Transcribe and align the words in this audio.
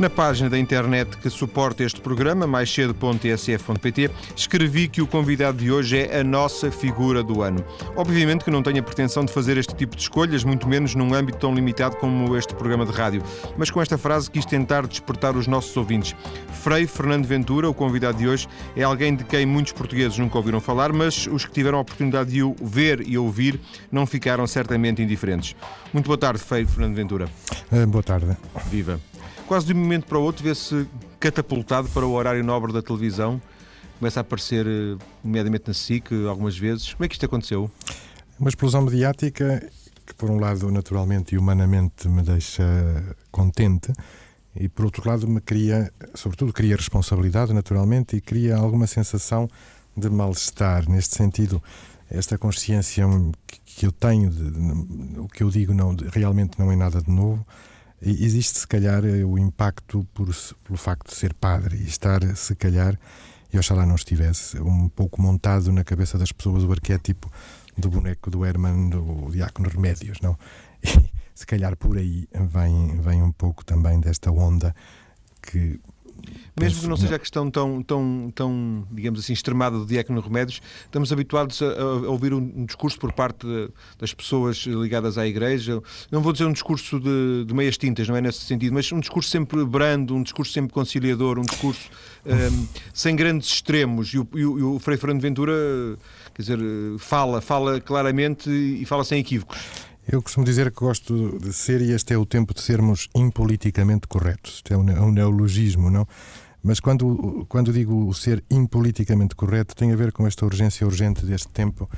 Na 0.00 0.08
página 0.08 0.48
da 0.48 0.58
internet 0.58 1.18
que 1.18 1.28
suporta 1.28 1.84
este 1.84 2.00
programa, 2.00 2.46
maiscedo.tsf.pt, 2.46 4.10
escrevi 4.34 4.88
que 4.88 5.02
o 5.02 5.06
convidado 5.06 5.58
de 5.58 5.70
hoje 5.70 5.98
é 5.98 6.20
a 6.20 6.24
nossa 6.24 6.70
figura 6.70 7.22
do 7.22 7.42
ano. 7.42 7.62
Obviamente 7.94 8.42
que 8.42 8.50
não 8.50 8.62
tenho 8.62 8.80
a 8.80 8.82
pretensão 8.82 9.26
de 9.26 9.30
fazer 9.30 9.58
este 9.58 9.74
tipo 9.74 9.94
de 9.94 10.00
escolhas, 10.00 10.42
muito 10.42 10.66
menos 10.66 10.94
num 10.94 11.12
âmbito 11.12 11.36
tão 11.36 11.54
limitado 11.54 11.96
como 11.96 12.34
este 12.34 12.54
programa 12.54 12.86
de 12.86 12.92
rádio. 12.92 13.22
Mas 13.58 13.70
com 13.70 13.82
esta 13.82 13.98
frase 13.98 14.30
quis 14.30 14.46
tentar 14.46 14.86
despertar 14.86 15.36
os 15.36 15.46
nossos 15.46 15.76
ouvintes. 15.76 16.16
Frei 16.62 16.86
Fernando 16.86 17.26
Ventura, 17.26 17.68
o 17.68 17.74
convidado 17.74 18.16
de 18.16 18.26
hoje, 18.26 18.48
é 18.74 18.82
alguém 18.82 19.14
de 19.14 19.22
quem 19.22 19.44
muitos 19.44 19.74
portugueses 19.74 20.16
nunca 20.16 20.38
ouviram 20.38 20.62
falar, 20.62 20.94
mas 20.94 21.26
os 21.26 21.44
que 21.44 21.52
tiveram 21.52 21.76
a 21.76 21.82
oportunidade 21.82 22.30
de 22.30 22.42
o 22.42 22.56
ver 22.62 23.06
e 23.06 23.18
ouvir 23.18 23.60
não 23.92 24.06
ficaram 24.06 24.46
certamente 24.46 25.02
indiferentes. 25.02 25.54
Muito 25.92 26.06
boa 26.06 26.16
tarde, 26.16 26.38
Frei 26.42 26.64
Fernando 26.64 26.94
Ventura. 26.94 27.28
Uh, 27.70 27.86
boa 27.86 28.02
tarde. 28.02 28.34
Viva 28.70 28.98
quase 29.50 29.66
de 29.66 29.72
um 29.72 29.78
momento 29.78 30.06
para 30.06 30.16
o 30.16 30.22
outro 30.22 30.44
vê-se 30.44 30.86
catapultado 31.18 31.88
para 31.88 32.06
o 32.06 32.12
horário 32.12 32.44
nobre 32.44 32.72
da 32.72 32.80
televisão. 32.80 33.42
Começa 33.98 34.20
a 34.20 34.22
aparecer, 34.22 34.64
eh, 34.64 34.96
nomeadamente 35.24 35.64
na 35.66 35.74
SIC, 35.74 36.12
algumas 36.28 36.56
vezes. 36.56 36.94
Como 36.94 37.04
é 37.04 37.08
que 37.08 37.16
isto 37.16 37.26
aconteceu? 37.26 37.68
Uma 38.38 38.48
explosão 38.48 38.80
mediática 38.82 39.68
que, 40.06 40.14
por 40.14 40.30
um 40.30 40.38
lado, 40.38 40.70
naturalmente 40.70 41.34
e 41.34 41.38
humanamente 41.38 42.08
me 42.08 42.22
deixa 42.22 42.62
contente 43.32 43.92
e, 44.54 44.68
por 44.68 44.84
outro 44.84 45.02
lado, 45.08 45.26
me 45.26 45.40
cria, 45.40 45.92
sobretudo, 46.14 46.52
cria 46.52 46.76
responsabilidade, 46.76 47.52
naturalmente, 47.52 48.14
e 48.14 48.20
cria 48.20 48.54
alguma 48.54 48.86
sensação 48.86 49.50
de 49.96 50.08
mal-estar. 50.08 50.88
Neste 50.88 51.16
sentido, 51.16 51.60
esta 52.08 52.38
consciência 52.38 53.04
que 53.64 53.84
eu 53.84 53.90
tenho, 53.90 54.30
de, 54.30 55.18
o 55.18 55.26
que 55.26 55.42
eu 55.42 55.50
digo 55.50 55.74
não, 55.74 55.96
realmente 56.12 56.56
não 56.56 56.70
é 56.70 56.76
nada 56.76 57.02
de 57.02 57.10
novo 57.10 57.44
existe 58.02 58.58
se 58.58 58.66
calhar 58.66 59.04
eh, 59.04 59.24
o 59.24 59.38
impacto 59.38 60.06
por, 60.14 60.28
pelo 60.64 60.78
facto 60.78 61.08
de 61.08 61.16
ser 61.16 61.34
padre 61.34 61.76
e 61.76 61.84
estar, 61.84 62.20
se 62.36 62.54
calhar, 62.54 62.98
e 63.52 63.58
oxalá 63.58 63.84
não 63.84 63.96
estivesse, 63.96 64.60
um 64.60 64.88
pouco 64.88 65.20
montado 65.20 65.72
na 65.72 65.84
cabeça 65.84 66.16
das 66.16 66.32
pessoas 66.32 66.64
o 66.64 66.72
arquétipo 66.72 67.30
do 67.76 67.90
boneco 67.90 68.30
do 68.30 68.44
Herman, 68.44 68.90
do 68.90 69.30
Diácono 69.30 69.68
Remédios, 69.68 70.20
não? 70.20 70.38
E 71.32 71.40
se 71.40 71.46
calhar 71.46 71.74
por 71.74 71.96
aí 71.96 72.28
vem, 72.34 73.00
vem 73.00 73.22
um 73.22 73.32
pouco 73.32 73.64
também 73.64 73.98
desta 73.98 74.30
onda 74.30 74.74
que 75.40 75.80
mesmo 76.58 76.82
que 76.82 76.86
não 76.86 76.96
seja 76.96 77.16
a 77.16 77.18
questão 77.18 77.50
tão, 77.50 77.82
tão, 77.82 78.32
tão, 78.34 78.86
digamos 78.90 79.20
assim, 79.20 79.32
extremada 79.32 79.78
do 79.78 79.86
Diácono 79.86 80.20
Remédios, 80.20 80.60
estamos 80.84 81.12
habituados 81.12 81.60
a, 81.62 81.66
a 81.66 82.10
ouvir 82.10 82.32
um, 82.34 82.64
discurso 82.64 82.98
por 82.98 83.12
parte 83.12 83.46
de, 83.46 83.68
das 83.98 84.12
pessoas 84.12 84.58
ligadas 84.66 85.18
à 85.18 85.26
Igreja. 85.26 85.80
Não 86.10 86.20
vou 86.20 86.32
dizer 86.32 86.44
um 86.44 86.52
discurso 86.52 87.00
de, 87.00 87.44
de, 87.46 87.54
meias 87.54 87.76
tintas, 87.76 88.08
não 88.08 88.16
é 88.16 88.20
nesse 88.20 88.40
sentido, 88.40 88.74
mas 88.74 88.90
um 88.92 89.00
discurso 89.00 89.30
sempre 89.30 89.64
brando, 89.64 90.14
um 90.14 90.22
discurso 90.22 90.52
sempre 90.52 90.72
conciliador, 90.72 91.38
um 91.38 91.42
discurso 91.42 91.90
um, 92.26 92.66
sem 92.92 93.16
grandes 93.16 93.48
extremos. 93.48 94.12
E 94.12 94.18
o, 94.18 94.28
e 94.34 94.44
o, 94.44 94.58
e 94.58 94.62
o 94.62 94.78
Frei 94.78 94.96
Fernando 94.96 95.20
Ventura, 95.20 95.52
quer 96.34 96.42
dizer, 96.42 96.58
fala, 96.98 97.40
fala 97.40 97.80
claramente 97.80 98.50
e 98.50 98.84
fala 98.84 99.04
sem 99.04 99.20
equívocos. 99.20 99.58
Eu 100.12 100.20
costumo 100.20 100.44
dizer 100.44 100.72
que 100.72 100.80
gosto 100.80 101.38
de 101.38 101.52
ser, 101.52 101.80
e 101.80 101.92
este 101.92 102.12
é 102.12 102.18
o 102.18 102.26
tempo 102.26 102.52
de 102.52 102.60
sermos 102.60 103.08
impoliticamente 103.14 104.08
corretos. 104.08 104.54
Isto 104.54 104.74
é 104.74 104.76
um, 104.76 104.90
é 104.90 105.00
um 105.00 105.12
neologismo, 105.12 105.88
não? 105.88 106.04
Mas 106.64 106.80
quando, 106.80 107.46
quando 107.48 107.72
digo 107.72 108.08
o 108.08 108.12
ser 108.12 108.42
impoliticamente 108.50 109.36
correto, 109.36 109.72
tem 109.76 109.92
a 109.92 109.96
ver 109.96 110.10
com 110.10 110.26
esta 110.26 110.44
urgência 110.44 110.84
urgente 110.84 111.24
deste 111.24 111.46
tempo, 111.50 111.88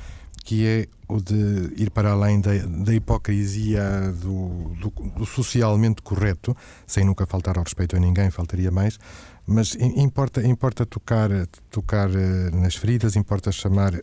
que 0.45 0.63
é 0.63 0.87
o 1.07 1.19
de 1.19 1.73
ir 1.75 1.89
para 1.89 2.11
além 2.11 2.39
da, 2.39 2.51
da 2.53 2.93
hipocrisia 2.93 4.13
do, 4.21 4.75
do, 4.79 4.93
do, 5.17 5.25
socialmente 5.25 6.03
correto, 6.03 6.55
sem 6.85 7.03
nunca 7.03 7.25
faltar 7.25 7.57
ao 7.57 7.63
respeito 7.63 7.95
a 7.95 7.99
ninguém, 7.99 8.29
faltaria 8.29 8.69
mais, 8.69 8.99
mas 9.47 9.75
importa, 9.75 10.45
importa 10.45 10.85
tocar, 10.85 11.29
tocar 11.71 12.11
eh, 12.11 12.51
nas 12.51 12.75
feridas, 12.75 13.15
importa 13.15 13.51
chamar 13.51 13.93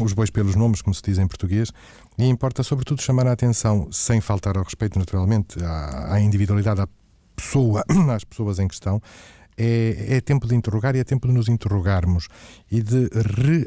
os 0.00 0.12
bois 0.12 0.30
pelos 0.30 0.54
nomes, 0.54 0.80
como 0.82 0.94
se 0.94 1.02
diz 1.02 1.18
em 1.18 1.26
português, 1.26 1.72
e 2.18 2.26
importa 2.26 2.62
sobretudo 2.62 3.00
chamar 3.00 3.26
a 3.28 3.32
atenção, 3.32 3.88
sem 3.92 4.20
faltar 4.20 4.56
ao 4.56 4.64
respeito, 4.64 4.98
naturalmente, 4.98 5.62
à, 5.62 6.14
à 6.14 6.20
individualidade, 6.20 6.80
à 6.80 6.88
pessoa, 7.36 7.84
às 8.14 8.24
pessoas 8.24 8.58
em 8.58 8.66
questão. 8.66 9.00
É, 9.60 10.16
é, 10.16 10.20
tempo 10.20 10.46
de 10.46 10.54
interrogar 10.54 10.94
e 10.94 11.00
é 11.00 11.04
tempo 11.04 11.26
de 11.26 11.34
nos 11.34 11.48
interrogarmos 11.48 12.28
e 12.70 12.80
de 12.80 13.10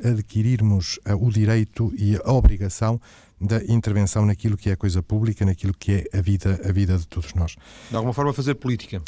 readquirirmos 0.01 0.97
uh, 1.05 1.15
o 1.21 1.29
direito 1.29 1.91
e 1.97 2.15
a 2.15 2.31
obrigação 2.31 2.99
da 3.41 3.61
intervenção 3.65 4.25
naquilo 4.25 4.55
que 4.55 4.69
é 4.69 4.73
a 4.73 4.77
coisa 4.77 5.03
pública, 5.03 5.43
naquilo 5.43 5.73
que 5.73 6.07
é 6.13 6.17
a 6.17 6.21
vida, 6.21 6.61
a 6.63 6.71
vida 6.71 6.97
de 6.97 7.05
todos 7.05 7.33
nós. 7.33 7.57
De 7.89 7.95
alguma 7.95 8.13
forma, 8.13 8.31
fazer 8.31 8.55
política 8.55 9.01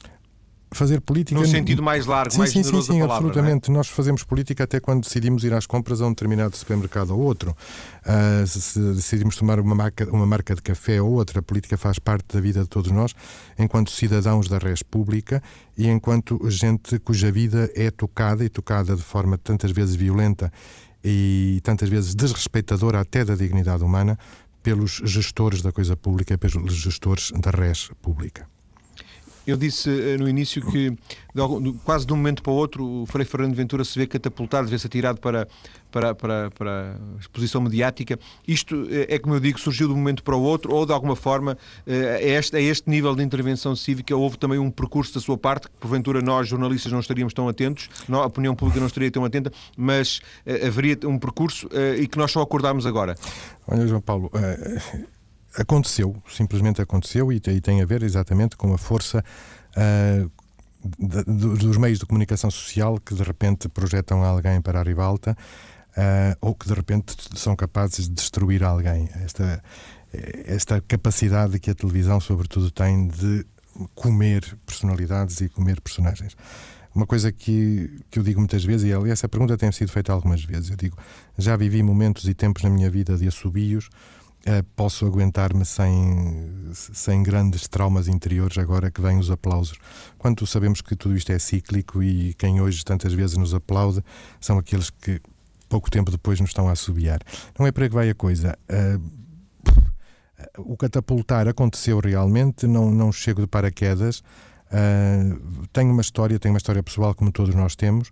fazer 0.74 1.02
política. 1.02 1.40
No 1.40 1.46
sentido 1.46 1.82
mais 1.82 2.06
largo, 2.06 2.32
sim, 2.32 2.40
mais 2.40 2.52
sim, 2.52 2.64
generoso 2.64 2.88
sim, 2.88 2.94
sim, 2.94 3.00
palavra, 3.00 3.26
é? 3.26 3.30
absolutamente. 3.30 3.70
É? 3.70 3.74
Nós 3.74 3.88
fazemos 3.88 4.24
política 4.24 4.64
até 4.64 4.80
quando 4.80 5.04
decidimos 5.04 5.44
ir 5.44 5.54
às 5.54 5.66
compras 5.66 6.02
a 6.02 6.06
um 6.06 6.10
determinado 6.10 6.56
supermercado 6.56 7.12
ou 7.12 7.20
outro. 7.20 7.56
Uh, 8.06 8.48
se 8.48 8.80
decidimos 8.80 9.36
tomar 9.36 9.60
uma 9.60 9.76
marca, 9.76 10.10
uma 10.12 10.26
marca 10.26 10.56
de 10.56 10.62
café 10.62 11.02
ou 11.02 11.12
outra, 11.12 11.40
a 11.40 11.44
política 11.44 11.78
faz 11.78 12.00
parte 12.00 12.34
da 12.34 12.42
vida 12.42 12.62
de 12.62 12.68
todos 12.68 12.92
nós, 12.92 13.14
enquanto 13.58 13.92
cidadãos 13.92 14.48
da 14.48 14.58
res 14.58 14.84
pública 14.84 15.42
e 15.78 15.88
enquanto 15.88 16.40
gente 16.50 17.00
cuja 17.00 17.32
vida 17.32 17.72
é 17.76 17.90
tocada 17.90 18.44
e 18.44 18.50
tocada 18.50 18.96
de 18.96 19.02
forma 19.02 19.38
tantas 19.38 19.72
vezes 19.72 19.96
violenta 19.96 20.52
e 21.04 21.60
tantas 21.64 21.90
vezes 21.90 22.16
desrespeitadora 22.16 23.00
até 23.00 23.26
da 23.26 23.36
dignidade 23.36 23.84
humana 23.84 24.18
pelos 24.62 25.02
gestores 25.04 25.62
da 25.62 25.72
coisa 25.72 25.98
pública, 25.98 26.38
pelos 26.38 26.74
gestores 26.74 27.32
da 27.32 27.52
res 27.52 27.90
pública. 28.02 28.48
Eu 29.46 29.58
disse 29.58 29.90
uh, 29.90 30.18
no 30.18 30.30
início 30.30 30.62
que 30.72 30.90
de, 30.92 31.74
quase 31.84 32.06
de 32.06 32.14
um 32.14 32.16
momento 32.16 32.42
para 32.42 32.52
o 32.52 32.56
outro 32.56 32.86
o 32.86 33.06
Frei 33.06 33.26
Fernando 33.26 33.54
Ventura 33.56 33.84
se 33.84 33.98
vê 33.98 34.08
catapultado, 34.08 34.68
vê-se 34.68 34.88
atirado 34.88 35.20
para, 35.20 35.48
para, 35.92 36.16
para, 36.16 36.52
para 36.52 36.98
a 37.18 37.20
exposição 37.20 37.60
mediática. 37.62 38.18
Isto 38.48 38.88
é, 38.90 39.16
é, 39.16 39.20
como 39.20 39.36
eu 39.36 39.40
digo, 39.40 39.60
surgiu 39.60 39.88
de 39.88 39.94
um 39.94 39.98
momento 39.98 40.24
para 40.24 40.36
o 40.36 40.42
outro 40.42 40.74
ou 40.74 40.86
de 40.86 40.94
alguma 40.94 41.16
forma 41.16 41.58
é 41.86 42.30
este, 42.32 42.56
é 42.56 42.62
este 42.62 42.90
nível 42.90 43.16
de 43.16 43.24
intervenção 43.24 43.76
cívica 43.76 44.16
houve 44.16 44.38
também 44.38 44.60
um 44.60 44.72
percurso 44.72 45.14
da 45.14 45.20
sua 45.20 45.38
parte 45.38 45.68
que 45.68 45.74
porventura 45.80 46.22
nós 46.22 46.48
jornalistas 46.48 46.92
não 46.92 47.00
estaríamos 47.00 47.34
tão 47.34 47.48
atentos, 47.48 47.90
a 48.10 48.26
opinião 48.26 48.56
pública 48.56 48.80
não 48.80 48.88
estaria 48.88 49.12
tão 49.12 49.26
atenta, 49.26 49.52
mas 49.76 50.22
haveria 50.66 50.98
um 51.06 51.18
percurso 51.18 51.68
e 51.98 52.08
que 52.08 52.18
nós 52.18 52.32
só 52.32 52.42
acordámos 52.42 52.86
agora. 52.86 53.16
Olha, 53.68 53.88
João 53.88 54.02
Paulo, 54.02 54.32
uh, 54.34 55.06
aconteceu, 55.58 56.16
simplesmente 56.30 56.82
aconteceu 56.82 57.32
e, 57.32 57.36
e 57.36 57.62
tem 57.62 57.82
a 57.82 57.86
ver 57.86 58.04
exatamente 58.04 58.56
com 58.58 58.74
a 58.74 58.78
força 58.78 59.24
uh, 59.78 60.32
de, 61.00 61.24
de, 61.24 61.58
dos 61.58 61.78
meios 61.78 62.00
de 62.00 62.06
comunicação 62.06 62.52
social 62.52 63.00
que 63.00 63.14
de 63.14 63.24
repente 63.24 63.70
projetam 63.70 64.24
alguém 64.24 64.62
para 64.62 64.80
a 64.80 64.84
ribalta 64.84 65.38
uh, 65.98 66.38
ou 66.42 66.56
que 66.56 66.68
de 66.68 66.74
repente 66.74 67.16
são 67.36 67.56
capazes 67.56 68.08
de 68.08 68.14
destruir 68.14 68.64
alguém. 68.64 69.10
Esta, 69.24 69.64
esta 70.46 70.82
capacidade 70.82 71.60
que 71.60 71.70
a 71.70 71.76
televisão, 71.76 72.20
sobretudo, 72.20 72.70
tem 72.70 73.08
de 73.08 73.46
comer 73.96 74.58
personalidades 74.66 75.42
e 75.42 75.50
comer 75.50 75.82
personagens. 75.82 76.36
Uma 76.94 77.08
coisa 77.08 77.32
que, 77.32 78.02
que 78.12 78.20
eu 78.20 78.24
digo 78.24 78.40
muitas 78.40 78.64
vezes, 78.64 78.88
e 78.88 79.10
essa 79.10 79.28
pergunta 79.28 79.58
tem 79.58 79.72
sido 79.72 79.92
feita 79.92 80.14
algumas 80.14 80.44
vezes. 80.44 80.70
Eu 80.70 80.76
digo, 80.76 80.96
já 81.38 81.56
vivi 81.56 81.82
momentos 81.82 82.28
e 82.28 82.36
tempos 82.36 82.62
na 82.62 82.70
minha 82.70 82.90
vida 82.90 83.18
de 83.18 83.28
assobios 83.28 83.90
posso 84.76 85.06
aguentar-me 85.06 85.66
sem, 85.66 86.72
sem 86.74 87.24
grandes 87.24 87.68
traumas 87.68 88.08
interiores 88.08 88.58
agora 88.58 88.92
que 88.92 89.02
vêm 89.02 89.18
os 89.18 89.32
aplausos. 89.32 89.78
Quando 90.18 90.46
sabemos 90.46 90.82
que 90.82 90.96
tudo 90.96 91.16
isto 91.16 91.32
é 91.32 91.40
cíclico 91.40 92.04
e 92.04 92.34
quem 92.34 92.60
hoje 92.62 92.84
tantas 92.84 93.14
vezes 93.14 93.38
nos 93.38 93.54
aplaude 93.54 94.04
são 94.42 94.58
aqueles 94.58 94.90
que 94.90 95.22
pouco 95.70 95.90
tempo 95.90 96.12
depois 96.12 96.40
nos 96.40 96.50
estão 96.50 96.68
a 96.68 96.74
assobiar. 96.74 97.20
Não 97.58 97.66
é 97.66 97.72
para 97.72 97.88
que 97.88 97.96
vai 97.96 98.10
a 98.10 98.16
coisa. 98.16 98.58
Uh, 98.70 99.24
o 100.58 100.78
catapultar 100.78 101.48
aconteceu 101.48 102.00
realmente, 102.00 102.68
não, 102.68 102.92
não 102.92 103.12
chego 103.12 103.42
de 103.42 103.48
paraquedas. 103.48 104.20
Uh, 104.70 105.68
tenho 105.72 105.92
uma 105.92 106.02
história, 106.02 106.38
tenho 106.38 106.54
uma 106.54 106.58
história 106.58 106.84
pessoal 106.84 107.16
como 107.16 107.32
todos 107.32 107.56
nós 107.56 107.76
temos. 107.76 108.12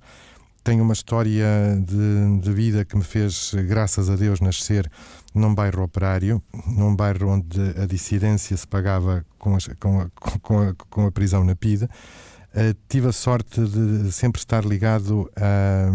Tenho 0.63 0.83
uma 0.83 0.93
história 0.93 1.45
de, 1.83 2.39
de 2.39 2.53
vida 2.53 2.85
que 2.85 2.95
me 2.95 3.03
fez, 3.03 3.51
graças 3.67 4.09
a 4.09 4.15
Deus, 4.15 4.39
nascer 4.39 4.89
num 5.33 5.55
bairro 5.55 5.83
operário, 5.83 6.41
num 6.67 6.95
bairro 6.95 7.29
onde 7.29 7.59
a 7.81 7.87
dissidência 7.87 8.55
se 8.55 8.67
pagava 8.67 9.25
com, 9.39 9.55
as, 9.55 9.67
com, 9.79 10.01
a, 10.01 10.09
com, 10.39 10.59
a, 10.59 10.75
com 10.89 11.05
a 11.07 11.11
prisão 11.11 11.43
na 11.43 11.55
PIDE. 11.55 11.85
Uh, 11.85 12.77
tive 12.87 13.07
a 13.07 13.11
sorte 13.11 13.61
de 13.65 14.11
sempre 14.11 14.39
estar 14.39 14.63
ligado 14.63 15.31
a, 15.35 15.89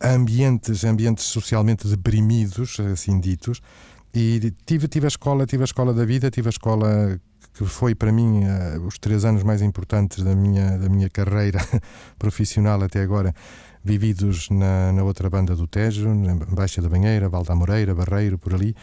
a, 0.00 0.14
ambientes, 0.14 0.82
ambientes 0.82 1.24
socialmente 1.24 1.86
deprimidos, 1.86 2.80
assim 2.80 3.20
ditos, 3.20 3.60
e 4.12 4.52
tive, 4.64 4.88
tive 4.88 5.06
a 5.06 5.08
escola, 5.08 5.46
tive 5.46 5.62
a 5.62 5.66
escola 5.66 5.92
da 5.94 6.04
vida, 6.04 6.30
tive 6.30 6.48
a 6.48 6.50
escola 6.50 7.20
que 7.54 7.64
foi 7.64 7.94
para 7.94 8.10
mim 8.10 8.42
uh, 8.44 8.84
os 8.84 8.98
três 8.98 9.24
anos 9.24 9.44
mais 9.44 9.62
importantes 9.62 10.22
da 10.22 10.34
minha, 10.34 10.76
da 10.76 10.88
minha 10.88 11.08
carreira 11.08 11.60
profissional 12.18 12.82
até 12.82 13.00
agora, 13.00 13.32
vividos 13.82 14.50
na, 14.50 14.92
na 14.92 15.04
outra 15.04 15.30
banda 15.30 15.54
do 15.54 15.66
Tejo, 15.66 16.12
na 16.12 16.34
Baixa 16.34 16.82
da 16.82 16.88
Banheira, 16.88 17.28
Valda 17.28 17.54
Moreira, 17.54 17.94
Barreiro, 17.94 18.38
por 18.38 18.54
ali. 18.54 18.74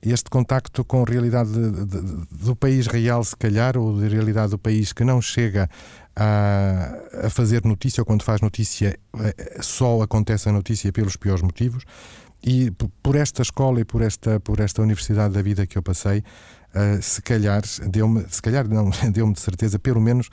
este 0.00 0.30
contacto 0.30 0.84
com 0.84 1.02
a 1.02 1.04
realidade 1.04 1.50
de, 1.50 1.84
de, 1.84 2.26
do 2.30 2.54
país 2.54 2.86
real, 2.86 3.24
se 3.24 3.36
calhar, 3.36 3.76
ou 3.76 3.98
da 3.98 4.06
realidade 4.06 4.50
do 4.50 4.58
país 4.58 4.92
que 4.92 5.04
não 5.04 5.20
chega 5.20 5.68
a, 6.14 7.26
a, 7.26 7.30
fazer 7.30 7.64
notícia, 7.64 8.02
ou 8.02 8.04
quando 8.04 8.22
faz 8.22 8.40
notícia, 8.40 8.96
eh, 9.18 9.58
só 9.60 10.00
acontece 10.02 10.48
a 10.48 10.52
notícia 10.52 10.92
pelos 10.92 11.16
piores 11.16 11.42
motivos. 11.42 11.84
E 12.44 12.72
por 13.02 13.14
esta 13.14 13.42
escola 13.42 13.80
e 13.80 13.84
por 13.84 14.02
esta, 14.02 14.40
por 14.40 14.58
esta 14.58 14.82
universidade 14.82 15.32
da 15.32 15.42
vida 15.42 15.64
que 15.64 15.78
eu 15.78 15.82
passei, 15.82 16.24
uh, 16.74 17.02
se 17.02 17.20
calhar 17.22 17.62
deu-me, 17.88 18.24
se 18.28 18.40
calhar 18.40 18.68
não, 18.68 18.90
deu-me 19.12 19.32
de 19.32 19.40
certeza, 19.40 19.78
pelo 19.78 20.00
menos, 20.00 20.28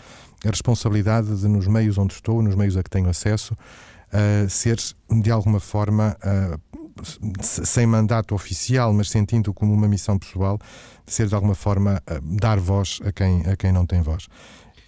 a 0.46 0.50
responsabilidade 0.50 1.36
de, 1.36 1.48
nos 1.48 1.68
meios 1.68 1.98
onde 1.98 2.14
estou, 2.14 2.42
nos 2.42 2.56
meios 2.56 2.78
a 2.78 2.84
que 2.84 2.90
tenho 2.90 3.10
acesso, 3.10 3.54
uh, 3.54 4.50
ser 4.50 4.78
de 5.10 5.32
alguma 5.32 5.60
forma 5.60 6.18
uh, 6.24 6.60
sem 7.42 7.86
mandato 7.86 8.36
oficial, 8.36 8.92
mas 8.94 9.10
sentindo 9.10 9.54
como 9.54 9.74
uma 9.74 9.88
missão 9.88 10.18
pessoal, 10.18 10.60
ser 11.06 11.28
de 11.28 11.36
alguma 11.36 11.56
forma 11.56 12.04
dar 12.22 12.60
voz 12.60 13.00
a 13.06 13.12
quem, 13.12 13.42
a 13.46 13.56
quem 13.56 13.72
não 13.72 13.86
tem 13.86 14.02
voz. 14.02 14.28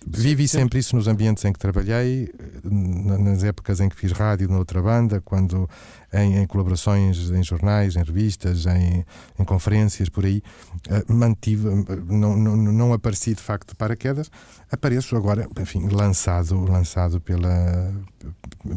Vivi 0.05 0.47
sempre 0.47 0.79
isso 0.79 0.95
nos 0.95 1.07
ambientes 1.07 1.45
em 1.45 1.53
que 1.53 1.59
trabalhei, 1.59 2.27
nas 2.63 3.43
épocas 3.43 3.79
em 3.79 3.87
que 3.87 3.95
fiz 3.95 4.11
rádio 4.11 4.49
na 4.49 4.57
outra 4.57 4.81
banda, 4.81 5.21
quando 5.21 5.69
em, 6.11 6.37
em 6.37 6.47
colaborações 6.47 7.29
em 7.29 7.43
jornais, 7.43 7.95
em 7.95 8.03
revistas, 8.03 8.65
em, 8.65 9.05
em 9.37 9.45
conferências, 9.45 10.09
por 10.09 10.25
aí, 10.25 10.41
uh, 10.89 11.13
mantive, 11.13 11.67
não, 12.09 12.35
não, 12.35 12.57
não 12.57 12.93
apareci 12.93 13.35
de 13.35 13.41
facto 13.41 13.69
de 13.69 13.75
paraquedas, 13.75 14.31
apareço 14.71 15.15
agora, 15.15 15.47
enfim, 15.59 15.87
lançado, 15.87 16.59
lançado 16.65 17.21
pela, 17.21 17.93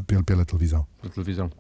pela, 0.07 0.23
pela 0.23 0.45
televisão. 0.45 0.87
Pela 1.01 1.13
televisão. 1.15 1.51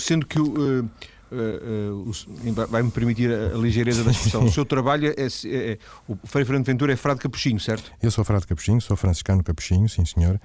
Sendo 0.00 0.26
que 0.26 0.40
o. 0.40 0.80
Uh 0.80 0.88
Uh, 1.34 2.08
uh, 2.08 2.66
vai-me 2.68 2.90
permitir 2.90 3.32
a, 3.32 3.54
a, 3.54 3.58
ligeireza 3.58 4.04
da 4.04 4.12
expressão. 4.12 4.44
o 4.46 4.52
seu 4.52 4.64
trabalho 4.64 5.08
é, 5.08 5.14
é, 5.22 5.72
é, 5.72 5.78
O 6.06 6.16
Frei 6.24 6.44
Fernando 6.44 6.64
Ventura 6.64 6.92
é 6.92 6.96
frade 6.96 7.18
capuchinho, 7.18 7.58
certo? 7.58 7.90
Eu 8.00 8.10
sou 8.10 8.24
frade 8.24 8.46
capuchinho, 8.46 8.80
sou 8.80 8.96
franciscano 8.96 9.42
capuchinho, 9.42 9.88
sim 9.88 10.04
senhor. 10.04 10.40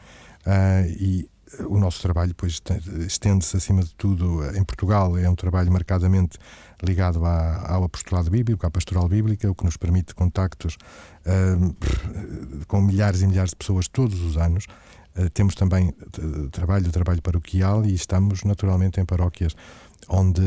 Uh, 0.45 0.89
e 0.99 1.29
o 1.67 1.77
nosso 1.77 2.01
trabalho, 2.01 2.33
pois, 2.35 2.61
estende-se 3.05 3.55
acima 3.55 3.83
de 3.83 3.93
tudo 3.95 4.43
em 4.55 4.63
Portugal. 4.63 5.15
É 5.17 5.29
um 5.29 5.35
trabalho 5.35 5.71
marcadamente 5.71 6.37
ligado 6.81 7.23
à, 7.25 7.73
ao 7.73 7.83
apostolado 7.83 8.31
bíblico, 8.31 8.65
à 8.65 8.71
pastoral 8.71 9.07
bíblica, 9.07 9.49
o 9.49 9.55
que 9.55 9.65
nos 9.65 9.77
permite 9.77 10.13
contactos 10.15 10.77
com 12.67 12.81
milhares 12.81 13.21
e 13.21 13.27
milhares 13.27 13.49
de 13.49 13.55
pessoas 13.55 13.87
todos 13.87 14.21
os 14.21 14.37
anos. 14.37 14.65
temos 15.33 15.55
também 15.55 15.91
trabalho, 16.51 16.91
trabalho 16.91 17.21
paroquial 17.21 17.83
e 17.83 17.95
estamos 17.95 18.43
naturalmente 18.43 19.01
em 19.01 19.05
paróquias 19.05 19.55
onde 20.07 20.41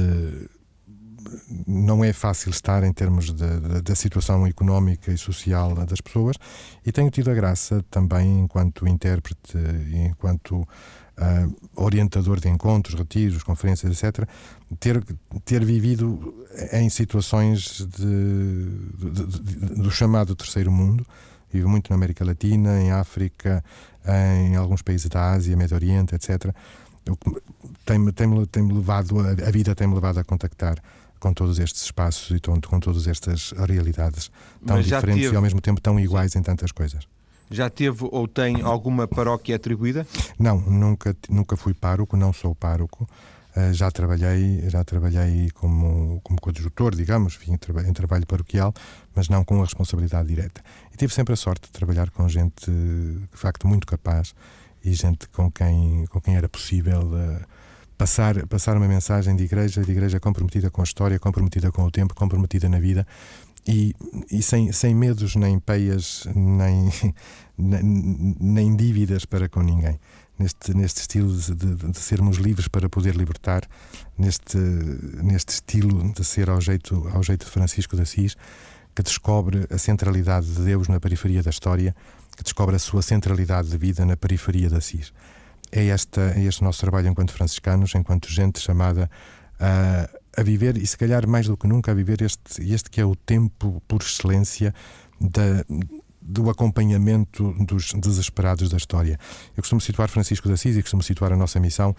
não 1.67 2.05
é 2.05 2.13
fácil 2.13 2.51
estar 2.51 2.83
em 2.83 2.93
termos 2.93 3.33
da 3.33 3.95
situação 3.95 4.47
económica 4.47 5.13
e 5.13 5.19
social 5.19 5.75
das 5.75 6.01
pessoas 6.01 6.37
e 6.85 6.93
tenho 6.93 7.11
tido 7.11 7.31
a 7.31 7.35
graça 7.35 7.85
também 7.91 8.41
enquanto 8.41 8.87
intérprete 8.87 9.57
e 9.91 9.99
enquanto 10.07 10.53
uh, 10.57 11.57
orientador 11.77 12.41
de 12.41 12.49
encontros, 12.49 12.99
retiros, 12.99 13.43
conferências, 13.43 14.03
etc., 14.03 14.29
ter, 14.81 15.03
ter 15.45 15.65
vivido 15.65 16.47
em 16.73 16.89
situações 16.89 17.87
de, 17.87 19.11
de, 19.11 19.27
de, 19.27 19.83
do 19.83 19.91
chamado 19.91 20.35
terceiro 20.35 20.71
mundo. 20.71 21.07
Vivo 21.53 21.69
muito 21.69 21.91
na 21.91 21.97
América 21.97 22.25
Latina, 22.25 22.81
em 22.81 22.91
África, 22.93 23.63
em 24.43 24.57
alguns 24.57 24.81
países 24.81 25.07
da 25.09 25.33
Ásia, 25.33 25.55
Médio 25.55 25.75
Oriente, 25.77 26.15
etc 26.15 26.55
tem-me 27.85 28.13
tem 28.13 28.47
tem 28.47 28.73
levado, 28.73 29.19
a 29.21 29.51
vida 29.51 29.75
tem-me 29.75 29.95
levado 29.95 30.19
a 30.19 30.25
contactar 30.25 30.77
com 31.23 31.33
todos 31.33 31.59
estes 31.61 31.83
espaços 31.85 32.37
e 32.37 32.41
com, 32.41 32.61
com 32.61 32.81
todas 32.81 33.07
estas 33.07 33.53
realidades 33.53 34.31
tão 34.67 34.81
diferentes 34.81 35.23
teve... 35.23 35.35
e 35.35 35.37
ao 35.37 35.43
mesmo 35.43 35.61
tempo 35.61 35.81
tão 35.81 35.99
iguais 35.99 36.35
em 36.35 36.43
tantas 36.43 36.73
coisas. 36.73 37.07
Já 37.49 37.69
teve 37.71 38.09
ou 38.11 38.27
tem 38.27 38.63
alguma 38.63 39.07
paróquia 39.07 39.55
atribuída? 39.55 40.07
Não, 40.39 40.59
nunca, 40.59 41.15
nunca 41.29 41.57
fui 41.57 41.75
pároco, 41.75 42.17
não 42.17 42.33
sou 42.33 42.55
pároco. 42.55 43.07
Uh, 43.55 43.73
já 43.75 43.91
trabalhei, 43.91 44.69
já 44.71 44.83
trabalhei 44.83 45.51
como, 45.51 46.19
como 46.25 46.41
coadjutor, 46.41 46.95
digamos, 46.95 47.35
enfim, 47.35 47.53
em 47.53 47.93
trabalho 47.93 48.27
paroquial, 48.27 48.73
mas 49.15 49.29
não 49.29 49.45
com 49.45 49.61
a 49.61 49.65
responsabilidade 49.65 50.27
direta. 50.27 50.63
E 50.93 50.97
tive 50.97 51.13
sempre 51.13 51.35
a 51.35 51.37
sorte 51.37 51.67
de 51.67 51.73
trabalhar 51.73 52.11
com 52.11 52.27
gente, 52.27 52.71
de 52.71 53.37
facto, 53.37 53.69
muito 53.69 53.87
capaz 53.87 54.35
e 54.85 54.93
gente 54.93 55.29
com 55.29 55.51
quem, 55.51 56.07
com 56.07 56.21
quem 56.21 56.37
era 56.37 56.49
possível 56.49 57.03
uh, 57.03 57.47
passar, 57.97 58.47
passar 58.47 58.77
uma 58.77 58.89
mensagem 58.89 59.37
de 59.37 59.45
igreja, 59.45 59.83
de 59.83 59.91
igreja 59.91 60.19
comprometida 60.19 60.71
com 60.71 60.81
a 60.81 60.85
história, 60.85 61.19
comprometida 61.19 61.71
com 61.71 61.85
o 61.85 61.91
tempo, 61.91 62.15
comprometida 62.15 62.69
na 62.69 62.81
vida 62.81 63.07
e, 63.67 63.95
e 64.31 64.43
sem, 64.43 64.73
sem 64.73 64.95
medos, 64.95 65.37
nem 65.37 65.59
peias, 65.59 66.27
nem, 66.35 66.91
nem, 67.57 68.37
nem 68.41 68.77
dívidas 68.77 69.25
para 69.25 69.49
com 69.49 69.63
ninguém. 69.63 69.99
Neste, 70.39 70.75
neste 70.75 71.03
estilo 71.03 71.37
de, 71.37 71.55
de, 71.55 71.75
de, 71.93 71.99
sermos 71.99 72.39
livres 72.39 72.67
para 72.67 72.89
poder 72.89 73.15
libertar, 73.15 73.63
neste, 74.19 74.57
neste 75.23 75.51
estilo 75.51 76.13
de 76.13 76.25
ser 76.25 76.51
ao 76.51 76.61
jeito, 76.61 77.09
ao 77.15 77.23
jeito 77.23 77.45
de 77.45 77.51
Francisco 77.51 77.95
de 77.95 78.03
Assis, 78.03 78.37
que 78.95 79.03
descobre 79.03 79.67
a 79.71 79.79
centralidade 79.79 80.53
de 80.53 80.63
Deus 80.63 80.89
na 80.89 80.99
periferia 80.99 81.43
da 81.43 81.51
história 81.51 81.95
descobre 82.43 82.77
a 82.77 82.79
sua 82.79 83.03
centralidade 83.03 83.69
de 83.69 83.79
vida 83.79 84.05
na 84.05 84.17
periferia 84.17 84.69
da 84.69 84.79
Assis. 84.79 85.13
É, 85.71 85.87
esta, 85.87 86.21
é 86.37 86.45
este 86.45 86.63
nosso 86.63 86.81
trabalho 86.81 87.09
enquanto 87.09 87.33
franciscanos, 87.33 87.95
enquanto 87.95 88.29
gente 88.31 88.61
chamada 88.61 89.11
a, 89.59 90.09
a 90.37 90.43
viver, 90.43 90.77
e 90.77 90.87
se 90.87 90.97
calhar 90.97 91.27
mais 91.27 91.47
do 91.47 91.57
que 91.57 91.67
nunca, 91.67 91.93
a 91.93 91.95
viver 91.95 92.21
este, 92.23 92.63
este 92.73 92.91
que 92.91 93.01
é 93.01 93.05
o 93.05 93.17
tempo 93.17 93.83
por 93.89 94.03
excelência 94.03 94.75
da, 95.21 95.65
do 96.21 96.51
acompanhamento 96.51 97.55
dos 97.65 97.93
desesperados 97.95 98.69
da 98.69 98.77
história. 98.77 99.19
Eu 99.57 99.63
costumo 99.63 99.81
situar 99.81 100.09
Francisco 100.09 100.47
de 100.49 100.55
Assis 100.55 100.77
e 100.77 100.83
costumo 100.83 101.03
situar 101.03 101.33
a 101.33 101.37
nossa 101.37 101.59
missão 101.59 101.97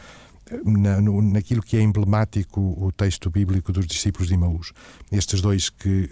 na, 0.65 1.01
no, 1.01 1.21
naquilo 1.21 1.61
que 1.61 1.77
é 1.77 1.81
emblemático 1.81 2.59
o 2.59 2.91
texto 2.91 3.29
bíblico 3.29 3.71
dos 3.71 3.85
discípulos 3.85 4.27
de 4.27 4.33
Imaús. 4.33 4.73
Estes 5.11 5.41
dois 5.41 5.69
que, 5.69 6.09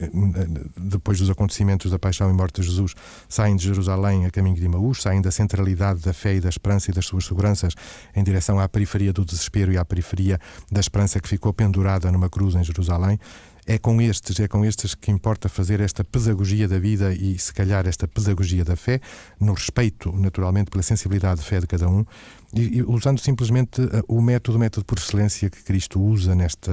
depois 0.78 1.20
dos 1.20 1.30
acontecimentos 1.30 1.92
da 1.92 2.00
paixão 2.00 2.30
e 2.30 2.34
morte 2.34 2.62
de 2.62 2.68
Jesus, 2.68 2.94
saem 3.28 3.56
de 3.56 3.66
Jerusalém 3.66 4.26
a 4.26 4.32
caminho 4.32 4.56
de 4.56 4.66
Imaús, 4.66 5.02
saem 5.02 5.22
da 5.22 5.32
centralidade 5.32 6.02
da 6.02 6.14
fé 6.14 6.36
e 6.36 6.42
da 6.42 6.50
esperança 6.50 6.92
e 6.92 6.94
das 6.94 7.06
suas 7.06 7.26
seguranças 7.26 7.74
em 8.16 8.24
direção 8.24 8.60
à 8.60 8.68
periferia 8.68 9.14
do 9.14 9.26
desespero 9.26 9.72
e 9.72 9.78
à 9.78 9.86
periferia 9.86 10.40
da 10.72 10.80
esperança 10.80 11.20
que 11.20 11.28
ficou 11.28 11.54
pendurada 11.54 12.12
numa 12.12 12.30
cruz 12.30 12.56
em 12.56 12.64
Jerusalém 12.64 13.20
é 13.66 13.78
com 13.78 14.02
estes, 14.02 14.40
é 14.40 14.48
com 14.48 14.66
estes 14.66 14.96
que 14.96 15.12
importa 15.12 15.48
fazer 15.48 15.80
esta 15.80 16.04
pedagogia 16.04 16.68
da 16.68 16.80
vida 16.80 17.14
e, 17.14 17.38
se 17.38 17.54
calhar, 17.54 17.88
esta 17.88 18.08
pedagogia 18.08 18.64
da 18.64 18.76
fé, 18.76 19.00
no 19.40 19.54
respeito, 19.54 20.12
naturalmente, 20.12 20.72
pela 20.72 20.84
sensibilidade 20.84 21.42
de 21.42 21.46
fé 21.46 21.60
de 21.60 21.68
cada 21.68 21.88
um, 21.88 22.06
e, 22.54 22.78
e 22.78 22.84
usando 22.84 23.20
simplesmente 23.20 23.82
uh, 23.82 24.04
o 24.08 24.22
método, 24.22 24.58
o 24.58 24.60
método 24.60 24.86
por 24.86 24.98
excelência 24.98 25.50
que 25.50 25.64
Cristo 25.64 26.02
usa 26.02 26.36
nesta, 26.36 26.72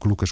que 0.00 0.08
Lucas 0.08 0.30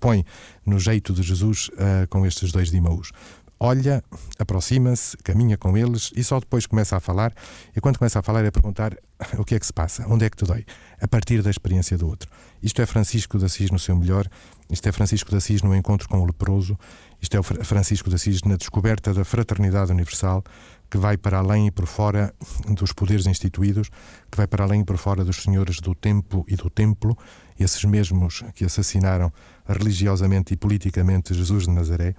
põe 0.00 0.24
no 0.64 0.78
jeito 0.78 1.12
de 1.12 1.22
Jesus 1.22 1.68
uh, 1.68 2.08
com 2.08 2.24
estes 2.26 2.50
dois 2.50 2.70
de 2.70 2.76
Imaús 2.76 3.12
olha, 3.58 4.02
aproxima-se, 4.38 5.16
caminha 5.18 5.56
com 5.56 5.76
eles 5.76 6.12
e 6.14 6.22
só 6.22 6.38
depois 6.38 6.66
começa 6.66 6.96
a 6.96 7.00
falar. 7.00 7.32
E 7.74 7.80
quando 7.80 7.98
começa 7.98 8.18
a 8.18 8.22
falar 8.22 8.44
é 8.44 8.50
perguntar 8.50 8.96
o 9.38 9.44
que 9.44 9.54
é 9.54 9.58
que 9.58 9.66
se 9.66 9.72
passa, 9.72 10.06
onde 10.08 10.24
é 10.24 10.30
que 10.30 10.36
te 10.36 10.44
dói, 10.44 10.64
a 11.00 11.08
partir 11.08 11.42
da 11.42 11.50
experiência 11.50 11.96
do 11.96 12.06
outro. 12.06 12.30
Isto 12.62 12.82
é 12.82 12.86
Francisco 12.86 13.38
de 13.38 13.44
Assis 13.44 13.70
no 13.70 13.78
seu 13.78 13.96
melhor, 13.96 14.28
isto 14.70 14.86
é 14.88 14.92
Francisco 14.92 15.30
de 15.30 15.36
Assis 15.36 15.62
no 15.62 15.74
encontro 15.74 16.08
com 16.08 16.20
o 16.20 16.26
leproso, 16.26 16.78
isto 17.20 17.36
é 17.36 17.42
Francisco 17.42 18.10
de 18.10 18.16
Assis 18.16 18.42
na 18.42 18.56
descoberta 18.56 19.14
da 19.14 19.24
fraternidade 19.24 19.90
universal, 19.90 20.44
que 20.90 20.98
vai 20.98 21.16
para 21.16 21.38
além 21.38 21.68
e 21.68 21.70
por 21.70 21.86
fora 21.86 22.32
dos 22.68 22.92
poderes 22.92 23.26
instituídos, 23.26 23.88
que 24.30 24.36
vai 24.36 24.46
para 24.46 24.64
além 24.64 24.82
e 24.82 24.84
por 24.84 24.96
fora 24.96 25.24
dos 25.24 25.42
senhores 25.42 25.80
do 25.80 25.94
tempo 25.94 26.44
e 26.46 26.56
do 26.56 26.68
templo, 26.68 27.16
esses 27.58 27.82
mesmos 27.84 28.44
que 28.54 28.64
assassinaram 28.64 29.32
religiosamente 29.66 30.52
e 30.52 30.56
politicamente 30.56 31.34
Jesus 31.34 31.64
de 31.64 31.70
Nazaré, 31.70 32.14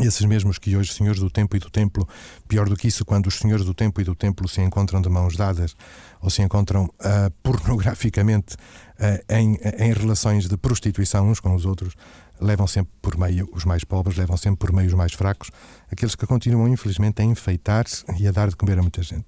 esses 0.00 0.24
mesmos 0.24 0.58
que 0.58 0.76
hoje, 0.76 0.92
senhores 0.92 1.20
do 1.20 1.28
tempo 1.28 1.54
e 1.54 1.58
do 1.58 1.68
templo, 1.68 2.08
pior 2.48 2.68
do 2.68 2.76
que 2.76 2.88
isso, 2.88 3.04
quando 3.04 3.26
os 3.26 3.34
senhores 3.34 3.64
do 3.66 3.74
tempo 3.74 4.00
e 4.00 4.04
do 4.04 4.14
templo 4.14 4.48
se 4.48 4.60
encontram 4.62 5.02
de 5.02 5.08
mãos 5.08 5.36
dadas 5.36 5.76
ou 6.20 6.30
se 6.30 6.40
encontram 6.40 6.84
uh, 6.84 7.30
pornograficamente 7.42 8.54
uh, 8.54 9.34
em, 9.34 9.58
em 9.78 9.92
relações 9.92 10.48
de 10.48 10.56
prostituição 10.56 11.28
uns 11.28 11.40
com 11.40 11.54
os 11.54 11.66
outros, 11.66 11.94
levam 12.40 12.66
sempre 12.66 12.92
por 13.02 13.18
meio 13.18 13.48
os 13.52 13.64
mais 13.64 13.84
pobres, 13.84 14.16
levam 14.16 14.36
sempre 14.36 14.58
por 14.58 14.72
meio 14.72 14.88
os 14.88 14.94
mais 14.94 15.12
fracos, 15.12 15.50
aqueles 15.90 16.14
que 16.14 16.26
continuam, 16.26 16.68
infelizmente, 16.68 17.20
a 17.20 17.24
enfeitar-se 17.24 18.04
e 18.18 18.26
a 18.26 18.32
dar 18.32 18.48
de 18.48 18.56
comer 18.56 18.78
a 18.78 18.82
muita 18.82 19.02
gente. 19.02 19.26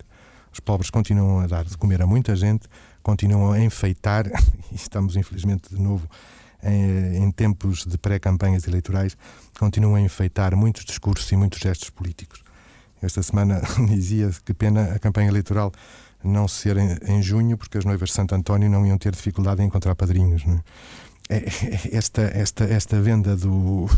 Os 0.51 0.61
pobres 0.61 0.89
continuam 0.89 1.41
a 1.41 1.47
dar 1.47 1.65
de 1.65 1.77
comer 1.77 2.01
a 2.01 2.07
muita 2.07 2.35
gente, 2.35 2.69
continuam 3.03 3.53
a 3.53 3.61
enfeitar, 3.61 4.27
e 4.73 4.75
estamos, 4.75 5.15
infelizmente, 5.15 5.69
de 5.69 5.81
novo 5.81 6.09
em, 6.63 7.25
em 7.25 7.31
tempos 7.31 7.85
de 7.85 7.99
pré-campanhas 7.99 8.67
eleitorais, 8.67 9.17
continuam 9.59 9.95
a 9.95 10.01
enfeitar 10.01 10.57
muitos 10.57 10.85
discursos 10.85 11.31
e 11.31 11.37
muitos 11.37 11.59
gestos 11.59 11.91
políticos. 11.91 12.43
Esta 13.01 13.23
semana 13.23 13.61
dizia 13.89 14.31
que 14.45 14.55
pena 14.55 14.95
a 14.95 14.99
campanha 14.99 15.29
eleitoral 15.29 15.73
não 16.23 16.49
ser 16.49 16.77
em, 16.79 16.97
em, 17.07 17.23
junho, 17.23 17.57
porque 17.59 17.77
as 17.77 17.85
noivas 17.85 18.09
de 18.09 18.15
Santo 18.15 18.35
António 18.35 18.71
não 18.71 18.87
iam 18.87 18.97
ter 18.97 19.13
dificuldade 19.13 19.63
em 19.63 19.67
encontrar 19.67 19.95
padrinhos. 19.95 20.43
É? 20.47 21.37
É, 21.37 21.97
esta, 21.97 22.23
esta, 22.23 22.65
esta 22.65 23.01
venda 23.01 23.37
do 23.37 23.89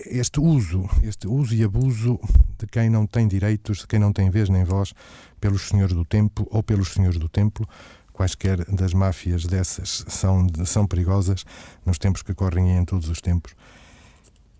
este 0.00 0.40
uso, 0.40 0.88
este 1.02 1.28
uso 1.28 1.54
e 1.54 1.62
abuso 1.62 2.18
de 2.58 2.66
quem 2.66 2.90
não 2.90 3.06
tem 3.06 3.28
direitos, 3.28 3.78
de 3.78 3.86
quem 3.86 3.98
não 3.98 4.12
tem 4.12 4.30
vez 4.30 4.48
nem 4.48 4.64
voz, 4.64 4.92
pelos 5.40 5.68
senhores 5.68 5.94
do 5.94 6.04
tempo 6.04 6.46
ou 6.50 6.62
pelos 6.62 6.92
senhores 6.92 7.18
do 7.18 7.28
templo, 7.28 7.68
quaisquer 8.12 8.64
das 8.64 8.94
máfias 8.94 9.44
dessas 9.44 10.04
são, 10.08 10.46
são 10.64 10.86
perigosas 10.86 11.44
nos 11.84 11.98
tempos 11.98 12.22
que 12.22 12.34
correm 12.34 12.74
e 12.74 12.78
em 12.78 12.84
todos 12.84 13.08
os 13.08 13.20
tempos. 13.20 13.54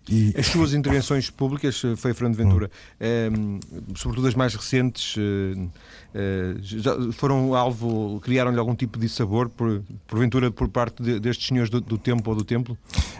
E... 0.09 0.33
As 0.37 0.47
suas 0.47 0.73
intervenções 0.73 1.29
públicas, 1.29 1.81
eh, 1.83 1.95
foi 1.95 2.13
Fernando 2.13 2.35
Ventura, 2.35 2.71
hum. 3.31 3.59
sobretudo 3.95 4.27
as 4.27 4.35
mais 4.35 4.55
recentes, 4.55 5.15
eh, 5.17 5.67
eh, 6.15 7.11
foram 7.13 7.53
alvo, 7.53 8.19
criaram-lhe 8.21 8.59
algum 8.59 8.75
tipo 8.75 8.97
de 8.97 9.09
sabor, 9.09 9.49
por, 9.49 9.83
porventura, 10.07 10.49
por 10.49 10.69
parte 10.69 11.03
de, 11.03 11.19
destes 11.19 11.47
senhores 11.47 11.69
do, 11.69 11.81
do 11.81 11.97
tempo 11.97 12.29
ou 12.29 12.35
do 12.35 12.45
templo? 12.45 12.77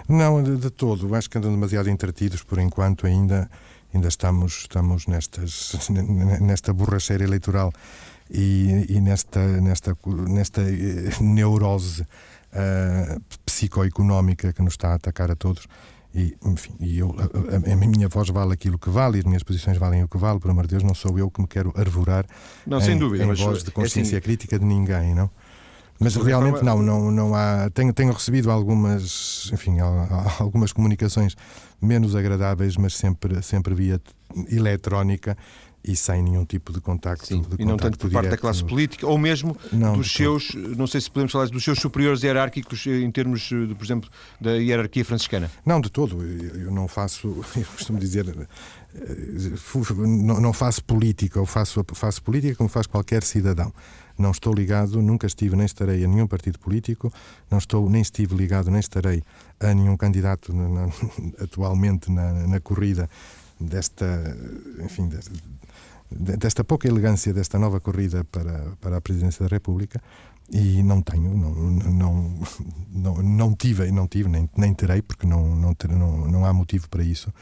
Não, 0.07 0.41
de, 0.41 0.55
de 0.55 0.69
todo. 0.69 1.13
Acho 1.13 1.29
que 1.29 1.37
andam 1.37 1.51
demasiado 1.51 1.89
entretidos 1.89 2.43
por 2.43 2.59
enquanto 2.59 3.05
ainda. 3.05 3.49
Ainda 3.93 4.09
estamos, 4.09 4.63
estamos 4.63 5.07
nestas, 5.07 5.71
nesta 6.41 6.73
borracheira 6.73 7.23
eleitoral 7.23 7.71
e, 8.29 8.85
e 8.89 8.99
nesta, 8.99 9.39
nesta, 9.61 9.97
nesta 10.27 10.61
neurose 11.21 12.01
uh, 12.01 13.21
psicoeconómica 13.45 14.53
que 14.53 14.61
nos 14.61 14.73
está 14.73 14.89
a 14.89 14.95
atacar 14.95 15.31
a 15.31 15.35
todos. 15.35 15.67
E, 16.17 16.35
enfim, 16.43 16.73
e 16.79 16.97
eu, 16.97 17.15
a, 17.19 17.73
a, 17.73 17.75
minha 17.75 18.09
voz 18.09 18.27
vale 18.29 18.51
aquilo 18.51 18.79
que 18.79 18.89
vale 18.89 19.17
e 19.17 19.19
as 19.19 19.25
minhas 19.25 19.43
posições 19.43 19.77
valem 19.77 20.03
o 20.03 20.07
que 20.07 20.17
vale, 20.17 20.39
por 20.39 20.49
amor 20.49 20.65
de 20.65 20.71
Deus, 20.71 20.81
não 20.81 20.95
sou 20.95 21.19
eu 21.19 21.29
que 21.29 21.39
me 21.39 21.47
quero 21.47 21.71
arvorar 21.77 22.25
não, 22.65 22.79
em, 22.79 22.81
sem 22.81 22.97
dúvida, 22.97 23.23
em 23.23 23.33
voz 23.35 23.63
de 23.63 23.69
consciência 23.69 24.15
é 24.15 24.17
assim, 24.17 24.23
crítica 24.23 24.57
de 24.57 24.65
ninguém, 24.65 25.13
não? 25.13 25.29
Mas 25.99 26.15
realmente 26.15 26.63
não, 26.63 26.81
não, 26.81 27.11
não 27.11 27.35
há. 27.35 27.69
Tenho, 27.71 27.91
tenho 27.91 28.13
recebido 28.13 28.51
algumas, 28.51 29.49
enfim, 29.51 29.77
algumas 30.39 30.71
comunicações 30.71 31.35
menos 31.81 32.15
agradáveis, 32.15 32.77
mas 32.77 32.95
sempre, 32.95 33.41
sempre 33.41 33.73
via 33.73 34.01
eletrónica 34.49 35.37
e 35.83 35.95
sem 35.95 36.21
nenhum 36.21 36.45
tipo 36.45 36.73
de 36.73 36.81
contacto. 36.81 37.25
Sim, 37.25 37.41
de 37.41 37.61
e 37.61 37.65
não 37.65 37.77
tanto 37.77 37.97
por 37.97 38.11
parte 38.11 38.29
da 38.29 38.37
classe 38.37 38.63
política, 38.63 39.07
ou 39.07 39.17
mesmo 39.17 39.55
não, 39.71 39.97
dos 39.97 40.11
seus, 40.11 40.53
não 40.53 40.85
sei 40.85 41.01
se 41.01 41.09
podemos 41.09 41.31
falar 41.31 41.47
dos 41.47 41.63
seus 41.63 41.79
superiores 41.79 42.23
hierárquicos 42.23 42.85
eh, 42.87 42.99
em 42.99 43.11
termos, 43.11 43.41
de, 43.41 43.73
por 43.75 43.85
exemplo, 43.85 44.09
da 44.39 44.51
hierarquia 44.51 45.05
franciscana. 45.05 45.49
Não, 45.65 45.79
de 45.79 45.89
todo. 45.89 46.21
Eu 46.23 46.71
não 46.71 46.87
faço, 46.87 47.27
eu 47.55 47.65
costumo 47.65 47.99
dizer, 47.99 48.27
eh, 48.27 50.07
não 50.15 50.51
faço 50.51 50.83
política, 50.83 51.39
ou 51.39 51.45
faço, 51.45 51.85
faço 51.93 52.21
política 52.21 52.55
como 52.55 52.69
faz 52.69 52.85
qualquer 52.85 53.23
cidadão. 53.23 53.71
Não 54.17 54.31
estou 54.31 54.51
ligado, 54.51 54.99
nunca 54.99 55.27
estive 55.27 55.55
nem 55.55 55.65
estarei 55.65 56.03
a 56.03 56.07
nenhum 56.07 56.25
partido 56.25 56.57
político, 56.57 57.13
não 57.51 57.59
estou 57.59 57.87
nem 57.87 58.01
estive 58.01 58.35
ligado 58.35 58.71
nem 58.71 58.79
estarei 58.79 59.21
a 59.59 59.73
nenhum 59.75 59.95
candidato 59.95 60.51
na, 60.51 60.67
na, 60.67 60.89
atualmente 61.39 62.11
na, 62.11 62.47
na 62.47 62.59
corrida 62.59 63.07
desta, 63.59 64.37
enfim, 64.79 65.07
desta, 65.07 65.31
desta 66.09 66.63
pouca 66.63 66.87
elegância 66.87 67.33
desta 67.33 67.59
nova 67.59 67.79
corrida 67.79 68.23
para, 68.25 68.73
para 68.79 68.97
a 68.97 69.01
presidência 69.01 69.43
da 69.43 69.53
República 69.53 70.01
e 70.49 70.81
não 70.81 71.01
tenho, 71.01 71.35
não, 71.35 71.53
não, 71.53 72.39
não, 72.89 73.21
não 73.21 73.53
tive, 73.53 73.91
não 73.91 74.07
tive 74.07 74.29
nem, 74.29 74.49
nem 74.55 74.73
terei, 74.73 75.01
porque 75.01 75.27
não, 75.27 75.55
não, 75.55 75.73
ter, 75.73 75.89
não, 75.89 76.25
não 76.27 76.45
há 76.45 76.53
motivo 76.53 76.87
para 76.89 77.03
isso, 77.03 77.33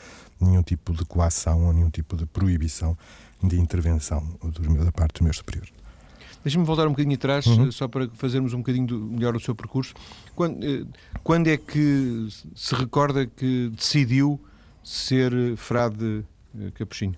nenhum 0.41 0.63
tipo 0.63 0.91
de 0.91 1.05
coação 1.05 1.67
ou 1.67 1.73
nenhum 1.73 1.89
tipo 1.89 2.17
de 2.17 2.25
proibição 2.25 2.97
de 3.43 3.59
intervenção 3.59 4.27
dos, 4.41 4.85
da 4.85 4.91
parte 4.91 5.13
dos 5.13 5.21
meus 5.21 5.37
superiores. 5.37 5.71
Deixa-me 6.43 6.65
voltar 6.65 6.87
um 6.87 6.91
bocadinho 6.91 7.15
atrás, 7.15 7.45
uhum. 7.47 7.71
só 7.71 7.87
para 7.87 8.07
fazermos 8.13 8.53
um 8.53 8.57
bocadinho 8.57 8.85
do, 8.85 8.99
melhor 8.99 9.35
o 9.35 9.39
seu 9.39 9.55
percurso. 9.55 9.93
Quando, 10.35 10.63
eh, 10.63 10.85
quando 11.23 11.47
é 11.47 11.57
que 11.57 12.27
se 12.55 12.75
recorda 12.75 13.25
que 13.25 13.69
decidiu 13.75 14.39
ser 14.85 15.57
frade 15.57 16.23
eh, 16.57 16.71
capuchinho? 16.75 17.15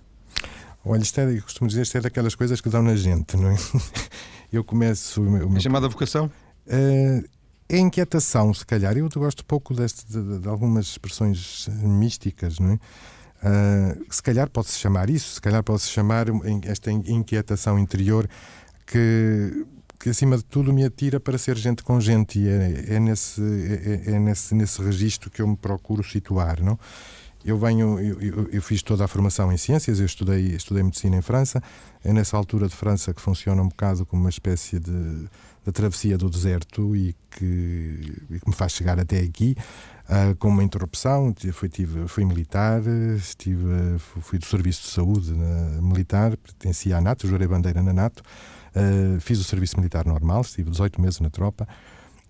Olha, 0.84 1.02
isto 1.02 1.20
é, 1.20 1.36
eu 1.36 1.42
costumo 1.42 1.68
dizer, 1.68 1.82
isto 1.82 1.98
é 1.98 2.00
daquelas 2.00 2.34
coisas 2.34 2.60
que 2.60 2.68
dão 2.68 2.82
na 2.82 2.96
gente, 2.96 3.36
não 3.36 3.50
é? 3.50 3.56
Eu 4.50 4.64
começo. 4.64 5.20
O 5.20 5.30
meu, 5.30 5.54
é 5.54 5.60
chamada 5.60 5.86
vocação? 5.88 6.30
Uh, 6.66 7.22
é 7.68 7.76
inquietação, 7.76 8.54
se 8.54 8.64
calhar. 8.64 8.96
Eu 8.96 9.06
gosto 9.10 9.44
pouco 9.44 9.74
deste, 9.74 10.06
de, 10.06 10.38
de, 10.38 10.48
algumas 10.48 10.86
expressões 10.86 11.68
místicas, 11.82 12.58
não 12.58 12.70
é? 12.70 12.74
Uh, 12.74 14.06
se 14.10 14.22
calhar 14.22 14.48
pode-se 14.48 14.78
chamar 14.78 15.10
isso, 15.10 15.34
se 15.34 15.40
calhar 15.40 15.62
pode-se 15.62 15.88
chamar 15.88 16.26
esta 16.64 16.90
inquietação 16.90 17.78
interior 17.78 18.28
que, 18.86 19.66
que, 20.00 20.08
acima 20.08 20.38
de 20.38 20.44
tudo, 20.44 20.72
me 20.72 20.82
atira 20.82 21.20
para 21.20 21.36
ser 21.36 21.58
gente 21.58 21.82
com 21.82 22.00
gente. 22.00 22.38
E 22.38 22.48
é, 22.48 22.94
é, 22.94 23.00
nesse, 23.00 23.42
é, 23.42 24.12
é 24.12 24.18
nesse, 24.18 24.54
nesse 24.54 24.80
registro 24.80 25.30
que 25.30 25.42
eu 25.42 25.46
me 25.46 25.56
procuro 25.56 26.02
situar, 26.02 26.62
não? 26.62 26.78
Eu 27.48 27.56
venho, 27.56 27.98
eu, 27.98 28.48
eu, 28.52 28.60
fiz 28.60 28.82
toda 28.82 29.06
a 29.06 29.08
formação 29.08 29.50
em 29.50 29.56
ciências, 29.56 29.98
eu 29.98 30.04
estudei, 30.04 30.54
estudei 30.54 30.82
medicina 30.82 31.16
em 31.16 31.22
França. 31.22 31.62
É 32.04 32.12
nessa 32.12 32.36
altura 32.36 32.68
de 32.68 32.76
França 32.76 33.14
que 33.14 33.22
funciona 33.22 33.62
um 33.62 33.68
bocado 33.68 34.04
como 34.04 34.22
uma 34.22 34.28
espécie 34.28 34.78
de, 34.78 35.28
de 35.64 35.72
travessia 35.72 36.18
do 36.18 36.28
deserto 36.28 36.94
e 36.94 37.16
que, 37.30 38.16
e 38.28 38.38
que 38.38 38.48
me 38.48 38.54
faz 38.54 38.72
chegar 38.72 39.00
até 39.00 39.20
aqui. 39.20 39.56
Uh, 40.04 40.36
com 40.36 40.48
uma 40.48 40.62
interrupção, 40.62 41.34
fui, 41.52 41.70
tive, 41.70 42.06
fui 42.06 42.24
militar, 42.26 42.82
estive, 43.16 43.98
fui 43.98 44.38
do 44.38 44.44
Serviço 44.44 44.82
de 44.82 44.88
Saúde 44.88 45.32
militar, 45.82 46.36
pertencia 46.36 46.98
à 46.98 47.00
NATO, 47.00 47.26
jurei 47.26 47.46
bandeira 47.46 47.82
na 47.82 47.94
NATO, 47.94 48.22
uh, 48.74 49.20
fiz 49.20 49.38
o 49.38 49.44
serviço 49.44 49.76
militar 49.78 50.04
normal, 50.04 50.42
estive 50.42 50.70
18 50.70 51.00
meses 51.00 51.20
na 51.20 51.30
tropa 51.30 51.66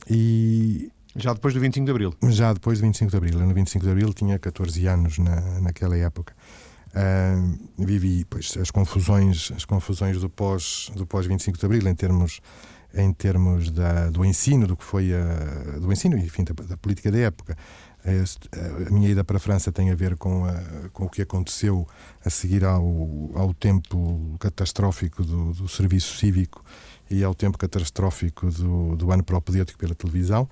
e 0.08 0.90
já 1.18 1.32
depois 1.34 1.52
do 1.52 1.60
25 1.60 1.84
de 1.84 1.90
Abril? 1.90 2.14
Já 2.28 2.52
depois 2.52 2.78
do 2.78 2.82
25 2.82 3.10
de 3.10 3.16
Abril. 3.16 3.40
Eu 3.40 3.46
no 3.46 3.54
25 3.54 3.84
de 3.84 3.90
Abril 3.90 4.12
tinha 4.14 4.38
14 4.38 4.87
anos 4.87 5.18
na, 5.18 5.60
naquela 5.60 5.96
época. 5.96 6.34
Uh, 6.88 7.84
vivi 7.84 8.25
pois, 8.25 8.56
as 8.56 8.70
confusões, 8.70 9.52
as 9.54 9.64
confusões 9.64 10.18
do 10.18 10.30
pós 10.30 10.90
do 10.96 11.06
pós 11.06 11.26
25 11.26 11.58
de 11.58 11.66
Abril 11.66 11.87
em 11.87 11.94
termos 11.94 12.40
em 12.94 13.12
termos 13.12 13.70
da, 13.70 14.08
do 14.08 14.25
ensino, 14.25 14.66
do 14.66 14.75
que 14.75 14.84
foi 14.84 15.12
a, 15.12 15.78
do 15.78 15.92
ensino 15.92 16.16
e 16.16 16.22
enfim 16.22 16.44
da, 16.44 16.54
da 16.64 16.76
política 16.76 17.10
da 17.10 17.18
época. 17.18 17.56
A, 18.04 18.90
minha 18.90 19.10
ida 19.10 19.22
para 19.22 19.37
a 19.37 19.40
França 19.40 19.70
tem 19.70 19.90
a 19.90 19.94
ver 19.94 20.16
com, 20.16 20.46
a, 20.46 20.88
com 20.92 21.04
o 21.04 21.10
que 21.10 21.20
aconteceu 21.20 21.87
a 22.25 22.30
seguir 22.30 22.64
ao, 22.64 22.87
ao 23.34 23.52
tempo 23.52 24.37
catastrófico 24.38 25.22
do, 25.22 25.52
do 25.52 25.68
serviço 25.68 26.16
cívico 26.16 26.64
e 27.10 27.22
ao 27.22 27.34
tempo 27.34 27.58
catastrófico 27.58 28.50
do, 28.50 28.96
do 28.96 29.12
ano 29.12 29.22
propedêutico 29.22 29.78
pela 29.78 29.94
televisão. 29.94 30.48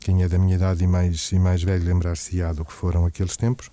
Quem 0.00 0.22
é 0.22 0.28
da 0.28 0.38
minha 0.38 0.56
idade 0.56 0.82
e 0.82 0.86
mais, 0.86 1.30
e 1.30 1.38
mais 1.38 1.62
velho 1.62 1.84
lembrar-se-á 1.84 2.52
do 2.52 2.64
que 2.64 2.72
foram 2.72 3.04
aqueles 3.04 3.36
tempos. 3.36 3.70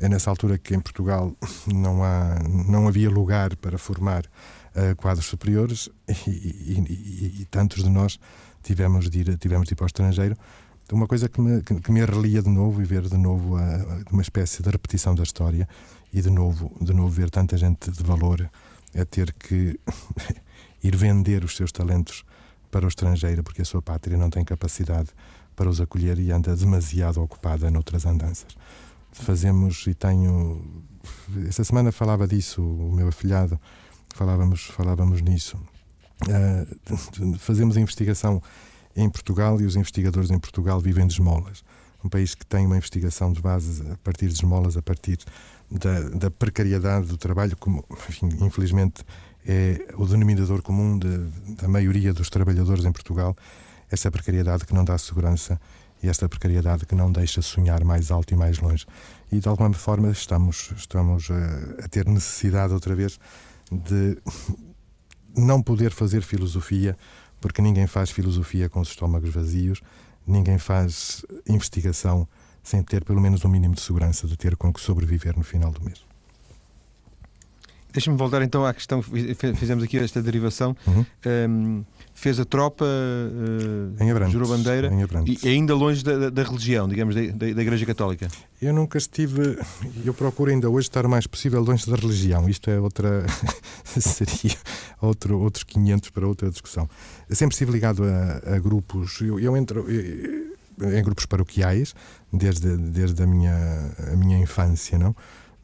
É 0.00 0.08
nessa 0.08 0.30
altura 0.30 0.56
que 0.56 0.74
em 0.74 0.80
Portugal 0.80 1.36
não, 1.66 2.02
há, 2.02 2.38
não 2.48 2.88
havia 2.88 3.10
lugar 3.10 3.54
para 3.56 3.76
formar 3.76 4.24
uh, 4.24 4.96
quadros 4.96 5.26
superiores 5.26 5.88
e, 6.26 6.30
e, 6.30 7.40
e, 7.40 7.44
tantos 7.46 7.82
de 7.82 7.90
nós 7.90 8.18
tivemos 8.62 9.10
de 9.10 9.20
ir, 9.20 9.38
tivemos 9.38 9.66
de 9.66 9.74
ir 9.74 9.76
para 9.76 9.84
o 9.84 9.86
estrangeiro. 9.86 10.36
Uma 10.92 11.06
coisa 11.06 11.28
que 11.28 11.40
me, 11.40 11.62
que, 11.62 11.90
me 11.90 12.02
arrelia 12.02 12.42
de 12.42 12.50
novo 12.50 12.80
e 12.82 12.84
ver 12.84 13.02
de 13.02 13.16
novo 13.16 13.56
uh, 13.56 14.04
uma 14.10 14.22
espécie 14.22 14.62
de 14.62 14.70
repetição 14.70 15.14
da 15.14 15.22
história 15.22 15.68
e 16.12 16.20
de 16.20 16.30
novo, 16.30 16.72
de 16.80 16.92
novo 16.92 17.08
ver 17.08 17.30
tanta 17.30 17.56
gente 17.56 17.90
de 17.90 18.02
valor 18.02 18.48
a 18.96 19.04
ter 19.04 19.32
que 19.32 19.78
ir 20.82 20.96
vender 20.96 21.44
os 21.44 21.56
seus 21.56 21.72
talentos 21.72 22.24
para 22.70 22.84
o 22.84 22.88
estrangeiro 22.88 23.42
porque 23.42 23.62
a 23.62 23.64
sua 23.64 23.80
pátria 23.80 24.16
não 24.16 24.28
tem 24.28 24.44
capacidade 24.44 25.10
para 25.54 25.68
os 25.68 25.80
acolher 25.80 26.18
e 26.18 26.30
anda 26.30 26.54
demasiado 26.56 27.22
ocupada 27.22 27.70
noutras 27.70 28.06
andanças. 28.06 28.56
Fazemos 29.12 29.86
e 29.86 29.94
tenho. 29.94 30.62
Esta 31.46 31.64
semana 31.64 31.92
falava 31.92 32.26
disso, 32.26 32.62
o 32.62 32.92
meu 32.92 33.08
afilhado, 33.08 33.60
falávamos, 34.14 34.64
falávamos 34.64 35.20
nisso. 35.20 35.56
Uh, 36.22 37.36
fazemos 37.38 37.76
a 37.76 37.80
investigação 37.80 38.42
em 38.96 39.08
Portugal 39.08 39.60
e 39.60 39.64
os 39.64 39.76
investigadores 39.76 40.30
em 40.30 40.38
Portugal 40.38 40.80
vivem 40.80 41.06
de 41.06 41.14
esmolas. 41.14 41.64
Um 42.04 42.08
país 42.08 42.34
que 42.34 42.44
tem 42.44 42.66
uma 42.66 42.76
investigação 42.76 43.32
de 43.32 43.40
base 43.40 43.82
a 43.90 43.96
partir 43.98 44.28
de 44.28 44.34
esmolas, 44.34 44.76
a 44.76 44.82
partir 44.82 45.18
da, 45.70 46.00
da 46.10 46.30
precariedade 46.30 47.06
do 47.06 47.16
trabalho, 47.16 47.56
como 47.56 47.84
enfim, 48.08 48.28
infelizmente 48.40 49.04
é 49.46 49.86
o 49.96 50.06
denominador 50.06 50.62
comum 50.62 50.98
de, 50.98 51.18
da 51.56 51.68
maioria 51.68 52.12
dos 52.12 52.30
trabalhadores 52.30 52.84
em 52.84 52.92
Portugal 52.92 53.36
esta 53.94 54.10
precariedade 54.10 54.66
que 54.66 54.74
não 54.74 54.84
dá 54.84 54.98
segurança 54.98 55.58
e 56.02 56.08
esta 56.08 56.28
precariedade 56.28 56.84
que 56.84 56.94
não 56.94 57.10
deixa 57.10 57.40
sonhar 57.40 57.82
mais 57.82 58.10
alto 58.10 58.34
e 58.34 58.36
mais 58.36 58.58
longe. 58.58 58.84
E 59.32 59.40
de 59.40 59.48
alguma 59.48 59.72
forma 59.72 60.10
estamos, 60.10 60.72
estamos 60.76 61.30
a, 61.30 61.34
eh, 61.34 61.84
a 61.84 61.88
ter 61.88 62.06
necessidade 62.06 62.74
outra 62.74 62.94
vez 62.94 63.18
de 63.72 64.18
não 65.34 65.62
poder 65.62 65.92
fazer 65.92 66.22
filosofia, 66.22 66.96
porque 67.40 67.62
ninguém 67.62 67.86
faz 67.86 68.10
filosofia 68.10 68.68
com 68.68 68.80
os 68.80 68.88
estômagos 68.88 69.30
vazios, 69.30 69.80
ninguém 70.26 70.58
faz 70.58 71.24
investigação 71.48 72.28
sem 72.62 72.82
ter 72.82 73.04
pelo 73.04 73.20
menos 73.20 73.44
um 73.44 73.48
mínimo 73.48 73.74
de 73.74 73.80
segurança 73.80 74.26
de 74.26 74.36
ter 74.36 74.56
com 74.56 74.72
que 74.72 74.80
sobreviver 74.80 75.36
no 75.36 75.44
final 75.44 75.70
do 75.70 75.82
mês. 75.82 76.13
Deixa-me 77.94 78.16
voltar 78.16 78.42
então 78.42 78.66
à 78.66 78.74
questão 78.74 79.00
que 79.00 79.54
fizemos 79.54 79.84
aqui 79.84 79.96
esta 79.98 80.20
derivação. 80.20 80.76
Uhum. 80.84 81.06
Um, 81.48 81.84
fez 82.12 82.40
a 82.40 82.44
tropa, 82.44 82.84
uh, 82.84 84.02
em 84.02 84.10
Abrantes, 84.10 84.32
jurou 84.32 84.48
bandeira 84.48 84.90
e 85.42 85.48
ainda 85.48 85.76
longe 85.76 86.02
da, 86.02 86.28
da 86.28 86.42
religião, 86.42 86.88
digamos, 86.88 87.14
da, 87.14 87.52
da, 87.52 87.62
Igreja 87.62 87.86
Católica. 87.86 88.26
Eu 88.60 88.74
nunca 88.74 88.98
estive, 88.98 89.58
eu 90.04 90.12
procuro 90.12 90.50
ainda 90.50 90.68
hoje 90.68 90.88
estar 90.88 91.06
o 91.06 91.08
mais 91.08 91.26
possível 91.28 91.62
longe 91.62 91.88
da 91.88 91.94
religião. 91.94 92.48
Isto 92.48 92.68
é 92.68 92.80
outra, 92.80 93.24
seria 93.86 94.56
outro, 95.00 95.38
outros 95.38 95.62
500 95.62 96.10
para 96.10 96.26
outra 96.26 96.50
discussão. 96.50 96.88
Eu 97.30 97.36
sempre 97.36 97.54
estive 97.54 97.70
ligado 97.70 98.02
a, 98.02 98.56
a 98.56 98.58
grupos, 98.58 99.20
eu, 99.20 99.38
eu 99.38 99.56
entro 99.56 99.86
em 100.80 101.02
grupos 101.04 101.26
paroquiais 101.26 101.94
desde, 102.32 102.76
desde 102.76 103.22
a, 103.22 103.26
minha, 103.26 103.54
a 104.12 104.16
minha 104.16 104.38
infância, 104.38 104.98
não? 104.98 105.14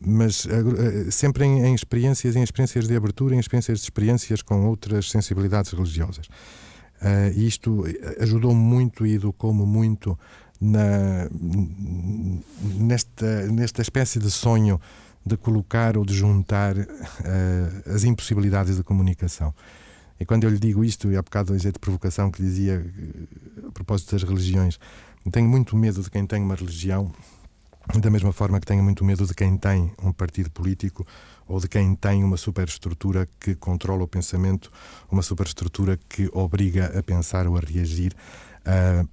Mas 0.01 0.45
uh, 0.47 1.11
sempre 1.11 1.45
em, 1.45 1.65
em, 1.67 1.75
experiências, 1.75 2.35
em 2.37 2.43
experiências 2.43 2.89
de 2.89 2.97
abertura, 2.97 3.35
em 3.35 3.39
experiências 3.39 3.79
de 3.79 3.85
experiências 3.85 4.43
com 4.43 4.67
outras 4.67 5.11
sensibilidades 5.11 5.73
religiosas. 5.73 6.27
Uh, 6.27 7.39
isto 7.39 7.85
ajudou 8.19 8.55
muito 8.55 9.07
e 9.07 9.15
educou-me 9.15 9.65
muito 9.65 10.19
na, 10.61 11.29
nesta, 12.79 13.47
nesta 13.47 13.83
espécie 13.83 14.19
de 14.19 14.31
sonho 14.31 14.81
de 15.25 15.37
colocar 15.37 15.97
ou 15.97 16.05
de 16.05 16.15
juntar 16.15 16.77
uh, 16.77 17.95
as 17.95 18.05
impossibilidades 18.05 18.77
da 18.77 18.83
comunicação. 18.83 19.55
E 20.19 20.25
quando 20.25 20.45
eu 20.45 20.51
lhe 20.51 20.59
digo 20.59 20.85
isto, 20.85 21.11
e 21.11 21.17
há 21.17 21.23
bocado 21.23 21.55
é 21.55 21.59
de 21.59 21.79
provocação 21.79 22.31
que 22.31 22.43
dizia 22.43 22.85
a 23.67 23.73
propósito 23.73 24.13
das 24.13 24.23
religiões, 24.23 24.79
tenho 25.31 25.49
muito 25.49 25.77
medo 25.77 26.03
de 26.03 26.11
quem 26.11 26.27
tem 26.27 26.43
uma 26.43 26.55
religião 26.55 27.11
da 27.99 28.11
mesma 28.11 28.33
forma 28.33 28.61
que 28.61 28.67
tenho 28.67 28.83
muito 28.83 29.05
medo 29.05 29.27
de 29.27 29.35
quem 29.35 29.57
tem 29.57 29.93
um 30.03 30.13
partido 30.13 30.51
político 30.51 31.07
ou 31.49 31.59
de 31.59 31.69
quem 31.69 31.95
tem 31.95 32.23
uma 32.23 32.37
superestrutura 32.37 33.29
que 33.41 33.55
controla 33.55 34.05
o 34.05 34.09
pensamento, 34.09 34.71
uma 35.11 35.23
superestrutura 35.23 35.99
que 36.09 36.29
obriga 36.33 36.99
a 36.99 37.03
pensar 37.03 37.47
ou 37.47 37.57
a 37.57 37.61
reagir 37.61 38.15
uh, 38.61 39.09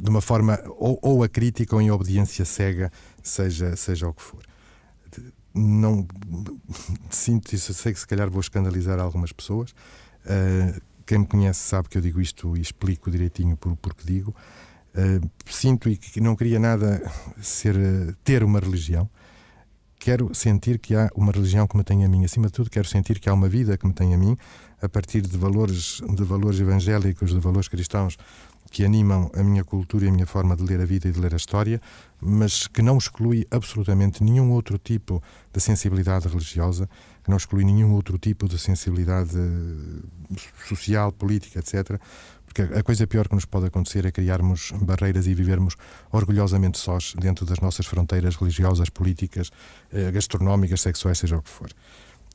de 0.00 0.10
uma 0.10 0.20
forma 0.20 0.60
ou, 0.76 0.98
ou, 1.02 1.22
a 1.22 1.28
crítica 1.28 1.74
ou 1.74 1.82
em 1.82 1.90
obediência 1.90 2.44
cega, 2.44 2.92
seja, 3.22 3.74
seja 3.74 4.08
o 4.08 4.12
que 4.12 4.22
for. 4.22 4.42
Não 5.54 6.06
sinto 7.10 7.52
isso, 7.54 7.74
sei 7.74 7.92
que 7.92 7.98
se 7.98 8.06
calhar 8.06 8.30
vou 8.30 8.40
escandalizar 8.40 9.00
algumas 9.00 9.32
pessoas. 9.32 9.72
Uh, 10.24 10.80
quem 11.06 11.18
me 11.18 11.26
conhece 11.26 11.60
sabe 11.60 11.88
que 11.88 11.96
eu 11.96 12.02
digo 12.02 12.20
isto 12.20 12.56
e 12.56 12.60
explico 12.60 13.10
direitinho 13.10 13.56
por, 13.56 13.74
porque 13.76 14.04
digo. 14.04 14.34
Uh, 14.94 15.30
sinto 15.46 15.88
e 15.88 15.96
que 15.96 16.20
não 16.20 16.34
queria 16.34 16.58
nada 16.58 17.00
ser 17.40 17.76
uh, 17.76 18.14
ter 18.24 18.42
uma 18.42 18.58
religião. 18.58 19.08
Quero 19.98 20.32
sentir 20.34 20.78
que 20.78 20.94
há 20.94 21.10
uma 21.14 21.32
religião 21.32 21.66
que 21.66 21.76
me 21.76 21.84
tem 21.84 22.04
a 22.04 22.08
mim. 22.08 22.24
Acima 22.24 22.46
de 22.46 22.52
tudo, 22.52 22.70
quero 22.70 22.86
sentir 22.86 23.18
que 23.18 23.28
há 23.28 23.34
uma 23.34 23.48
vida 23.48 23.76
que 23.76 23.86
me 23.86 23.92
tem 23.92 24.14
a 24.14 24.18
mim, 24.18 24.36
a 24.80 24.88
partir 24.88 25.22
de 25.22 25.36
valores, 25.36 26.00
de 26.14 26.22
valores 26.22 26.60
evangélicos, 26.60 27.30
de 27.30 27.40
valores 27.40 27.68
cristãos 27.68 28.16
que 28.70 28.84
animam 28.84 29.30
a 29.34 29.42
minha 29.42 29.64
cultura 29.64 30.04
e 30.04 30.08
a 30.08 30.12
minha 30.12 30.26
forma 30.26 30.54
de 30.54 30.62
ler 30.62 30.80
a 30.80 30.84
vida 30.84 31.08
e 31.08 31.12
de 31.12 31.18
ler 31.18 31.32
a 31.32 31.36
história, 31.36 31.80
mas 32.20 32.66
que 32.66 32.82
não 32.82 32.98
exclui 32.98 33.46
absolutamente 33.50 34.22
nenhum 34.22 34.50
outro 34.50 34.78
tipo 34.78 35.22
de 35.52 35.60
sensibilidade 35.60 36.28
religiosa, 36.28 36.88
que 37.24 37.30
não 37.30 37.36
exclui 37.36 37.64
nenhum 37.64 37.92
outro 37.92 38.18
tipo 38.18 38.48
de 38.48 38.58
sensibilidade 38.58 39.36
eh, 39.36 40.36
social, 40.68 41.12
política, 41.12 41.58
etc., 41.60 42.00
porque 42.48 42.62
a 42.62 42.82
coisa 42.82 43.06
pior 43.06 43.28
que 43.28 43.34
nos 43.34 43.44
pode 43.44 43.66
acontecer 43.66 44.06
é 44.06 44.10
criarmos 44.10 44.72
barreiras 44.80 45.26
e 45.26 45.34
vivermos 45.34 45.76
orgulhosamente 46.10 46.78
sós 46.78 47.14
dentro 47.18 47.44
das 47.44 47.60
nossas 47.60 47.86
fronteiras 47.86 48.36
religiosas, 48.36 48.88
políticas, 48.88 49.50
eh, 49.92 50.10
gastronómicas, 50.10 50.80
sexuais, 50.80 51.18
seja 51.18 51.36
o 51.36 51.42
que 51.42 51.50
for. 51.50 51.70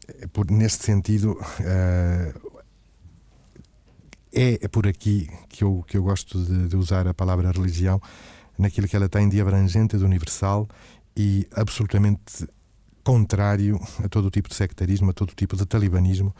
Eh, 0.07 0.27
por, 0.27 0.49
neste 0.51 0.85
sentido, 0.85 1.31
uh, 1.31 2.53
é 4.31 4.67
por 4.67 4.87
aqui 4.87 5.29
que 5.49 5.63
eu, 5.63 5.83
que 5.87 5.97
eu 5.97 6.03
gosto 6.03 6.43
de, 6.43 6.67
de 6.67 6.75
usar 6.77 7.07
a 7.07 7.13
palavra 7.13 7.51
religião, 7.51 7.99
naquilo 8.57 8.87
que 8.87 8.95
ela 8.95 9.09
tem 9.09 9.27
de 9.27 9.41
abrangente, 9.41 9.97
de 9.97 10.05
universal 10.05 10.67
e 11.17 11.47
absolutamente 11.55 12.47
contrário 13.03 13.79
a 14.03 14.07
todo 14.07 14.27
o 14.27 14.31
tipo 14.31 14.47
de 14.47 14.55
sectarismo, 14.55 15.09
a 15.09 15.13
todo 15.13 15.31
o 15.31 15.35
tipo 15.35 15.57
de 15.57 15.65
talibanismo 15.65 16.33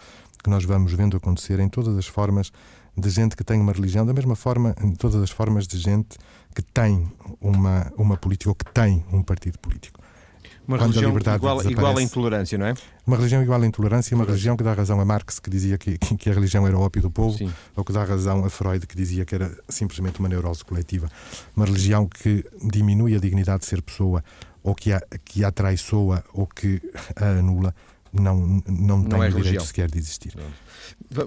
que 0.44 0.50
nós 0.50 0.64
vamos 0.66 0.94
vendo 0.94 1.16
acontecer 1.16 1.60
em 1.60 1.70
todas 1.70 1.98
as 1.98 2.06
formas 2.06 2.52
de 2.96 3.10
gente 3.10 3.36
que 3.36 3.44
tem 3.44 3.60
uma 3.60 3.72
religião, 3.72 4.06
da 4.06 4.14
mesma 4.14 4.36
forma, 4.36 4.76
em 4.82 4.94
todas 4.94 5.22
as 5.22 5.32
formas 5.32 5.68
de 5.68 5.78
gente 5.78 6.18
que 6.56 6.62
tem 6.62 7.12
uma, 7.42 7.92
uma 7.98 8.16
política 8.18 8.50
ou 8.50 8.56
que 8.56 8.66
tem 8.72 9.04
um 9.12 9.24
partido 9.24 9.58
político. 9.60 10.00
Uma 10.68 10.78
Quando 10.78 10.94
religião 10.94 11.36
igual, 11.36 11.62
igual 11.70 11.98
à 11.98 12.02
intolerância, 12.02 12.58
não 12.58 12.66
é? 12.66 12.74
Uma 13.06 13.18
religião 13.18 13.44
igual 13.44 13.62
à 13.62 13.66
intolerância, 13.66 14.16
uma 14.16 14.24
religião 14.24 14.56
que 14.56 14.64
dá 14.64 14.74
razão 14.74 15.00
a 15.00 15.04
Marx, 15.04 15.38
que 15.38 15.50
dizia 15.50 15.78
que, 15.78 15.98
que 15.98 16.30
a 16.30 16.34
religião 16.34 16.66
era 16.66 16.78
o 16.78 16.82
ópio 16.82 17.02
do 17.02 17.12
povo, 17.12 17.38
Sim. 17.38 17.52
ou 17.76 17.84
que 17.84 17.92
dá 17.92 18.04
razão 18.04 18.46
a 18.46 18.50
Freud, 18.50 18.88
que 18.88 18.96
dizia 18.96 19.26
que 19.26 19.36
era 19.36 19.52
simplesmente 19.68 20.20
uma 20.20 20.30
neurose 20.30 20.64
coletiva. 20.64 21.10
Uma 21.56 21.66
religião 21.66 22.08
que 22.08 22.46
diminui 22.64 23.14
a 23.14 23.20
dignidade 23.20 23.62
de 23.62 23.66
ser 23.66 23.82
pessoa, 23.82 24.24
ou 24.64 24.74
que 24.74 24.94
a, 24.94 25.02
que 25.26 25.44
a 25.44 25.52
traiçoa, 25.52 26.24
ou 26.34 26.48
que 26.48 26.82
a 27.18 27.26
anula, 27.40 27.76
não, 28.14 28.62
não, 28.68 29.00
não 29.00 29.04
tem 29.04 29.20
é 29.20 29.28
direito 29.28 29.38
religião. 29.38 29.66
sequer 29.66 29.90
de 29.90 29.98
existir. 29.98 30.34
Não. 30.36 30.44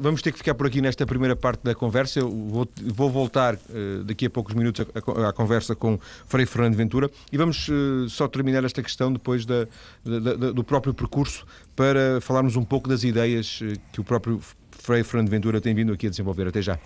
Vamos 0.01 0.23
ter 0.23 0.33
que 0.33 0.39
ficar 0.39 0.55
por 0.55 0.67
aqui 0.67 0.81
nesta 0.81 1.07
primeira 1.07 1.35
parte 1.35 1.63
da 1.65 1.75
conversa. 1.75 2.21
Eu 2.21 2.31
vou, 2.31 2.69
vou 2.95 3.11
voltar 3.11 3.55
uh, 3.55 4.05
daqui 4.05 4.27
a 4.27 4.31
poucos 4.31 4.55
minutos 4.55 4.87
à, 5.27 5.33
conversa 5.33 5.75
com 5.75 5.99
Frei 6.27 6.47
Fernando 6.47 6.75
Ventura 6.75 7.11
e 7.33 7.37
vamos 7.37 7.69
uh, 7.69 8.09
só 8.09 8.29
terminar 8.29 8.65
esta 8.65 8.83
questão 8.83 9.13
depois 9.13 9.45
da, 9.45 9.67
da, 10.05 10.35
da, 10.35 10.53
do 10.53 10.65
próprio 10.65 10.95
percurso 10.95 11.45
para 11.75 12.21
falarmos 12.21 12.57
um 12.57 12.65
pouco 12.65 12.89
das 12.89 13.03
ideias 13.03 13.61
uh, 13.61 13.79
que 13.93 14.01
o 14.01 14.05
próprio 14.05 14.41
Frei 14.71 15.03
Fernando 15.03 15.31
Ventura 15.31 15.61
tem 15.61 15.75
vindo 15.75 15.93
aqui 15.93 16.07
a 16.07 16.11
desenvolver. 16.11 16.47
Até 16.47 16.63
já. 16.63 16.79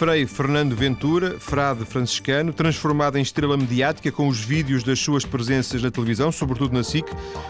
Frei 0.00 0.26
Fernando 0.26 0.74
Ventura, 0.74 1.38
frade 1.38 1.84
franciscano, 1.84 2.54
transformado 2.54 3.18
em 3.18 3.20
estrela 3.20 3.54
mediática 3.54 4.10
com 4.10 4.28
os 4.28 4.40
vídeos 4.40 4.82
das 4.82 4.98
suas 4.98 5.26
presenças 5.26 5.82
na 5.82 5.90
televisão, 5.90 6.32
sobretudo 6.32 6.72
na 6.72 6.82
SIC. 6.82 7.06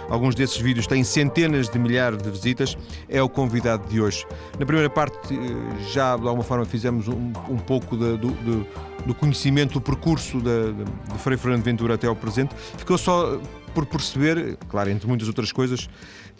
Alguns 0.09 0.35
desses 0.35 0.57
vídeos 0.57 0.85
têm 0.85 1.05
centenas 1.05 1.69
de 1.69 1.79
milhares 1.79 2.21
de 2.21 2.29
visitas. 2.29 2.77
É 3.09 3.23
o 3.23 3.29
convidado 3.29 3.89
de 3.89 4.01
hoje. 4.01 4.27
Na 4.59 4.67
primeira 4.67 4.91
parte, 4.91 5.33
eh, 5.33 5.93
já 5.93 6.17
de 6.17 6.27
alguma 6.27 6.43
forma 6.43 6.65
fizemos 6.65 7.07
um, 7.07 7.33
um 7.49 7.57
pouco 7.57 7.97
de, 7.97 8.17
do, 8.17 8.67
do, 9.07 9.15
conhecimento 9.15 9.75
do 9.75 9.81
percurso 9.81 10.39
de, 10.39 10.73
de, 10.73 10.85
de 11.13 11.19
Frei 11.19 11.39
Fernando 11.39 11.63
Ventura 11.63 11.95
até 11.95 12.09
ao 12.09 12.17
presente. 12.17 12.53
Ficou 12.77 12.99
só 12.99 13.41
por 13.73 13.87
perceber, 13.87 14.59
claro, 14.69 14.91
entre 14.91 15.07
muitas 15.07 15.29
outras 15.29 15.53
coisas, 15.53 15.89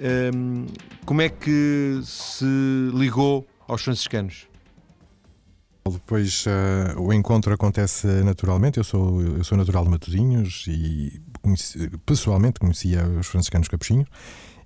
ehm, 0.01 0.67
como 1.07 1.23
é 1.23 1.29
que 1.29 2.01
se 2.03 2.45
ligou 2.93 3.47
aos 3.69 3.85
franciscanos. 3.85 4.50
Depois 5.89 6.45
uh, 6.47 7.01
o 7.01 7.13
encontro 7.13 7.53
acontece 7.53 8.07
naturalmente. 8.23 8.79
Eu 8.79 8.85
sou, 8.85 9.23
eu 9.23 9.45
sou 9.45 9.57
natural 9.57 9.85
de 9.85 9.91
Matosinhos 9.91 10.65
e 10.69 11.21
conheci, 11.43 11.91
pessoalmente 12.05 12.61
conhecia 12.61 13.07
os 13.07 13.27
franciscanos 13.27 13.69
capuchinhos. 13.69 14.09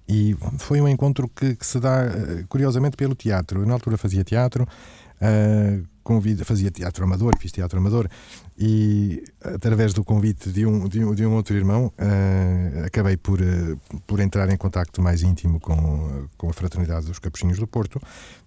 E 0.07 0.37
foi 0.59 0.81
um 0.81 0.89
encontro 0.89 1.29
que, 1.29 1.57
que 1.57 1.65
se 1.67 1.81
dá, 1.81 2.05
uh, 2.05 2.47
curiosamente, 2.49 2.97
pelo 2.97 3.15
teatro. 3.15 3.61
Eu, 3.61 3.67
na 3.67 3.75
altura, 3.75 3.97
fazia 3.97 4.23
teatro, 4.23 4.67
uh, 5.25 5.87
convida, 6.03 6.45
fazia 6.45 6.71
teatro 6.71 7.05
amador, 7.05 7.33
fiz 7.39 7.51
teatro 7.51 7.79
amador, 7.79 8.09
e 8.57 9.25
através 9.43 9.93
do 9.95 10.05
convite 10.05 10.51
de 10.51 10.67
um, 10.67 10.87
de 10.87 11.05
um, 11.05 11.15
de 11.15 11.27
um 11.27 11.35
outro 11.35 11.57
irmão, 11.57 11.87
uh, 11.87 12.85
acabei 12.85 13.17
por, 13.17 13.41
uh, 13.41 13.79
por 14.07 14.21
entrar 14.21 14.49
em 14.51 14.57
contacto 14.57 15.01
mais 15.01 15.23
íntimo 15.23 15.59
com, 15.59 16.29
com 16.37 16.51
a 16.51 16.53
Fraternidade 16.53 17.07
dos 17.07 17.19
Capuchinhos 17.19 17.59
do 17.59 17.67
Porto, 17.67 18.01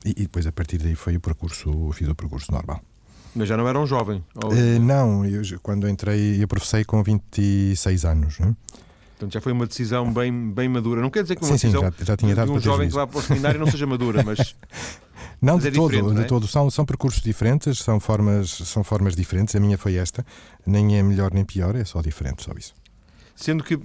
e, 0.05 0.11
e, 0.11 0.21
depois 0.23 0.45
a 0.45 0.51
partir 0.51 0.77
daí 0.77 0.95
foi 0.95 1.17
o 1.17 1.19
percurso, 1.19 1.91
fiz 1.93 2.07
o 2.07 2.15
percurso 2.15 2.51
normal. 2.51 2.81
Mas 3.35 3.49
já 3.49 3.57
não 3.57 3.67
era 3.67 3.79
um 3.79 3.85
jovem? 3.85 4.23
Ou... 4.43 4.51
Não, 4.79 5.25
eu, 5.25 5.43
quando 5.61 5.87
entrei, 5.87 6.41
eu 6.41 6.47
professei 6.47 6.83
com 6.83 7.03
26 7.03 8.05
anos, 8.05 8.39
não 8.39 8.49
é? 8.49 8.55
Portanto, 9.17 9.33
já 9.33 9.41
foi 9.41 9.51
uma 9.51 9.65
decisão 9.65 10.13
bem, 10.13 10.51
bem 10.51 10.69
madura. 10.69 11.01
Não 11.01 11.09
quer 11.09 11.23
dizer 11.23 11.35
que 11.35 11.41
uma 11.41 11.47
sim, 11.47 11.53
decisão 11.53 11.81
sim, 11.81 11.97
já, 11.99 12.05
já 12.05 12.17
tinha 12.17 12.35
de 12.35 12.51
um 12.51 12.59
jovem 12.59 12.87
que 12.87 12.93
vá 12.93 13.07
para 13.07 13.17
o 13.17 13.21
seminário 13.21 13.59
não 13.59 13.65
seja 13.65 13.87
madura, 13.87 14.21
mas 14.23 14.55
Não, 15.41 15.57
de 15.57 15.67
é 15.67 15.71
todo, 15.71 16.13
de 16.13 16.21
é? 16.21 16.23
todo. 16.25 16.47
São, 16.47 16.69
são 16.69 16.85
percursos 16.85 17.21
diferentes, 17.21 17.79
são 17.79 17.99
formas, 17.99 18.49
são 18.49 18.83
formas 18.83 19.15
diferentes. 19.15 19.55
A 19.55 19.59
minha 19.59 19.77
foi 19.77 19.95
esta. 19.95 20.25
Nem 20.65 20.97
é 20.97 21.03
melhor 21.03 21.33
nem 21.33 21.45
pior, 21.45 21.75
é 21.75 21.85
só 21.85 22.01
diferente, 22.01 22.43
só 22.43 22.51
isso. 22.57 22.73
Sendo 23.37 23.63
que 23.63 23.79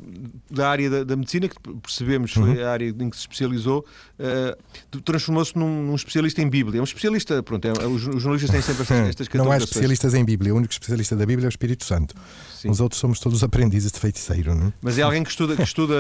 da 0.50 0.70
área 0.70 0.88
da, 0.88 1.04
da 1.04 1.14
medicina, 1.14 1.46
que 1.46 1.56
percebemos 1.82 2.32
foi 2.32 2.56
uhum. 2.56 2.64
a 2.64 2.70
área 2.70 2.88
em 2.88 3.10
que 3.10 3.16
se 3.16 3.22
especializou, 3.22 3.84
uh, 4.18 5.02
transformou-se 5.02 5.56
num, 5.56 5.84
num, 5.84 5.94
especialista 5.94 6.40
em 6.40 6.48
Bíblia. 6.48 6.78
É 6.78 6.80
um 6.80 6.84
especialista, 6.84 7.42
pronto, 7.42 7.68
é, 7.68 7.72
os, 7.86 8.06
os, 8.08 8.22
jornalistas 8.22 8.50
têm 8.50 8.62
sempre 8.62 8.82
estas, 8.82 9.08
estas 9.08 9.28
Não 9.34 9.52
há 9.52 9.58
especialistas 9.58 10.14
em 10.14 10.24
Bíblia, 10.24 10.54
o 10.54 10.56
único 10.56 10.72
especialista 10.72 11.14
da 11.14 11.26
Bíblia 11.26 11.46
é 11.46 11.48
o 11.48 11.50
Espírito 11.50 11.84
Santo. 11.84 12.14
Sim. 12.62 12.70
Os 12.70 12.80
outros 12.80 13.00
somos 13.00 13.18
todos 13.18 13.42
aprendizes 13.42 13.92
de 13.92 13.98
feiticeiro, 13.98 14.54
não 14.54 14.68
é? 14.68 14.72
Mas 14.80 14.96
é 14.96 15.02
alguém 15.02 15.22
que 15.22 15.30
estuda, 15.30 15.56
que 15.56 15.62
estuda, 15.62 15.94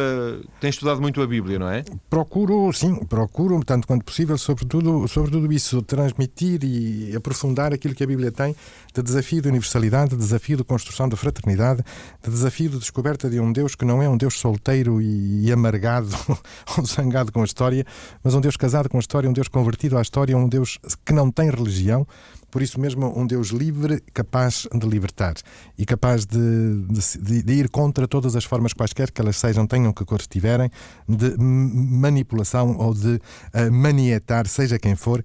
tem 0.60 0.70
estudado 0.70 1.00
muito 1.00 1.20
a 1.20 1.26
Bíblia, 1.26 1.58
não 1.58 1.68
é? 1.68 1.84
Procuro, 2.08 2.72
sim, 2.72 3.04
procuro, 3.04 3.60
tanto 3.64 3.86
quanto 3.86 4.04
possível, 4.04 4.38
sobretudo, 4.38 5.06
sobretudo 5.08 5.52
isso, 5.52 5.82
transmitir 5.82 6.60
e 6.62 7.14
aprofundar 7.16 7.72
aquilo 7.72 7.94
que 7.94 8.04
a 8.04 8.06
Bíblia 8.06 8.30
tem 8.30 8.54
de 8.94 9.02
desafio 9.02 9.42
de 9.42 9.48
universalidade, 9.48 10.10
de 10.10 10.16
desafio 10.16 10.56
de 10.56 10.62
construção 10.62 11.08
da 11.08 11.16
fraternidade, 11.16 11.82
de 12.22 12.30
desafio 12.30 12.70
de 12.70 12.78
descoberta 12.78 13.28
de 13.28 13.40
um 13.40 13.41
Deus 13.50 13.74
que 13.74 13.84
não 13.86 14.02
é 14.02 14.08
um 14.08 14.16
Deus 14.16 14.38
solteiro 14.38 15.00
e, 15.00 15.46
e 15.46 15.52
amargado 15.52 16.10
ou 16.76 16.84
zangado 16.84 17.32
com 17.32 17.40
a 17.40 17.44
história, 17.44 17.84
mas 18.22 18.34
um 18.34 18.40
Deus 18.42 18.56
casado 18.58 18.90
com 18.90 18.98
a 18.98 19.00
história, 19.00 19.28
um 19.28 19.32
Deus 19.32 19.48
convertido 19.48 19.96
à 19.96 20.02
história, 20.02 20.36
um 20.36 20.46
Deus 20.46 20.78
que 21.04 21.14
não 21.14 21.30
tem 21.30 21.48
religião, 21.48 22.06
por 22.52 22.60
isso 22.60 22.78
mesmo 22.78 23.18
um 23.18 23.26
Deus 23.26 23.48
livre, 23.48 24.02
capaz 24.12 24.68
de 24.70 24.86
libertar 24.86 25.34
e 25.78 25.86
capaz 25.86 26.26
de, 26.26 26.84
de, 27.18 27.42
de, 27.42 27.52
ir 27.54 27.70
contra 27.70 28.06
todas 28.06 28.36
as 28.36 28.44
formas 28.44 28.74
quaisquer 28.74 29.10
que 29.10 29.22
elas 29.22 29.38
sejam, 29.38 29.66
tenham 29.66 29.90
que 29.90 30.04
cores 30.04 30.26
tiverem, 30.26 30.70
de 31.08 31.34
manipulação 31.38 32.76
ou 32.76 32.92
de 32.92 33.14
uh, 33.14 33.72
manietar, 33.72 34.46
seja 34.46 34.78
quem 34.78 34.94
for, 34.94 35.22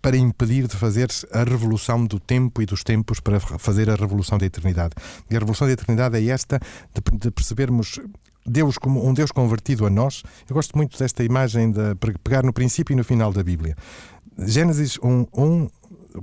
para 0.00 0.16
impedir 0.16 0.66
de 0.66 0.76
fazer 0.76 1.08
a 1.32 1.44
revolução 1.44 2.04
do 2.04 2.18
tempo 2.18 2.62
e 2.62 2.66
dos 2.66 2.82
tempos 2.82 3.20
para 3.20 3.38
fazer 3.40 3.90
a 3.90 3.94
revolução 3.94 4.38
da 4.38 4.46
eternidade. 4.46 4.94
E 5.30 5.36
a 5.36 5.38
revolução 5.38 5.66
da 5.66 5.72
eternidade 5.72 6.16
é 6.16 6.30
esta 6.30 6.58
de, 6.94 7.18
de 7.18 7.30
percebermos 7.30 8.00
Deus 8.46 8.78
como 8.78 9.06
um 9.06 9.12
Deus 9.12 9.30
convertido 9.30 9.86
a 9.86 9.90
nós. 9.90 10.22
Eu 10.48 10.54
gosto 10.54 10.76
muito 10.76 10.98
desta 10.98 11.22
imagem 11.22 11.70
de 11.70 11.94
pegar 12.24 12.42
no 12.42 12.52
princípio 12.52 12.92
e 12.94 12.96
no 12.96 13.04
final 13.04 13.32
da 13.32 13.42
Bíblia. 13.42 13.76
Gênesis 14.38 14.98
1, 15.02 15.26
1 15.34 15.68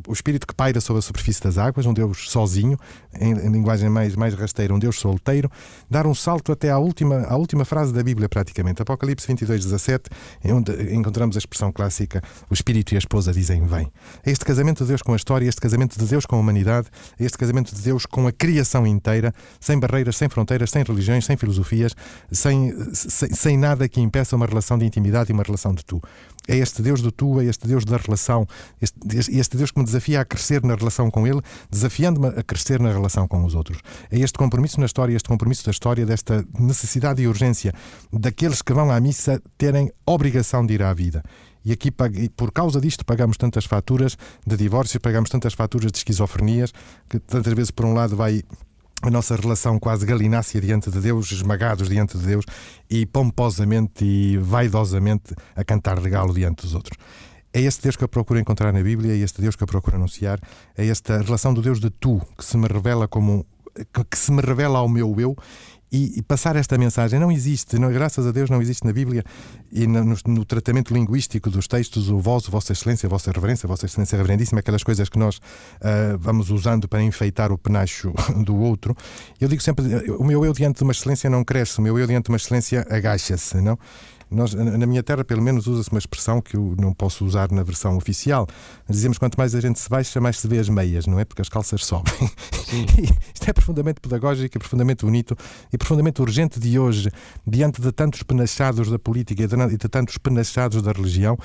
o 0.08 0.13
espírito 0.13 0.45
que 0.45 0.54
paira 0.54 0.80
sobre 0.82 1.00
a 1.00 1.02
superfície 1.02 1.41
das 1.41 1.58
águas, 1.58 1.86
um 1.86 1.93
Deus 1.93 2.30
sozinho, 2.30 2.78
em, 3.19 3.32
em, 3.32 3.52
linguagem 3.52 3.89
mais, 3.89 4.15
mais 4.15 4.34
rasteira, 4.34 4.73
um 4.73 4.80
Deus 4.80 5.00
solteiro, 5.00 5.50
dar 5.89 6.06
um 6.06 6.13
salto 6.13 6.52
até 6.52 6.69
à 6.69 6.78
última, 6.78 7.21
à 7.23 7.36
última 7.36 7.65
frase 7.65 7.93
da 7.93 8.04
Bíblia, 8.04 8.28
praticamente. 8.30 8.82
Apocalipse 8.82 9.28
22, 9.28 9.65
17, 9.65 10.10
onde 10.45 10.93
encontramos 10.93 11.36
a 11.36 11.39
expressão 11.39 11.71
clássica: 11.71 12.21
o 12.50 12.54
espírito 12.54 12.93
e 12.93 12.95
a 12.95 13.00
esposa 13.00 13.32
dizem 13.32 13.65
vem. 13.65 13.91
É 14.26 14.32
este 14.32 14.45
casamento 14.45 14.84
de 14.84 14.89
Deus 14.89 15.02
com 15.02 15.13
a 15.13 15.15
história, 15.15 15.47
este 15.47 15.62
casamento 15.62 15.97
de 15.97 16.06
Deus 16.06 16.26
com 16.26 16.36
a 16.36 16.39
humanidade, 16.39 16.88
é 17.19 17.26
este 17.26 17.38
casamento 17.38 17.73
de 17.73 17.82
Deus 17.82 18.06
com 18.06 18.28
a 18.28 18.32
criação 18.32 18.86
inteira, 18.86 19.34
sem 19.60 19.80
barreiras, 19.80 20.17
sem 20.17 20.30
fronteiras, 20.30 20.69
sem 20.69 20.84
religiões, 20.84 21.26
sem 21.26 21.38
filosofias, 21.38 21.95
sem, 22.32 22.73
sem, 22.93 23.30
sem 23.30 23.58
nada 23.58 23.88
que 23.88 24.02
impeça 24.02 24.36
uma 24.36 24.45
relação 24.45 24.78
de 24.78 24.86
intimidade 24.86 25.32
e 25.32 25.34
uma 25.34 25.43
relação 25.43 25.73
de 25.73 25.84
tu. 25.84 26.02
É 26.47 26.55
este 26.55 26.81
Deus 26.81 27.01
do 27.01 27.12
tu, 27.12 27.39
é 27.41 27.45
este 27.45 27.67
Deus 27.67 27.83
da 27.83 27.97
relação, 27.97 28.47
este, 28.81 28.97
este 29.38 29.57
Deus 29.57 29.71
que 29.71 29.79
me 29.79 29.86
desafia 29.86 30.21
a 30.21 30.25
crescer 30.25 30.63
na 30.63 30.75
relação 30.75 31.12
com 31.12 31.27
Ele, 31.27 31.41
desafiando-me 31.69 32.27
a 32.27 32.43
crescer 32.43 32.79
na 32.79 32.91
relação 32.91 33.27
com 33.27 33.43
os 33.43 33.55
outros. 33.55 33.79
É 34.10 34.19
este 34.19 34.38
compromisso 34.38 34.79
na 34.79 34.86
história, 34.86 35.15
este 35.15 35.27
compromisso 35.27 35.65
da 35.65 35.71
história, 35.71 36.05
desta 36.05 36.45
necessidade 36.57 37.21
e 37.21 37.27
urgência 37.27 37.73
daqueles 38.12 38.62
que 38.62 38.73
vão 38.73 38.91
à 38.91 38.99
missa 38.99 39.41
terem 39.57 39.91
obrigação 40.05 40.65
de 40.65 40.73
ir 40.73 40.83
à 40.83 40.93
vida. 40.93 41.23
E 41.65 41.73
aqui, 41.73 41.91
por 41.91 42.51
causa 42.53 42.79
disto, 42.79 43.03
pagamos 43.03 43.36
tantas 43.36 43.65
faturas 43.65 44.17
de 44.45 44.55
divórcio, 44.55 45.01
pagamos 45.01 45.29
tantas 45.29 45.53
faturas 45.53 45.91
de 45.91 45.97
esquizofrenias, 45.97 46.71
que 47.10 47.19
tantas 47.19 47.53
vezes, 47.53 47.71
por 47.71 47.86
um 47.86 47.93
lado, 47.93 48.15
vai 48.15 48.41
a 49.01 49.10
nossa 49.10 49.36
relação 49.36 49.79
quase 49.79 50.05
galinácea 50.05 50.60
diante 50.60 50.89
de 50.89 50.99
Deus, 50.99 51.31
esmagados 51.31 51.88
diante 51.88 52.17
de 52.17 52.25
Deus 52.25 52.45
e 52.89 53.05
pomposamente 53.05 54.03
e 54.03 54.38
vaidosamente 54.38 55.36
a 55.55 55.63
cantar 55.63 55.99
de 55.99 56.10
galo 56.10 56.33
diante 56.33 56.63
dos 56.63 56.73
outros. 56.73 56.97
É 57.53 57.62
este 57.62 57.83
Deus 57.83 57.95
que 57.95 58.03
eu 58.03 58.07
procuro 58.07 58.39
encontrar 58.39 58.73
na 58.73 58.81
Bíblia, 58.81 59.13
é 59.13 59.17
este 59.17 59.41
Deus 59.41 59.55
que 59.55 59.63
eu 59.63 59.67
procuro 59.67 59.95
anunciar, 59.95 60.39
é 60.75 60.86
esta 60.88 61.21
relação 61.21 61.53
do 61.53 61.62
Deus 61.62 61.79
de 61.79 61.89
tu 61.89 62.21
que 62.38 62.43
se 62.43 62.57
me 62.57 62.67
revela 62.67 63.07
como 63.07 63.45
que 64.10 64.17
se 64.17 64.31
me 64.31 64.41
revela 64.41 64.79
ao 64.79 64.89
meu 64.89 65.15
eu 65.19 65.36
e, 65.91 66.19
e, 66.19 66.21
passar 66.21 66.56
esta 66.56 66.78
mensagem. 66.78 67.19
Não 67.19 67.32
existe, 67.32 67.80
não, 67.80 67.91
graças 67.91 68.26
a 68.26 68.32
Deus, 68.32 68.50
não 68.50 68.62
existe 68.62 68.86
na 68.86 68.91
Bíblia 68.91 69.23
e 69.71 69.88
no, 69.88 70.04
no, 70.04 70.15
no, 70.26 70.45
tratamento 70.45 70.93
linguístico 70.93 71.50
dos 71.50 71.67
textos 71.67 72.10
o 72.10 72.19
vós, 72.19 72.45
Vossa 72.47 72.73
Excelência, 72.73 73.08
Vossa 73.08 73.32
Reverência, 73.32 73.67
Vossa 73.67 73.86
Excelência 73.86 74.17
Reverendíssima, 74.17 74.60
aquelas 74.60 74.84
coisas 74.84 75.08
que 75.10 75.17
nós 75.17 75.38
uh, 75.38 76.17
vamos 76.19 76.50
usando 76.50 76.88
para 76.88 77.02
enfeitar 77.02 77.52
o 77.52 77.58
penacho 77.58 78.13
do 78.43 78.56
outro. 78.56 78.95
Eu 79.39 79.47
digo 79.47 79.62
sempre: 79.62 79.86
o 80.12 80.23
meu 80.23 80.43
eu 80.45 80.54
diante 80.54 80.78
de 80.78 80.84
uma 80.84 80.91
excelência 80.91 81.30
não 81.30 81.43
cresce, 81.43 81.80
o 81.80 81.82
meu 81.82 81.97
eu 81.97 82.08
diante 82.08 82.26
de 82.26 82.32
uma 82.32 82.38
excelência 82.38 82.86
agacha-se, 82.89 83.62
não? 83.62 83.78
Nós, 84.30 84.54
na 84.54 84.86
minha 84.86 85.02
terra, 85.02 85.24
pelo 85.24 85.42
menos, 85.42 85.68
usa-se 85.68 85.90
uma 85.90 86.00
expressão 86.00 86.42
que 86.42 86.56
eu 86.56 86.76
não 86.80 86.94
posso 86.94 87.26
usar 87.26 87.52
na 87.52 87.63
versão 87.63 87.96
oficial. 87.96 88.48
Dizemos 88.90 89.18
quanto 89.18 89.38
mais 89.38 89.56
a 89.56 89.62
gente 89.62 89.80
se 89.80 89.90
baixa, 89.90 90.20
mais 90.20 90.40
se 90.40 90.48
vê 90.48 90.60
as 90.60 90.70
meias, 90.70 91.06
não 91.06 91.20
é? 91.20 91.26
Porque 91.26 91.42
as 91.42 91.50
calças 91.50 91.86
sobem. 91.86 92.13
Isto 93.34 93.50
é 93.50 93.54
profundamente 93.54 94.02
pedagógico, 94.02 94.60
profundamente 94.60 95.06
bonito 95.06 95.36
e 95.72 95.78
profundamente 95.78 96.22
urgente 96.22 96.60
de 96.60 96.78
hoje, 96.78 97.10
diante 97.46 97.82
de 97.82 97.92
tantos 97.92 98.24
penachados 98.24 98.90
da 98.90 99.00
política 99.00 99.44
e 99.44 99.48
de, 99.48 99.78
de 99.78 99.90
tantos 99.90 100.18
penachados 100.18 100.82
da 100.82 100.92
religião, 100.92 101.38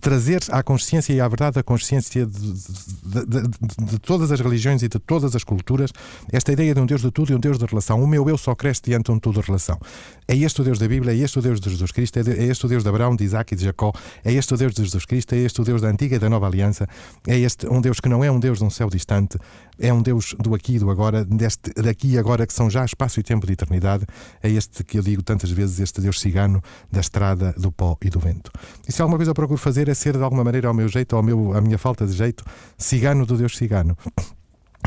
trazer 0.00 0.42
à 0.50 0.62
consciência 0.62 1.12
e 1.12 1.20
à 1.20 1.28
verdade 1.28 1.58
a 1.58 1.62
consciência 1.62 2.24
de, 2.24 2.52
de, 2.52 3.26
de, 3.26 3.42
de, 3.84 3.98
todas 3.98 4.30
as 4.30 4.40
religiões 4.40 4.82
e 4.82 4.88
de 4.88 4.98
todas 4.98 5.34
as 5.36 5.44
culturas 5.44 5.90
esta 6.32 6.52
ideia 6.52 6.74
de 6.74 6.80
um 6.80 6.86
Deus 6.86 7.02
de 7.02 7.10
tudo 7.10 7.32
e 7.32 7.34
um 7.34 7.40
Deus 7.40 7.58
de 7.58 7.66
relação. 7.66 8.02
O 8.02 8.06
meu 8.06 8.28
eu 8.28 8.38
só 8.38 8.54
cresce 8.54 8.82
diante 8.84 9.06
de 9.06 9.12
um 9.12 9.18
tudo 9.18 9.40
de 9.40 9.46
relação. 9.46 9.78
É 10.26 10.36
este 10.36 10.60
o 10.60 10.64
Deus 10.64 10.78
da 10.78 10.88
Bíblia, 10.88 11.12
é 11.12 11.16
este 11.16 11.38
o 11.38 11.42
Deus 11.42 11.60
de 11.60 11.68
Jesus 11.70 11.90
Cristo, 11.92 12.18
é, 12.18 12.22
é 12.22 12.44
este 12.44 12.64
o 12.64 12.68
Deus 12.68 12.82
de 12.82 12.88
Abraão, 12.88 13.14
de 13.14 13.24
Isaac 13.24 13.52
e 13.52 13.56
de 13.56 13.64
Jacó, 13.64 13.92
é 14.24 14.32
este 14.32 14.54
o 14.54 14.56
Deus 14.56 14.72
de 14.72 14.82
Jesus 14.82 15.04
Cristo, 15.04 15.34
é 15.34 15.38
este 15.38 15.60
o 15.60 15.64
Deus 15.64 15.82
da 15.82 15.88
antiga 15.88 16.16
e 16.16 16.18
da 16.18 16.30
nova 16.30 16.46
aliança, 16.46 16.88
é 17.26 17.38
este 17.38 17.66
um 17.66 17.80
Deus 17.80 18.00
que 18.00 18.08
não 18.08 18.24
é 18.24 18.30
um 18.30 18.40
Deus 18.40 18.58
de 18.58 18.64
um 18.64 18.70
céu 18.70 18.88
distante, 18.88 19.38
é 19.82 19.92
um 19.92 20.00
Deus 20.00 20.34
do 20.38 20.54
aqui 20.54 20.76
e 20.76 20.78
do 20.78 20.90
agora, 20.90 21.24
deste, 21.24 21.72
daqui 21.74 22.12
e 22.12 22.18
agora 22.18 22.46
que 22.46 22.54
são 22.54 22.70
já 22.70 22.84
espaço 22.84 23.18
e 23.18 23.22
tempo 23.22 23.46
de 23.46 23.52
eternidade, 23.52 24.06
é 24.40 24.48
este 24.48 24.84
que 24.84 24.96
eu 24.96 25.02
digo 25.02 25.22
tantas 25.22 25.50
vezes, 25.50 25.80
este 25.80 26.00
Deus 26.00 26.20
cigano 26.20 26.62
da 26.90 27.00
estrada, 27.00 27.52
do 27.58 27.72
pó 27.72 27.98
e 28.00 28.08
do 28.08 28.20
vento. 28.20 28.50
E 28.88 28.92
se 28.92 29.02
alguma 29.02 29.18
coisa 29.18 29.32
eu 29.32 29.34
procuro 29.34 29.58
fazer 29.58 29.88
é 29.88 29.94
ser 29.94 30.16
de 30.16 30.22
alguma 30.22 30.44
maneira 30.44 30.68
ao 30.68 30.74
meu 30.74 30.88
jeito, 30.88 31.16
ao 31.16 31.22
meu, 31.22 31.52
à 31.52 31.60
minha 31.60 31.78
falta 31.78 32.06
de 32.06 32.12
jeito, 32.12 32.44
cigano 32.78 33.26
do 33.26 33.36
Deus 33.36 33.56
cigano, 33.56 33.96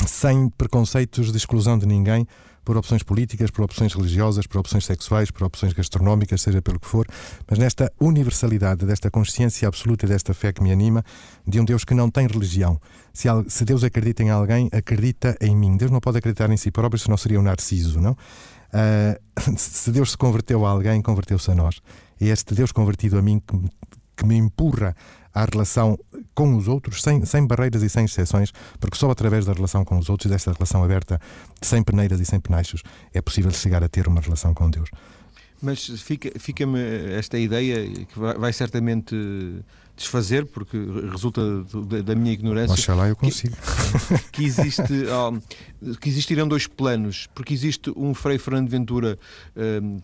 sem 0.08 0.50
preconceitos 0.50 1.32
de 1.32 1.38
exclusão 1.38 1.78
de 1.78 1.86
ninguém, 1.86 2.26
por 2.66 2.76
opções 2.76 3.04
políticas, 3.04 3.52
por 3.52 3.64
opções 3.64 3.94
religiosas, 3.94 4.48
por 4.48 4.58
opções 4.58 4.84
sexuais, 4.86 5.32
por 5.32 5.46
opções 5.46 5.72
gastronómicas, 5.72 6.42
seja 6.42 6.62
pelo 6.62 6.80
que 6.80 6.88
for, 6.88 7.08
mas 7.50 7.60
nesta 7.60 7.92
universalidade, 8.00 8.86
desta 8.86 9.12
consciência 9.12 9.68
absoluta 9.68 10.06
e 10.06 10.10
desta 10.10 10.34
fé 10.34 10.52
que 10.52 10.62
me 10.62 10.72
anima, 10.72 11.06
de 11.48 11.60
um 11.60 11.64
Deus 11.64 11.86
que 11.86 11.94
não 11.94 12.10
tem 12.10 12.28
religião. 12.28 12.82
Se, 13.14 13.30
se 13.48 13.64
Deus 13.64 13.84
acredita 13.84 14.24
em 14.24 14.32
alguém, 14.32 14.68
acredita 14.74 15.38
em 15.40 15.56
mim. 15.56 15.78
Deus 15.78 15.92
não 15.92 16.02
pode 16.02 16.18
acreditar 16.18 16.50
em 16.50 16.58
si 16.58 16.72
próprio, 16.72 17.00
senão 17.00 17.16
seria 17.16 17.40
um 17.40 17.44
narciso, 17.44 18.02
não? 18.02 18.12
Uh, 18.12 19.56
se 19.58 19.92
Deus 19.92 20.12
se 20.12 20.18
converteu 20.18 20.66
a 20.66 20.70
alguém, 20.72 21.02
converteu-se 21.02 21.50
a 21.52 21.56
nós. 21.56 21.82
É 22.20 22.26
este 22.26 22.54
Deus 22.56 22.72
convertido 22.72 23.18
a 23.18 23.22
mim 23.22 23.40
que, 23.40 23.56
que 24.16 24.26
me 24.26 24.36
empurra 24.36 24.96
à 25.34 25.46
relação 25.46 26.00
com 26.34 26.56
os 26.56 26.68
outros, 26.68 27.02
sem, 27.02 27.26
sem 27.26 27.46
barreiras 27.46 27.84
e 27.84 27.90
sem 27.90 28.06
exceções, 28.06 28.54
porque 28.80 28.98
só 28.98 29.12
através 29.12 29.46
da 29.46 29.54
relação 29.54 29.84
com 29.84 29.98
os 29.98 30.10
outros, 30.10 30.32
desta 30.32 30.54
relação 30.54 30.84
aberta, 30.84 31.20
sem 31.62 31.84
peneiras 31.84 32.20
e 32.20 32.26
sem 32.26 32.40
penachos, 32.40 32.82
é 33.14 33.22
possível 33.22 33.52
chegar 33.52 33.84
a 33.84 33.90
ter 33.90 34.08
uma 34.08 34.22
relação 34.22 34.54
com 34.54 34.70
Deus. 34.70 34.90
Mas 35.62 35.86
fica-me 36.02 36.40
fica 36.40 36.66
esta 37.18 37.40
ideia 37.40 37.90
que 38.06 38.20
vai, 38.20 38.38
vai, 38.38 38.54
certamente 38.54 39.16
desfazer, 39.96 40.46
porque 40.46 40.78
resulta 41.10 41.42
da 42.04 42.14
minha 42.16 42.34
ignorância. 42.34 42.74
Oxalá 42.74 43.08
eu 43.08 43.16
consigo. 43.16 43.56
Que, 43.56 44.32
que 44.32 44.46
existe, 44.46 44.84
oh, 44.84 45.96
que 45.96 46.10
existirão 46.10 46.48
dois 46.48 46.68
planos, 46.68 47.28
porque 47.34 47.54
existe 47.54 47.92
um 47.96 48.14
Frei 48.14 48.38
Fernando 48.38 48.70
Ventura. 48.70 49.18
Um, 49.56 50.00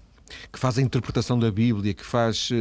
que 0.51 0.59
faz 0.59 0.77
a 0.77 0.81
interpretação 0.81 1.37
da 1.37 1.51
Bíblia, 1.51 1.93
que 1.93 2.05
faz 2.05 2.49
uh, 2.51 2.55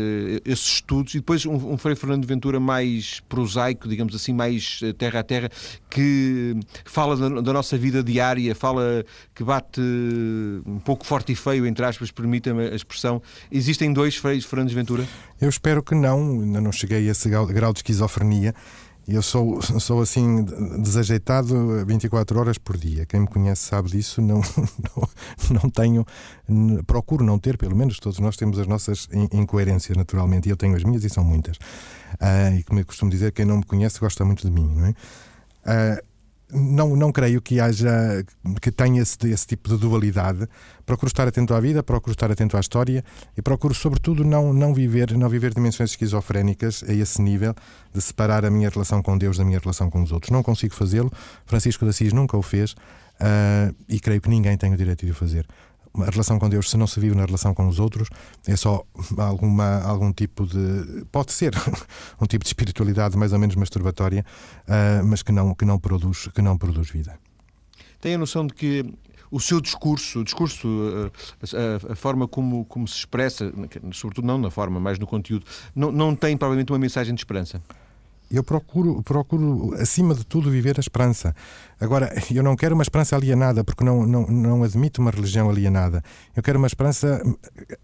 esses 0.45 0.67
estudos, 0.67 1.15
e 1.15 1.19
depois 1.19 1.45
um, 1.47 1.73
um 1.73 1.79
Frei 1.79 1.95
Fernando 1.95 2.27
Ventura 2.27 2.61
mais 2.61 3.21
prosaico, 3.29 3.89
digamos 3.89 4.15
assim, 4.15 4.33
mais 4.33 4.81
uh, 4.83 4.93
terra 4.93 5.21
a 5.21 5.23
terra, 5.23 5.51
que 5.89 6.57
fala 6.85 7.17
da, 7.17 7.41
da, 7.41 7.53
nossa 7.53 7.77
vida 7.77 8.03
diária, 8.03 8.55
fala 8.55 9.05
que 9.35 9.45
bate 9.45 9.81
um 10.67 10.79
pouco 10.79 11.05
forte 11.05 11.33
e 11.33 11.35
feio, 11.35 11.67
entre 11.67 11.85
aspas, 11.85 12.11
permita-me 12.11 12.69
a 12.69 12.75
expressão. 12.75 13.23
Existem 13.51 13.93
dois 13.93 14.17
Freis 14.17 14.45
Fernandes 14.45 14.75
Ventura? 14.75 15.07
Eu 15.41 15.49
espero 15.49 15.83
que 15.83 15.95
não, 15.95 16.41
ainda 16.41 16.61
não 16.61 16.73
cheguei 16.73 17.09
a 17.09 17.11
esse 17.11 17.29
grau 17.29 17.73
de 17.73 17.79
esquizofrenia. 17.79 18.55
Eu 19.11 19.23
sou, 19.23 19.61
sou 19.81 20.01
assim 20.01 20.45
desajeitado 20.81 21.85
24 21.85 22.39
horas 22.39 22.59
por 22.59 22.77
dia. 22.77 23.05
Quem 23.05 23.21
me 23.21 23.27
conhece 23.27 23.63
sabe 23.63 23.91
disso. 23.91 24.23
Não, 24.23 24.41
não, 24.97 25.61
não 25.63 25.71
tenho, 25.71 26.07
procuro 26.87 27.25
não 27.25 27.39
ter, 27.39 27.59
pelo 27.59 27.77
menos 27.77 27.99
todos 27.99 28.21
nós 28.21 28.37
temos 28.37 28.59
as 28.59 28.67
nossas 28.67 29.09
incoerências 29.33 29.97
naturalmente. 29.97 30.49
E 30.49 30.51
eu 30.51 30.57
tenho 30.57 30.77
as 30.77 30.85
minhas 30.85 31.03
e 31.05 31.11
são 31.11 31.25
muitas. 31.25 31.57
Uh, 31.57 32.57
e 32.59 32.63
como 32.63 32.79
eu 32.79 32.87
costumo 32.87 33.11
dizer, 33.11 33.33
quem 33.33 33.45
não 33.45 33.59
me 33.59 33.65
conhece 33.65 33.99
gosta 33.99 34.25
muito 34.25 34.47
de 34.47 34.53
mim, 34.53 34.73
não 34.75 34.87
é? 34.87 34.91
Uh, 34.91 36.10
não, 36.53 36.97
não 36.97 37.13
creio 37.13 37.41
que 37.41 37.61
haja 37.61 38.25
que 38.61 38.71
tenha 38.71 39.03
esse, 39.03 39.17
esse 39.29 39.47
tipo 39.47 39.69
de 39.69 39.77
dualidade. 39.77 40.49
Procuro 40.85 41.09
estar 41.09 41.27
atento 41.27 41.55
à 41.55 41.61
vida, 41.61 41.83
procuro 41.83 42.13
estar 42.13 42.31
atento 42.31 42.57
à 42.57 42.61
história 42.61 43.05
e 43.37 43.43
procuro, 43.43 43.75
sobretudo, 43.75 44.25
não, 44.25 44.53
não 44.53 44.75
viver 44.75 45.17
não 45.17 45.29
viver 45.29 45.55
dimensões 45.55 45.91
esquizofrénicas 45.91 46.85
a 46.89 46.93
esse 46.93 47.21
nível 47.21 47.55
de 47.93 48.01
separar 48.01 48.45
a 48.45 48.51
minha 48.51 48.69
relação 48.69 49.03
com 49.03 49.17
Deus 49.17 49.39
da 49.39 49.45
minha 49.45 49.59
relação 49.59 49.91
com 49.91 50.03
os 50.03 50.13
outros. 50.13 50.31
Não 50.31 50.43
consigo 50.43 50.75
fazê-lo. 50.75 51.11
Francisco 51.47 51.85
de 51.85 51.91
Assis 51.91 52.13
nunca 52.13 52.37
o 52.37 52.43
fez 52.43 52.73
uh, 52.73 53.75
e 53.89 54.01
creio 54.01 54.21
que 54.21 54.29
ninguém 54.29 54.57
tem 54.57 54.73
o 54.73 54.77
direito 54.77 55.05
de 55.05 55.13
o 55.13 55.15
fazer 55.15 55.47
a 55.95 56.11
relação 56.11 56.39
com 56.39 56.49
Deus, 56.49 56.71
se 56.71 56.77
não 56.77 56.87
se 56.87 57.01
vive 57.01 57.15
na 57.15 57.25
relação 57.25 57.53
com 57.53 57.67
os 57.69 57.79
outros, 57.79 58.09
é 58.47 58.57
só 58.57 58.85
alguma, 59.19 59.83
algum 59.83 60.13
tipo 60.13 60.47
de. 60.47 61.05
Pode 61.11 61.33
ser 61.33 61.53
um 62.21 62.27
tipo 62.27 62.45
de 62.45 62.49
espiritualidade 62.49 63.17
mais 63.17 63.33
ou 63.33 63.39
menos 63.39 63.57
masturbatória, 63.57 64.25
uh, 64.67 65.05
mas 65.05 65.23
que 65.23 65.33
não, 65.33 65.55
que, 65.55 65.65
não 65.65 65.79
produz, 65.79 66.29
que 66.29 66.43
não 66.43 66.57
produz 66.57 66.91
vida. 66.91 67.19
Tem 68.01 68.15
a 68.15 68.19
noção 68.19 68.47
de 68.47 68.55
que 68.55 68.95
o 69.31 69.39
seu 69.39 69.61
discurso, 69.61 70.21
o 70.21 70.25
discurso, 70.25 70.69
ah, 71.47 71.87
a, 71.89 71.93
a, 71.93 71.97
forma 71.97 72.27
como, 72.27 72.65
como 72.65 72.89
se 72.89 72.97
expressa, 72.97 73.53
sobretudo 73.93 74.27
não 74.27 74.39
na 74.39 74.51
forma, 74.51 74.81
mas 74.81 74.99
no 74.99 75.07
conteúdo, 75.07 75.47
não, 75.75 75.93
não 75.93 76.17
tem 76.17 76.37
provavelmente 76.37 76.73
uma 76.73 76.79
mensagem 76.79 77.15
de 77.15 77.21
esperança? 77.21 77.63
Eu 78.31 78.45
procuro, 78.45 79.03
procuro, 79.03 79.75
acima 79.75 80.15
de 80.15 80.25
tudo, 80.25 80.51
viver 80.51 80.77
a 80.79 80.81
esperança. 80.81 81.35
Agora, 81.81 82.15
eu 82.33 82.43
não 82.43 82.55
quero 82.55 82.75
uma 82.75 82.83
esperança 82.83 83.17
alienada, 83.17 83.65
porque 83.65 83.83
não, 83.83 84.07
não, 84.07 84.27
não 84.27 84.63
admito 84.63 85.01
uma 85.01 85.11
religião 85.11 85.51
alienada. 85.51 86.03
Eu 86.37 86.43
quero 86.43 86.59
uma 86.59 86.69
esperança 86.69 87.21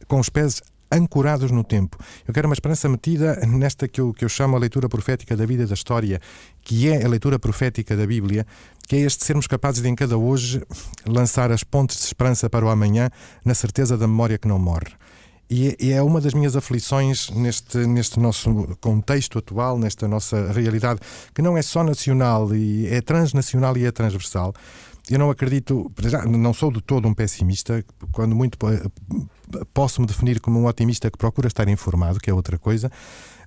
com 0.06 0.20
os 0.20 0.28
pés 0.28 0.62
ancorados 0.90 1.50
no 1.50 1.64
tempo. 1.64 1.98
Eu 2.26 2.32
quero 2.32 2.46
uma 2.46 2.54
esperança 2.54 2.88
metida 2.88 3.34
nesta 3.46 3.88
que 3.88 4.00
eu, 4.00 4.12
que 4.12 4.24
eu 4.24 4.28
chamo 4.28 4.56
a 4.56 4.58
leitura 4.58 4.88
profética 4.88 5.36
da 5.36 5.44
vida 5.44 5.64
e 5.64 5.66
da 5.66 5.74
história, 5.74 6.20
que 6.62 6.88
é 6.88 7.04
a 7.04 7.08
leitura 7.08 7.38
profética 7.38 7.96
da 7.96 8.06
Bíblia, 8.06 8.46
que 8.86 8.96
é 8.96 9.00
este 9.00 9.24
sermos 9.24 9.46
capazes 9.46 9.82
de, 9.82 9.88
em 9.88 9.94
cada 9.94 10.16
hoje, 10.16 10.62
lançar 11.04 11.50
as 11.50 11.64
pontes 11.64 11.98
de 11.98 12.04
esperança 12.04 12.48
para 12.48 12.64
o 12.64 12.68
amanhã, 12.68 13.10
na 13.44 13.54
certeza 13.54 13.96
da 13.96 14.06
memória 14.06 14.38
que 14.38 14.48
não 14.48 14.58
morre. 14.58 14.92
E, 15.48 15.76
e, 15.78 15.92
é 15.92 16.02
uma 16.02 16.20
das 16.20 16.34
minhas 16.34 16.56
aflições 16.56 17.30
neste, 17.30 17.78
neste 17.86 18.18
nosso 18.18 18.76
contexto 18.80 19.38
atual, 19.38 19.78
nesta 19.78 20.08
nossa 20.08 20.50
realidade, 20.52 21.00
que 21.32 21.40
não 21.40 21.56
é 21.56 21.62
só 21.62 21.84
nacional, 21.84 22.52
e 22.54 22.88
é 22.88 23.00
transnacional 23.00 23.76
e 23.76 23.86
é 23.86 23.92
transversal. 23.92 24.52
Eu 25.08 25.20
não 25.20 25.30
acredito, 25.30 25.90
não 26.28 26.52
sou 26.52 26.72
de 26.72 26.82
todo 26.82 27.06
um 27.06 27.14
pessimista, 27.14 27.84
quando 28.10 28.34
muito 28.34 28.58
posso 29.72 30.00
me 30.00 30.06
definir 30.06 30.40
como 30.40 30.58
um 30.60 30.66
otimista 30.66 31.10
que 31.10 31.18
procura 31.18 31.48
estar 31.48 31.68
informado, 31.68 32.20
que 32.20 32.30
é 32.30 32.34
outra 32.34 32.58
coisa. 32.58 32.90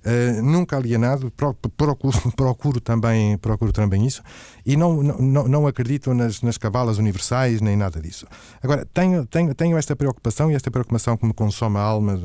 Uh, 0.00 0.42
nunca 0.42 0.78
alienado, 0.78 1.30
procuro, 1.30 2.18
procuro, 2.34 2.80
também, 2.80 3.36
procuro 3.36 3.70
também 3.70 4.06
isso 4.06 4.22
e 4.64 4.74
não, 4.74 5.02
não, 5.02 5.46
não 5.46 5.66
acredito 5.66 6.14
nas, 6.14 6.40
nas 6.40 6.56
cavalas 6.56 6.96
universais 6.96 7.60
nem 7.60 7.76
nada 7.76 8.00
disso. 8.00 8.26
Agora, 8.62 8.86
tenho, 8.94 9.26
tenho, 9.26 9.54
tenho 9.54 9.76
esta 9.76 9.94
preocupação 9.94 10.50
e 10.50 10.54
esta 10.54 10.70
preocupação 10.70 11.18
que 11.18 11.26
me 11.26 11.34
consome 11.34 11.76
a 11.76 11.82
alma, 11.82 12.18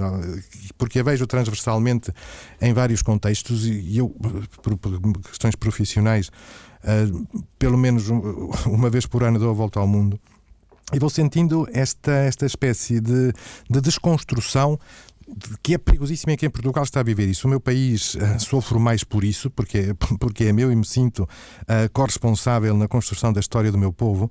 porque 0.77 0.99
a 0.99 1.03
vejo 1.03 1.27
transversalmente 1.27 2.13
em 2.61 2.73
vários 2.73 3.01
contextos 3.01 3.65
e 3.67 3.97
eu, 3.97 4.07
por, 4.61 4.77
por 4.77 5.21
questões 5.23 5.55
profissionais, 5.57 6.29
uh, 6.29 7.43
pelo 7.59 7.77
menos 7.77 8.07
uma 8.65 8.89
vez 8.89 9.05
por 9.05 9.21
ano 9.21 9.37
dou 9.37 9.49
a 9.49 9.53
volta 9.53 9.81
ao 9.81 9.87
mundo. 9.87 10.17
E 10.93 10.99
vou 10.99 11.09
sentindo 11.09 11.67
esta, 11.73 12.11
esta 12.11 12.45
espécie 12.45 12.99
de, 12.99 13.33
de 13.69 13.81
desconstrução 13.81 14.79
que 15.63 15.73
é 15.73 15.77
perigosíssimo 15.77 16.31
é 16.31 16.37
que 16.37 16.45
em 16.45 16.49
Portugal 16.49 16.83
está 16.83 16.99
a 16.99 17.03
viver 17.03 17.27
isso. 17.27 17.47
O 17.47 17.49
meu 17.49 17.59
país 17.59 18.15
uh, 18.15 18.39
sofro 18.39 18.79
mais 18.79 19.03
por 19.03 19.23
isso, 19.23 19.49
porque, 19.49 19.95
porque 20.19 20.45
é 20.45 20.53
meu 20.53 20.71
e 20.71 20.75
me 20.75 20.85
sinto 20.85 21.23
uh, 21.23 21.89
corresponsável 21.91 22.77
na 22.77 22.87
construção 22.87 23.33
da 23.33 23.39
história 23.39 23.71
do 23.71 23.77
meu 23.77 23.91
povo. 23.91 24.29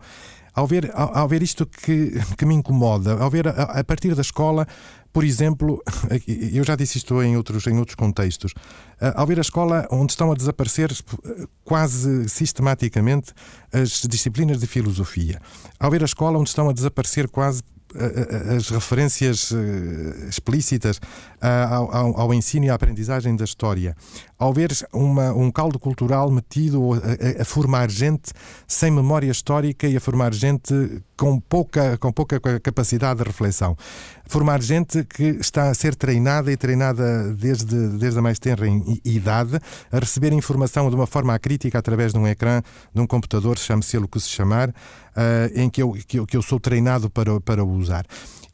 Ao 0.55 0.67
ver, 0.67 0.91
ao, 0.95 1.19
ao 1.19 1.29
ver 1.29 1.43
isto 1.43 1.67
que, 1.67 2.13
que 2.39 2.47
me 2.47 2.55
incomoda, 2.55 3.15
ao 3.15 3.31
ver 3.31 3.49
a, 3.49 3.63
a 3.81 3.85
partir 3.85 4.15
da 4.15 4.23
escola 4.23 4.67
por 5.15 5.23
exemplo, 5.23 5.81
eu 6.27 6.65
já 6.65 6.75
disse 6.75 6.99
isto 6.99 7.23
em 7.23 7.37
outros, 7.37 7.65
em 7.69 7.79
outros 7.79 7.95
contextos, 7.95 8.53
ao 9.15 9.25
ver 9.25 9.39
a 9.39 9.43
escola 9.43 9.87
onde 9.89 10.11
estão 10.11 10.33
a 10.33 10.35
desaparecer 10.35 10.91
eh, 10.91 11.47
quase 11.63 12.29
sistematicamente 12.29 13.33
as 13.73 14.03
disciplinas 14.09 14.59
de 14.59 14.67
filosofia, 14.67 15.41
ao 15.79 15.89
ver 15.89 16.03
a 16.03 16.05
escola 16.05 16.37
onde 16.37 16.49
estão 16.49 16.69
a 16.69 16.73
desaparecer 16.73 17.29
quase 17.29 17.63
as 18.57 18.69
referências 18.71 19.53
eh, 19.53 20.29
explícitas 20.29 21.01
ao, 21.41 21.95
ao, 21.95 22.21
ao, 22.21 22.35
ensino 22.35 22.67
e 22.67 22.71
à 22.71 22.75
aprendizagem 22.75 23.37
da 23.37 23.45
história, 23.45 23.95
ao 24.39 24.53
ver 24.53 24.73
uma, 24.93 25.33
um 25.33 25.51
caldo 25.51 25.79
cultural 25.79 26.31
metido 26.31 26.95
a, 26.95 27.43
a, 27.43 27.45
formar 27.45 27.91
gente 27.91 28.33
sem 28.67 28.91
memória 28.91 29.31
histórica 29.31 29.87
e 29.87 29.97
a 29.97 30.01
formar 30.01 30.33
gente 30.35 31.03
com 31.17 31.39
pouca, 31.39 31.97
com 31.99 32.11
pouca 32.13 32.41
capacidade 32.61 33.21
de 33.21 33.25
reflexão, 33.25 33.77
formar 34.27 34.63
gente 34.63 35.05
que 35.05 35.25
está 35.41 35.71
a 35.71 35.75
ser 35.75 35.95
treinada 35.95 36.51
e 36.51 36.57
treinada 36.57 37.33
desde, 37.35 37.89
desde 37.99 38.19
a 38.19 38.23
mais 38.23 38.39
tenra 38.39 38.67
idade 39.05 39.59
a 39.91 39.99
receber 39.99 40.33
informação 40.33 40.89
de 40.89 40.97
uma 40.97 41.07
forma 41.07 41.39
crítica 41.39 41.79
através 41.79 42.13
de 42.13 42.19
um 42.19 42.27
ecrã, 42.27 42.63
de 42.93 43.01
um 43.01 43.07
computador, 43.07 43.59
chame-se 43.59 43.97
o 43.99 44.09
que 44.09 44.21
se 44.21 44.29
chamar, 44.29 44.71
uh, 44.71 44.73
em 45.55 45.69
que 45.69 45.83
eu, 45.83 45.93
que 46.07 46.19
eu, 46.19 46.27
que 46.27 46.37
eu 46.37 46.43
sou 46.43 46.59
treinado 46.59 47.11
para, 47.11 47.41
para 47.41 47.65
usar. 47.65 48.05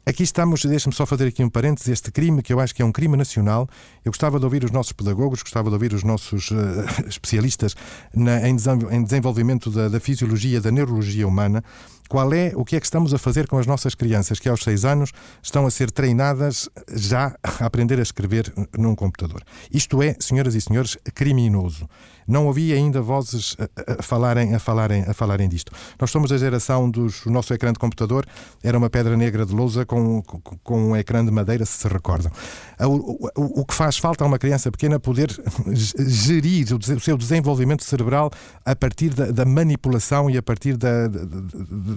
Aqui 0.03 0.23
estamos, 0.23 0.65
deixa-me 0.65 0.95
só 0.95 1.05
fazer 1.05 1.27
aqui 1.27 1.43
um 1.43 1.49
parênteses, 1.49 1.87
este 1.89 2.11
crime 2.11 2.41
que 2.41 2.51
eu 2.51 2.59
acho 2.59 2.73
que 2.73 2.81
é 2.81 2.85
um 2.85 2.91
crime 2.91 3.15
nacional. 3.15 3.69
Eu 4.03 4.11
gostava 4.11 4.39
de 4.39 4.45
ouvir 4.45 4.63
os 4.63 4.71
nossos 4.71 4.91
pedagogos, 4.93 5.43
gostava 5.43 5.69
de 5.69 5.75
ouvir 5.75 5.93
os 5.93 6.03
nossos 6.03 6.49
uh, 6.49 6.55
especialistas 7.07 7.75
na, 8.13 8.47
em, 8.49 8.55
desenvolvimento 8.55 9.69
da, 9.69 9.89
da 9.89 9.99
fisiologia, 9.99 10.59
da 10.59 10.71
neurologia 10.71 11.27
humana, 11.27 11.63
qual 12.11 12.33
é 12.33 12.51
o 12.57 12.65
que 12.65 12.75
é 12.75 12.79
que 12.81 12.85
estamos 12.85 13.13
a 13.13 13.17
fazer 13.17 13.47
com 13.47 13.57
as 13.57 13.65
nossas 13.65 13.95
crianças 13.95 14.37
que 14.37 14.49
aos 14.49 14.65
seis 14.65 14.83
anos 14.83 15.13
estão 15.41 15.65
a 15.65 15.71
ser 15.71 15.89
treinadas 15.89 16.67
já 16.93 17.33
a 17.41 17.65
aprender 17.65 17.99
a 17.99 18.01
escrever 18.01 18.53
num 18.77 18.93
computador. 18.95 19.41
Isto 19.73 20.03
é, 20.03 20.17
senhoras 20.19 20.53
e 20.53 20.59
senhores, 20.59 20.97
criminoso. 21.15 21.87
Não 22.27 22.47
ouvi 22.47 22.73
ainda 22.73 23.01
vozes 23.01 23.55
a, 23.59 23.99
a, 23.99 24.03
falarem, 24.03 24.53
a, 24.53 24.59
falarem, 24.59 25.03
a 25.03 25.13
falarem 25.13 25.47
disto. 25.49 25.71
Nós 25.99 26.11
somos 26.11 26.31
a 26.31 26.37
geração 26.37 26.89
dos. 26.89 27.25
O 27.25 27.31
nosso 27.31 27.53
ecrã 27.53 27.71
de 27.71 27.79
computador 27.79 28.25
era 28.63 28.77
uma 28.77 28.89
pedra 28.89 29.15
negra 29.17 29.45
de 29.45 29.53
lousa 29.53 29.85
com, 29.85 30.21
com, 30.21 30.39
com 30.41 30.89
um 30.89 30.95
ecrã 30.95 31.25
de 31.25 31.31
madeira, 31.31 31.65
se 31.65 31.79
se 31.79 31.87
recordam. 31.87 32.31
O, 32.79 33.27
o, 33.35 33.61
o, 33.61 33.65
que 33.65 33.73
faz 33.73 33.97
falta 33.97 34.23
a 34.23 34.27
uma 34.27 34.37
criança 34.37 34.71
pequena 34.71 34.99
poder 34.99 35.29
gerir 35.73 36.67
o, 36.73 36.99
seu 36.99 37.17
desenvolvimento 37.17 37.83
cerebral 37.83 38.31
a 38.65 38.75
partir 38.75 39.09
da, 39.13 39.31
da 39.31 39.45
manipulação 39.45 40.29
e 40.29 40.37
a 40.37 40.41
partir 40.41 40.77
da, 40.77 41.07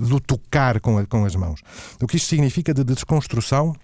do 0.05 0.21
tocar 0.21 0.81
com, 0.81 0.99
a, 0.99 1.07
com 1.07 1.25
as 1.25 1.35
mãos. 1.35 1.61
O 2.01 2.07
que 2.07 2.17
isto 2.17 2.29
significa 2.29 2.73
de 2.73 2.85
desconstrução 2.85 3.75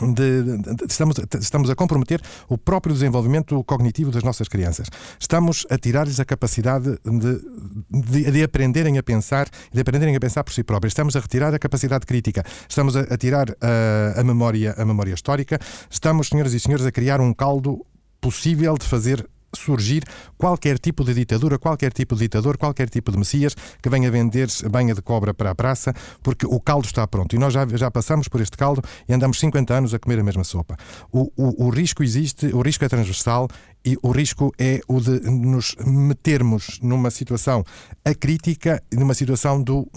de, 0.00 0.42
de, 0.42 0.74
de, 0.74 0.84
estamos, 0.88 1.16
estamos 1.38 1.68
a 1.68 1.74
comprometer 1.74 2.20
o 2.48 2.56
próprio 2.56 2.94
desenvolvimento 2.94 3.62
cognitivo 3.64 4.10
das 4.10 4.22
nossas 4.22 4.48
crianças. 4.48 4.88
Estamos 5.20 5.66
a 5.68 5.76
tirar-lhes 5.76 6.18
a 6.18 6.24
capacidade 6.24 6.98
de, 7.04 8.30
de, 8.30 8.42
aprenderem 8.42 8.96
a 8.96 9.02
pensar, 9.02 9.48
de 9.70 9.80
aprenderem 9.80 10.16
a 10.16 10.20
pensar 10.20 10.44
por 10.44 10.52
si 10.54 10.64
próprios. 10.64 10.92
Estamos 10.92 11.14
a 11.14 11.20
retirar 11.20 11.54
a 11.54 11.58
capacidade 11.58 12.06
crítica. 12.06 12.42
Estamos 12.66 12.96
a, 12.96 13.00
a 13.00 13.18
tirar 13.18 13.54
a, 13.60 14.20
a, 14.20 14.24
memória, 14.24 14.74
a 14.78 14.84
memória 14.84 15.12
histórica. 15.12 15.58
Estamos, 15.90 16.28
senhoras 16.28 16.54
e 16.54 16.60
senhores, 16.60 16.86
a 16.86 16.92
criar 16.92 17.20
um 17.20 17.34
caldo 17.34 17.84
possível 18.18 18.78
de 18.78 18.86
fazer 18.86 19.28
surgir 19.54 20.04
qualquer 20.36 20.78
tipo 20.78 21.04
de 21.04 21.14
ditadura, 21.14 21.58
qualquer 21.58 21.92
tipo 21.92 22.14
de 22.14 22.22
ditador, 22.22 22.56
qualquer 22.56 22.88
tipo 22.88 23.10
de 23.10 23.18
Messias 23.18 23.54
que 23.80 23.88
venha 23.88 24.10
vender 24.10 24.48
banha 24.70 24.94
de 24.94 25.02
cobra 25.02 25.34
para 25.34 25.50
a 25.50 25.54
praça, 25.54 25.94
porque 26.22 26.46
o 26.46 26.60
caldo 26.60 26.86
está 26.86 27.06
pronto. 27.06 27.34
E 27.34 27.38
nós 27.38 27.52
já, 27.52 27.66
já 27.74 27.90
passamos 27.90 28.28
por 28.28 28.40
este 28.40 28.56
caldo 28.56 28.82
e 29.08 29.12
andamos 29.12 29.38
50 29.38 29.74
anos 29.74 29.94
a 29.94 29.98
comer 29.98 30.20
a 30.20 30.24
mesma 30.24 30.44
sopa. 30.44 30.76
O, 31.10 31.30
o, 31.36 31.66
o 31.66 31.70
risco 31.70 32.02
existe, 32.02 32.46
o 32.46 32.60
risco 32.60 32.84
é 32.84 32.88
transversal 32.88 33.48
e 33.84 33.96
o 34.02 34.10
risco 34.10 34.52
é 34.58 34.80
o 34.86 35.00
de 35.00 35.20
nos 35.28 35.74
metermos 35.84 36.78
numa 36.82 37.10
situação 37.10 37.64
acrítica, 38.04 38.82
numa 38.92 39.14
situação 39.14 39.62
do 39.62 39.88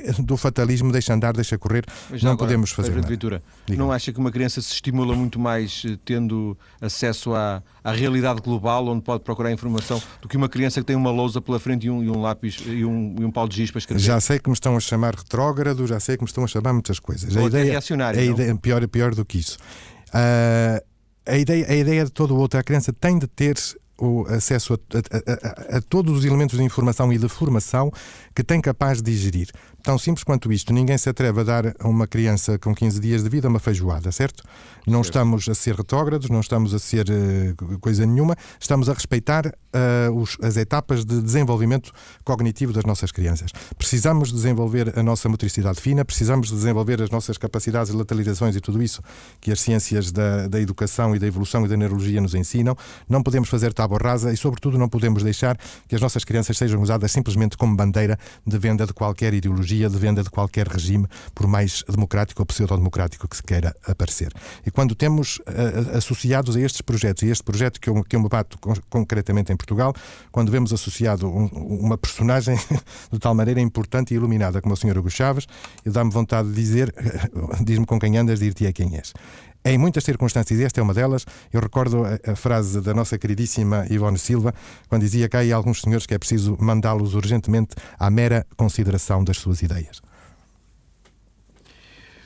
do 0.20 0.36
fatalismo, 0.36 0.92
deixa 0.92 1.14
andar, 1.14 1.32
deixa 1.32 1.58
correr, 1.58 1.84
não 2.10 2.32
agora, 2.32 2.36
podemos 2.36 2.70
fazer 2.70 2.94
nada. 2.94 3.06
Vitura, 3.06 3.42
não 3.68 3.92
acha 3.92 4.12
que 4.12 4.18
uma 4.18 4.30
criança 4.30 4.60
se 4.60 4.72
estimula 4.72 5.14
muito 5.14 5.38
mais 5.38 5.82
eh, 5.86 5.98
tendo 6.04 6.56
acesso 6.80 7.34
à, 7.34 7.62
à 7.82 7.92
realidade 7.92 8.40
global, 8.40 8.86
onde 8.88 9.02
pode 9.02 9.22
procurar 9.24 9.52
informação, 9.52 10.02
do 10.20 10.28
que 10.28 10.36
uma 10.36 10.48
criança 10.48 10.80
que 10.80 10.86
tem 10.86 10.96
uma 10.96 11.10
lousa 11.10 11.40
pela 11.40 11.58
frente 11.58 11.86
e 11.86 11.90
um, 11.90 12.02
e 12.02 12.10
um 12.10 12.20
lápis 12.20 12.62
e 12.66 12.84
um, 12.84 13.16
e 13.18 13.24
um 13.24 13.30
pau 13.30 13.48
de 13.48 13.56
giz 13.56 13.70
para 13.70 13.78
escrever? 13.78 14.02
Já 14.02 14.20
sei 14.20 14.38
que 14.38 14.48
me 14.48 14.54
estão 14.54 14.76
a 14.76 14.80
chamar 14.80 15.14
retrógrado, 15.14 15.86
já 15.86 16.00
sei 16.00 16.16
que 16.16 16.22
me 16.22 16.28
estão 16.28 16.44
a 16.44 16.46
chamar 16.46 16.72
muitas 16.72 16.98
coisas. 16.98 17.34
Ou 17.36 17.44
a 17.44 17.46
ideia, 17.46 17.72
reacionário, 17.72 18.20
a 18.20 18.24
ideia, 18.24 18.56
pior, 18.56 18.86
pior 18.88 19.14
do 19.14 19.24
que 19.24 19.38
isso. 19.38 19.58
Uh, 20.08 20.82
a 21.24 21.38
ideia, 21.38 21.66
a 21.68 21.74
ideia 21.74 22.04
de 22.04 22.10
todo 22.10 22.34
o 22.34 22.38
outro, 22.38 22.58
a 22.58 22.62
criança 22.62 22.92
tem 22.92 23.18
de 23.18 23.26
ter 23.26 23.56
o 24.02 24.26
acesso 24.26 24.74
a, 24.74 24.76
a, 24.76 25.76
a, 25.76 25.76
a, 25.78 25.80
todos 25.80 26.18
os 26.18 26.24
elementos 26.24 26.58
de 26.58 26.64
informação 26.64 27.12
e 27.12 27.18
de 27.18 27.28
formação 27.28 27.92
que 28.34 28.42
tem 28.42 28.60
capaz 28.60 29.00
de 29.00 29.12
digerir. 29.12 29.48
Tão 29.82 29.98
simples 29.98 30.22
quanto 30.22 30.52
isto. 30.52 30.72
Ninguém 30.72 30.96
se 30.96 31.08
atreve 31.08 31.40
a 31.40 31.42
dar 31.42 31.74
a 31.78 31.88
uma 31.88 32.06
criança 32.06 32.58
com 32.58 32.74
15 32.74 33.00
dias 33.00 33.22
de 33.22 33.28
vida 33.28 33.48
uma 33.48 33.58
feijoada, 33.58 34.12
certo? 34.12 34.44
Não 34.86 35.02
certo. 35.02 35.04
estamos 35.04 35.48
a 35.48 35.54
ser 35.54 35.74
retrógrados, 35.74 36.30
não 36.30 36.40
estamos 36.40 36.72
a 36.72 36.78
ser 36.78 37.06
uh, 37.08 37.78
coisa 37.80 38.06
nenhuma, 38.06 38.36
estamos 38.60 38.88
a 38.88 38.92
respeitar 38.92 39.46
uh, 39.46 40.12
os, 40.14 40.36
as 40.42 40.56
etapas 40.56 41.04
de 41.04 41.20
desenvolvimento 41.20 41.92
cognitivo 42.24 42.72
das 42.72 42.84
nossas 42.84 43.10
crianças. 43.10 43.50
Precisamos 43.76 44.32
desenvolver 44.32 44.96
a 44.96 45.02
nossa 45.02 45.28
motricidade 45.28 45.80
fina, 45.80 46.04
precisamos 46.04 46.50
desenvolver 46.50 47.02
as 47.02 47.10
nossas 47.10 47.36
capacidades 47.36 47.92
e 47.92 47.96
lateralizações 47.96 48.54
e 48.54 48.60
tudo 48.60 48.82
isso 48.82 49.02
que 49.40 49.50
as 49.50 49.60
ciências 49.60 50.12
da, 50.12 50.46
da 50.46 50.60
educação 50.60 51.14
e 51.14 51.18
da 51.18 51.26
evolução 51.26 51.64
e 51.64 51.68
da 51.68 51.76
neurologia 51.76 52.20
nos 52.20 52.34
ensinam. 52.34 52.76
Não 53.08 53.22
podemos 53.22 53.48
fazer 53.48 53.72
tábua 53.72 53.98
rasa 54.00 54.32
e, 54.32 54.36
sobretudo, 54.36 54.78
não 54.78 54.88
podemos 54.88 55.22
deixar 55.22 55.56
que 55.88 55.94
as 55.94 56.00
nossas 56.00 56.24
crianças 56.24 56.56
sejam 56.56 56.80
usadas 56.80 57.10
simplesmente 57.10 57.56
como 57.56 57.74
bandeira 57.76 58.18
de 58.46 58.58
venda 58.58 58.86
de 58.86 58.92
qualquer 58.92 59.34
ideologia, 59.34 59.71
de 59.72 59.98
venda 59.98 60.22
de 60.22 60.30
qualquer 60.30 60.66
regime, 60.66 61.06
por 61.34 61.46
mais 61.46 61.82
democrático 61.88 62.42
ou 62.42 62.46
pseudo-democrático 62.46 63.28
que 63.28 63.36
se 63.36 63.42
queira 63.42 63.74
aparecer. 63.86 64.32
E 64.66 64.70
quando 64.70 64.94
temos 64.94 65.38
uh, 65.38 65.96
associados 65.96 66.56
a 66.56 66.60
estes 66.60 66.82
projetos, 66.82 67.22
e 67.22 67.28
este 67.28 67.42
projeto 67.42 67.80
que 67.80 67.88
eu, 67.88 68.02
que 68.04 68.16
eu 68.16 68.20
me 68.20 68.28
bato 68.28 68.58
con 68.58 68.74
concretamente 68.90 69.52
em 69.52 69.56
Portugal, 69.56 69.94
quando 70.30 70.50
vemos 70.50 70.72
associado 70.72 71.26
um, 71.28 71.46
uma 71.46 71.98
personagem 71.98 72.56
de 73.10 73.18
tal 73.18 73.34
maneira 73.34 73.60
importante 73.60 74.12
e 74.12 74.16
iluminada 74.16 74.60
como 74.60 74.74
o 74.74 74.76
Sr. 74.76 74.98
Hugo 74.98 75.10
Chaves, 75.10 75.46
dá-me 75.84 76.10
vontade 76.10 76.48
de 76.48 76.54
dizer, 76.54 76.94
diz-me 77.64 77.86
com 77.86 77.98
quem 77.98 78.16
andas, 78.16 78.40
dir-te 78.40 78.66
a 78.66 78.72
quem 78.72 78.96
és. 78.96 79.12
Em 79.64 79.78
muitas 79.78 80.02
circunstâncias, 80.02 80.58
esta 80.58 80.80
é 80.80 80.82
uma 80.82 80.92
delas, 80.92 81.24
eu 81.52 81.60
recordo 81.60 82.04
a, 82.04 82.32
a, 82.32 82.34
frase 82.34 82.80
da 82.80 82.92
nossa 82.92 83.16
queridíssima 83.16 83.86
Ivone 83.88 84.18
Silva, 84.18 84.52
quando 84.88 85.02
dizia 85.02 85.28
que 85.28 85.36
há 85.36 85.54
alguns 85.54 85.82
senhores 85.82 86.04
que 86.04 86.14
é 86.14 86.18
preciso 86.18 86.56
mandá-los 86.60 87.14
urgentemente 87.14 87.76
à 87.96 88.10
mera 88.10 88.44
consideração 88.56 89.22
das 89.22 89.36
suas 89.36 89.61
ideias. 89.62 90.02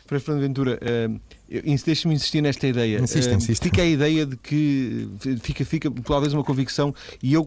Fernando 0.07 0.41
Ventura, 0.41 0.79
uh, 0.81 1.21
Deixe-me 1.85 2.15
insistir 2.15 2.41
nesta 2.41 2.67
ideia. 2.67 2.99
Insiste, 2.99 3.31
uh, 3.31 3.37
insiste. 3.37 3.63
Fica 3.63 3.83
a 3.83 3.87
ideia 3.87 4.27
de 4.27 4.37
que 4.37 5.09
fica, 5.41 5.65
fica 5.65 5.91
talvez 6.05 6.33
uma 6.33 6.43
convicção, 6.43 6.95
e 7.23 7.35
eu, 7.35 7.45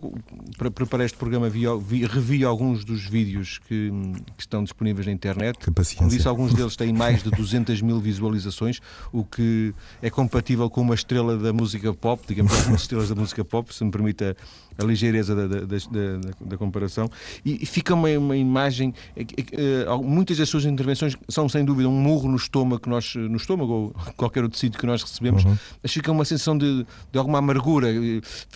para 0.57 0.71
preparar 0.71 1.05
este 1.05 1.17
programa, 1.17 1.49
vi, 1.49 1.65
vi, 1.85 2.05
revi 2.05 2.43
alguns 2.45 2.85
dos 2.85 3.03
vídeos 3.03 3.59
que, 3.67 3.91
que, 4.37 4.41
estão 4.41 4.63
disponíveis 4.63 5.05
na 5.05 5.11
internet. 5.11 5.57
Que 5.59 5.69
paciência. 5.69 5.97
Como 5.97 6.09
disse, 6.09 6.27
alguns 6.27 6.53
deles 6.53 6.75
têm 6.77 6.93
mais 6.93 7.21
de 7.23 7.29
200 7.29 7.81
mil 7.81 7.99
visualizações, 7.99 8.79
o 9.11 9.25
que 9.25 9.73
é 10.01 10.09
compatível 10.09 10.69
com 10.69 10.81
uma 10.81 10.95
estrela 10.95 11.37
da 11.37 11.51
música 11.51 11.93
pop, 11.93 12.23
digamos, 12.25 12.53
algumas 12.57 12.81
estrelas 12.81 13.09
da 13.09 13.15
música 13.15 13.43
pop, 13.43 13.73
se 13.73 13.83
me 13.83 13.91
permite 13.91 14.23
a, 14.23 14.35
ligeireza 14.83 15.35
da, 15.35 15.47
da, 15.47 15.59
da, 15.65 16.35
da, 16.39 16.57
comparação. 16.57 17.09
E, 17.43 17.65
fica 17.65 17.93
uma, 17.93 18.09
uma 18.17 18.37
imagem. 18.37 18.93
Uh, 19.17 20.01
muitas 20.01 20.37
das 20.37 20.47
suas 20.47 20.63
intervenções 20.63 21.17
são, 21.27 21.49
sem 21.49 21.65
dúvida, 21.65 21.89
um 21.89 21.99
murro 21.99 22.29
no 22.29 22.37
estômago, 22.37 22.89
nós, 22.89 23.13
no 23.15 23.35
estômago 23.35 23.88
qualquer 24.15 24.43
outro 24.43 24.57
sítio 24.57 24.79
que 24.79 24.85
nós 24.85 25.01
recebemos, 25.01 25.43
uhum. 25.43 25.57
mas 25.81 25.91
fica 25.91 26.11
uma 26.11 26.25
sensação 26.25 26.57
de, 26.57 26.85
de 27.11 27.19
alguma 27.19 27.39
amargura. 27.39 27.87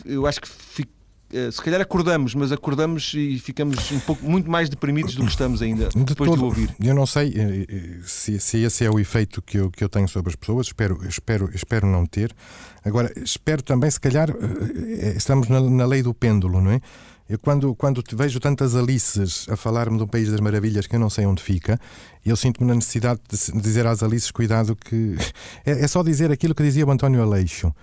Eu 0.05 0.25
acho 0.27 0.41
que 0.41 0.47
fica 0.47 1.03
eh, 1.33 1.49
se 1.49 1.59
calhar 1.63 1.81
acordamos, 1.81 2.35
mas 2.35 2.51
acordamos 2.51 3.11
e 3.15 3.39
ficamos 3.39 3.91
um 3.91 3.99
pouco, 4.01 4.23
muito 4.23 4.49
mais 4.49 4.69
deprimidos 4.69 5.15
do 5.15 5.23
que 5.23 5.31
estamos 5.31 5.63
ainda 5.63 5.89
de 5.89 6.03
depois 6.03 6.29
todo, 6.29 6.37
de 6.37 6.45
ouvir. 6.45 6.75
Eu 6.79 6.93
não 6.93 7.07
sei 7.07 7.33
eh, 7.35 7.65
eh, 7.67 7.99
se, 8.05 8.39
se, 8.39 8.59
esse 8.59 8.85
é 8.85 8.91
o 8.91 8.99
efeito 8.99 9.41
que 9.41 9.57
eu, 9.57 9.71
que 9.71 9.83
eu 9.83 9.89
tenho 9.89 10.07
sobre 10.07 10.29
as 10.29 10.35
pessoas, 10.35 10.67
espero, 10.67 10.99
espero, 11.07 11.49
espero 11.51 11.87
não 11.87 12.05
ter. 12.05 12.35
Agora, 12.85 13.11
espero 13.17 13.63
também, 13.63 13.89
se 13.89 13.99
calhar, 13.99 14.29
estamos 15.15 15.47
na, 15.47 15.59
na 15.59 15.85
lei 15.87 16.03
do 16.03 16.13
pêndulo, 16.13 16.61
não 16.61 16.69
é? 16.69 16.81
Eu, 17.27 17.39
quando, 17.39 17.73
quando 17.75 18.03
vejo 18.13 18.39
tantas 18.39 18.75
Alices 18.75 19.47
a 19.49 19.55
falar-me 19.55 19.97
de 19.97 20.03
um 20.03 20.07
país 20.07 20.29
das 20.29 20.39
maravilhas 20.39 20.87
que 20.87 20.95
eu 20.95 20.99
não 20.99 21.09
sei 21.09 21.25
onde 21.25 21.41
fica, 21.41 21.79
eu 22.25 22.35
sinto-me 22.35 22.67
na 22.67 22.75
necessidade 22.75 23.21
de 23.29 23.61
dizer 23.61 23.87
às 23.87 24.03
Alices: 24.03 24.31
cuidado, 24.31 24.75
que. 24.75 25.15
É, 25.65 25.83
é 25.83 25.87
só 25.87 26.03
dizer 26.03 26.31
aquilo 26.31 26.53
que 26.53 26.63
dizia 26.63 26.85
o 26.85 26.91
António 26.91 27.21
Aleixo. 27.21 27.73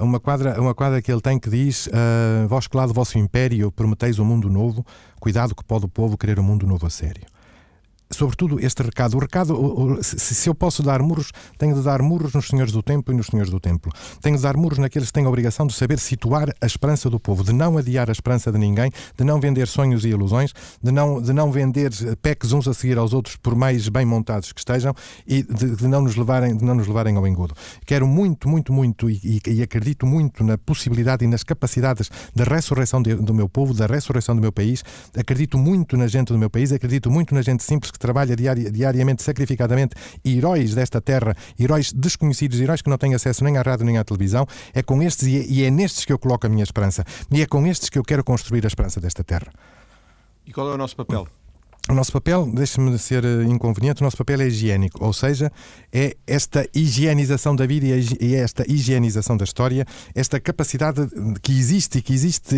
Uma 0.00 0.18
quadra, 0.20 0.60
uma 0.60 0.74
quadra 0.74 1.02
que 1.02 1.12
ele 1.12 1.20
tem 1.20 1.38
que 1.38 1.50
diz: 1.50 1.86
uh, 1.88 2.48
Vós 2.48 2.66
que 2.66 2.76
lá 2.76 2.86
do 2.86 2.94
vosso 2.94 3.18
império 3.18 3.70
prometeis 3.70 4.18
um 4.18 4.24
mundo 4.24 4.48
novo, 4.48 4.84
cuidado 5.20 5.54
que 5.54 5.64
pode 5.64 5.84
o 5.84 5.88
povo 5.88 6.16
querer 6.16 6.38
um 6.38 6.42
mundo 6.42 6.66
novo 6.66 6.86
a 6.86 6.90
sério 6.90 7.35
sobretudo 8.10 8.60
este 8.60 8.82
recado. 8.82 9.16
O 9.16 9.20
recado, 9.20 9.98
se, 10.02 10.48
eu 10.48 10.54
posso 10.54 10.82
dar 10.82 11.02
murros, 11.02 11.32
tenho 11.58 11.74
de 11.74 11.82
dar 11.82 12.00
murros 12.02 12.32
nos 12.32 12.46
senhores 12.46 12.72
do 12.72 12.82
templo 12.82 13.12
e 13.12 13.16
nos 13.16 13.26
senhores 13.26 13.50
do 13.50 13.58
templo. 13.58 13.92
Tenho 14.20 14.36
de 14.36 14.42
dar 14.42 14.56
murros 14.56 14.78
naqueles 14.78 15.08
que 15.08 15.14
têm 15.14 15.24
a 15.24 15.28
obrigação 15.28 15.66
de 15.66 15.74
saber 15.74 15.98
situar 15.98 16.50
a 16.60 16.66
esperança 16.66 17.10
do 17.10 17.18
povo, 17.18 17.42
de 17.42 17.52
não 17.52 17.76
adiar 17.76 18.08
a 18.08 18.12
esperança 18.12 18.52
de 18.52 18.58
ninguém, 18.58 18.90
de 19.16 19.24
não 19.24 19.40
vender 19.40 19.66
sonhos 19.66 20.04
e 20.04 20.08
ilusões, 20.08 20.52
de 20.82 20.92
não, 20.92 21.20
de 21.20 21.32
não 21.32 21.50
vender 21.50 21.90
pecs 22.22 22.52
uns 22.52 22.68
a 22.68 22.74
seguir 22.74 22.98
aos 22.98 23.12
outros, 23.12 23.36
por 23.36 23.54
mais 23.54 23.88
bem 23.88 24.04
montados 24.04 24.52
que 24.52 24.60
estejam, 24.60 24.94
e 25.26 25.42
de, 25.42 25.76
de 25.76 25.88
não, 25.88 26.02
nos 26.02 26.16
levarem, 26.16 26.56
de 26.56 26.64
não 26.64 26.74
nos 26.74 26.86
levarem 26.86 27.16
ao 27.16 27.26
engodo. 27.26 27.54
Quero 27.84 28.06
muito, 28.06 28.48
muito, 28.48 28.72
muito, 28.72 29.10
e, 29.10 29.40
e 29.46 29.62
acredito 29.62 30.06
muito 30.06 30.44
na 30.44 30.56
possibilidade 30.56 31.24
e 31.24 31.28
nas 31.28 31.42
capacidades 31.42 32.10
da 32.34 32.44
ressurreição 32.44 33.02
de, 33.02 33.14
do 33.14 33.34
meu 33.34 33.48
povo, 33.48 33.74
da 33.74 33.86
ressurreição 33.86 34.34
do 34.34 34.40
meu 34.40 34.52
país. 34.52 34.84
Acredito 35.16 35.58
muito 35.58 35.96
na 35.96 36.06
gente 36.06 36.32
do 36.32 36.38
meu 36.38 36.50
país, 36.50 36.72
acredito 36.72 37.10
muito 37.10 37.34
na 37.34 37.42
gente 37.42 37.62
simples 37.62 37.90
que 37.96 38.00
trabalha 38.00 38.36
diari 38.36 38.70
diariamente, 38.70 39.22
sacrificadamente, 39.22 39.94
heróis 40.24 40.74
desta 40.74 41.00
terra, 41.00 41.34
heróis 41.58 41.92
desconhecidos, 41.92 42.60
heróis 42.60 42.82
que 42.82 42.90
não 42.90 42.98
têm 42.98 43.14
acesso 43.14 43.42
nem 43.44 43.56
à 43.56 43.62
rádio 43.62 43.86
nem 43.86 43.98
à 43.98 44.04
televisão, 44.04 44.46
é 44.74 44.82
com 44.82 45.02
estes 45.02 45.26
é, 45.26 45.46
e 45.48 45.64
é 45.64 45.70
nestes 45.70 46.04
que 46.04 46.12
eu 46.12 46.18
coloco 46.18 46.46
a 46.46 46.50
minha 46.50 46.64
esperança. 46.64 47.04
E 47.30 47.42
é 47.42 47.46
com 47.46 47.66
estes 47.66 47.88
que 47.88 47.98
eu 47.98 48.04
quero 48.04 48.22
construir 48.22 48.64
a 48.64 48.68
esperança 48.68 49.00
desta 49.00 49.24
terra. 49.24 49.52
E 50.46 50.52
qual 50.52 50.70
é 50.70 50.74
o 50.74 50.78
nosso 50.78 50.94
papel? 50.94 51.26
O 51.88 51.94
nosso 51.94 52.10
papel, 52.10 52.50
deixe-me 52.52 52.98
ser 52.98 53.24
eh, 53.24 53.44
inconveniente, 53.44 54.00
o 54.00 54.04
nosso 54.04 54.16
papel 54.16 54.40
é 54.40 54.48
higiênico, 54.48 55.04
ou 55.04 55.12
seja, 55.12 55.52
é 55.92 56.16
esta 56.26 56.68
higienização 56.74 57.54
da 57.54 57.64
vida 57.64 57.86
e 58.20 58.34
esta 58.34 58.64
higienização 58.68 59.36
da 59.36 59.44
história, 59.44 59.86
esta 60.12 60.40
capacidade 60.40 61.06
que 61.40 61.52
existe 61.52 61.98
e 61.98 62.02
que 62.02 62.12
existe 62.12 62.56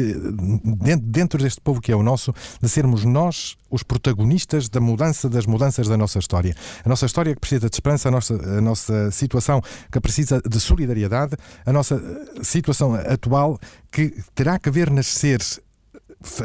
dentro 1.03 1.43
deste 1.43 1.61
povo 1.61 1.79
que 1.79 1.93
é 1.93 1.97
o 1.97 2.03
nosso, 2.03 2.35
de 2.59 2.71
sermos 2.71 3.05
nós 3.05 3.55
os 3.71 3.83
protagonistas 3.83 4.67
da 4.71 4.81
mudança 4.81 5.29
das 5.29 5.45
mudanças 5.45 5.87
da 5.87 5.97
nossa 5.99 6.19
história. 6.19 6.55
A 6.83 6.89
nossa 6.89 7.05
história 7.05 7.35
que 7.35 7.41
precisa 7.41 7.69
de 7.69 7.77
esperança, 7.77 8.09
a 8.09 8.11
nossa, 8.11 8.35
a 8.35 8.61
nossa 8.63 9.11
situação 9.11 9.61
que 9.93 10.01
precisa 10.01 10.41
de 10.41 10.59
solidariedade, 10.59 11.37
a 11.67 11.73
nossa 11.73 11.97
eh, 11.97 12.43
situação 12.43 12.95
atual 12.95 13.59
que 13.93 14.15
terá 14.35 14.59
que 14.59 14.71
ver 14.71 14.91
nascer 14.91 15.43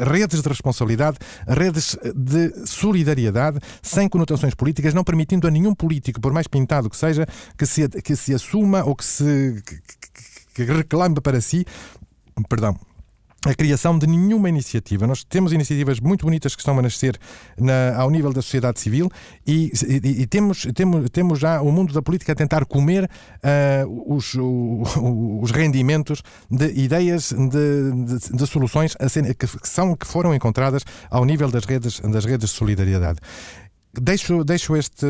redes 0.00 0.40
de 0.40 0.48
responsabilidade, 0.48 1.18
redes 1.46 1.96
de 2.14 2.66
solidariedade, 2.66 3.58
sem 3.82 4.08
conotações 4.08 4.54
políticas, 4.54 4.94
não 4.94 5.04
permitindo 5.04 5.46
a 5.46 5.50
nenhum 5.50 5.74
político, 5.74 6.20
por 6.20 6.32
mais 6.32 6.46
pintado 6.46 6.88
que 6.88 6.96
seja, 6.96 7.26
que 7.58 7.66
se, 7.66 7.88
que 7.88 8.16
se 8.16 8.34
assuma 8.34 8.84
ou 8.84 8.94
que 8.94 9.04
se 9.04 9.62
que, 10.54 10.64
que 10.64 10.72
reclame 10.72 11.20
para 11.20 11.40
si, 11.40 11.66
perdão, 12.48 12.78
a 13.50 13.54
criação 13.54 13.98
de 13.98 14.06
nenhuma 14.06 14.48
iniciativa. 14.48 15.06
Nós 15.06 15.24
temos 15.24 15.52
iniciativas 15.52 16.00
muito 16.00 16.24
bonitas 16.24 16.54
que 16.54 16.60
estão 16.60 16.78
a 16.78 16.82
nascer 16.82 17.18
na, 17.58 17.96
ao 17.96 18.10
nível 18.10 18.32
da 18.32 18.42
sociedade 18.42 18.80
civil 18.80 19.10
e, 19.46 19.72
e, 19.86 20.22
e, 20.22 20.26
temos, 20.26 20.66
temos, 20.74 21.10
temos 21.10 21.38
já 21.38 21.60
o 21.60 21.70
mundo 21.70 21.92
da 21.92 22.02
política 22.02 22.32
a 22.32 22.34
tentar 22.34 22.64
comer 22.64 23.04
uh, 23.04 24.14
os, 24.14 24.34
o, 24.34 25.40
os 25.42 25.50
rendimentos 25.50 26.22
de 26.50 26.72
ideias, 26.72 27.32
de, 27.32 28.18
de, 28.18 28.36
de 28.36 28.46
soluções 28.46 28.96
ser, 29.08 29.34
que, 29.34 29.46
são, 29.62 29.94
que 29.94 30.06
foram 30.06 30.34
encontradas 30.34 30.82
ao 31.10 31.24
nível 31.24 31.50
das 31.50 31.64
redes, 31.64 32.00
das 32.00 32.24
redes 32.24 32.50
de 32.50 32.56
solidariedade 32.56 33.18
deixo, 34.00 34.44
deixo 34.44 34.76
este, 34.76 35.06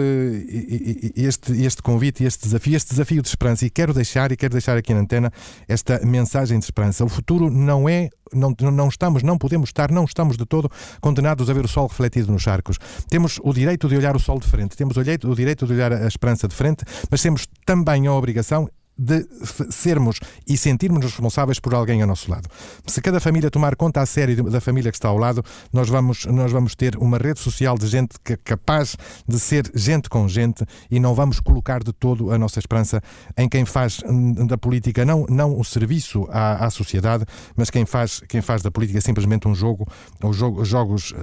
este, 1.16 1.64
este 1.64 1.82
convite, 1.82 2.24
este 2.24 2.44
desafio, 2.44 2.76
este 2.76 2.90
desafio 2.90 3.22
de 3.22 3.28
esperança 3.28 3.64
e 3.64 3.70
quero 3.70 3.92
deixar 3.92 4.32
e 4.32 4.36
quero 4.36 4.52
deixar 4.52 4.76
aqui 4.76 4.92
na 4.94 5.00
antena 5.00 5.32
esta 5.68 6.00
mensagem 6.04 6.58
de 6.58 6.64
esperança. 6.64 7.04
O 7.04 7.08
futuro 7.08 7.50
não 7.50 7.88
é, 7.88 8.10
não, 8.32 8.54
não 8.70 8.88
estamos, 8.88 9.22
não 9.22 9.38
podemos 9.38 9.68
estar, 9.68 9.90
não 9.90 10.04
estamos 10.04 10.36
de 10.36 10.44
todo 10.44 10.70
condenados 11.00 11.48
a 11.48 11.52
ver 11.52 11.64
o 11.64 11.68
sol 11.68 11.86
refletido 11.86 12.30
nos 12.32 12.42
charcos. 12.42 12.78
Temos 13.08 13.40
o 13.42 13.52
direito 13.52 13.88
de 13.88 13.96
olhar 13.96 14.16
o 14.16 14.20
sol 14.20 14.38
de 14.38 14.46
frente, 14.46 14.76
temos 14.76 14.96
o 14.96 15.02
direito, 15.02 15.30
o 15.30 15.34
direito 15.34 15.66
de 15.66 15.72
olhar 15.72 15.92
a 15.92 16.06
esperança 16.06 16.48
de 16.48 16.54
frente, 16.54 16.84
mas 17.10 17.22
temos 17.22 17.46
também 17.64 18.06
a 18.06 18.12
obrigação 18.12 18.68
de 18.96 19.26
sermos 19.70 20.20
e 20.46 20.56
sentirmos 20.56 21.04
responsáveis 21.04 21.58
por 21.58 21.74
alguém 21.74 22.00
ao 22.00 22.08
nosso 22.08 22.30
lado. 22.30 22.48
Se 22.86 23.00
cada 23.00 23.20
família 23.20 23.50
tomar 23.50 23.74
conta 23.76 24.00
a 24.00 24.06
sério 24.06 24.44
da 24.44 24.60
família 24.60 24.90
que 24.90 24.96
está 24.96 25.08
ao 25.08 25.18
lado, 25.18 25.44
nós 25.72 25.88
vamos, 25.88 26.24
nós 26.26 26.52
vamos 26.52 26.74
ter 26.74 26.96
uma 26.96 27.18
rede 27.18 27.40
social 27.40 27.76
de 27.76 27.86
gente 27.86 28.14
que 28.22 28.34
é 28.34 28.36
capaz 28.36 28.96
de 29.26 29.38
ser 29.38 29.70
gente 29.74 30.08
com 30.08 30.28
gente 30.28 30.64
e 30.90 31.00
não 31.00 31.14
vamos 31.14 31.40
colocar 31.40 31.82
de 31.82 31.92
todo 31.92 32.30
a 32.30 32.38
nossa 32.38 32.58
esperança 32.58 33.02
em 33.36 33.48
quem 33.48 33.64
faz 33.64 34.00
da 34.46 34.56
política 34.56 35.04
não, 35.04 35.26
não 35.28 35.58
o 35.58 35.64
serviço 35.64 36.26
à, 36.30 36.64
à 36.64 36.70
sociedade, 36.70 37.24
mas 37.56 37.70
quem 37.70 37.84
faz, 37.84 38.20
quem 38.28 38.40
faz 38.40 38.62
da 38.62 38.70
política 38.70 39.00
simplesmente 39.00 39.48
um 39.48 39.54
jogo, 39.54 39.86
ou 40.22 40.32
jogo, 40.32 40.64
jogos 40.64 41.14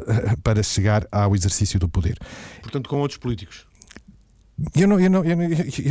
para 0.44 0.62
chegar 0.62 1.08
ao 1.12 1.36
exercício 1.36 1.80
do 1.80 1.88
poder. 1.88 2.18
Portanto, 2.62 2.90
com 2.90 2.98
outros 2.98 3.18
políticos 3.18 3.71
Eu 4.76 4.88
não, 4.88 5.00
eu, 5.00 5.10
não, 5.10 5.24
eu, 5.24 5.38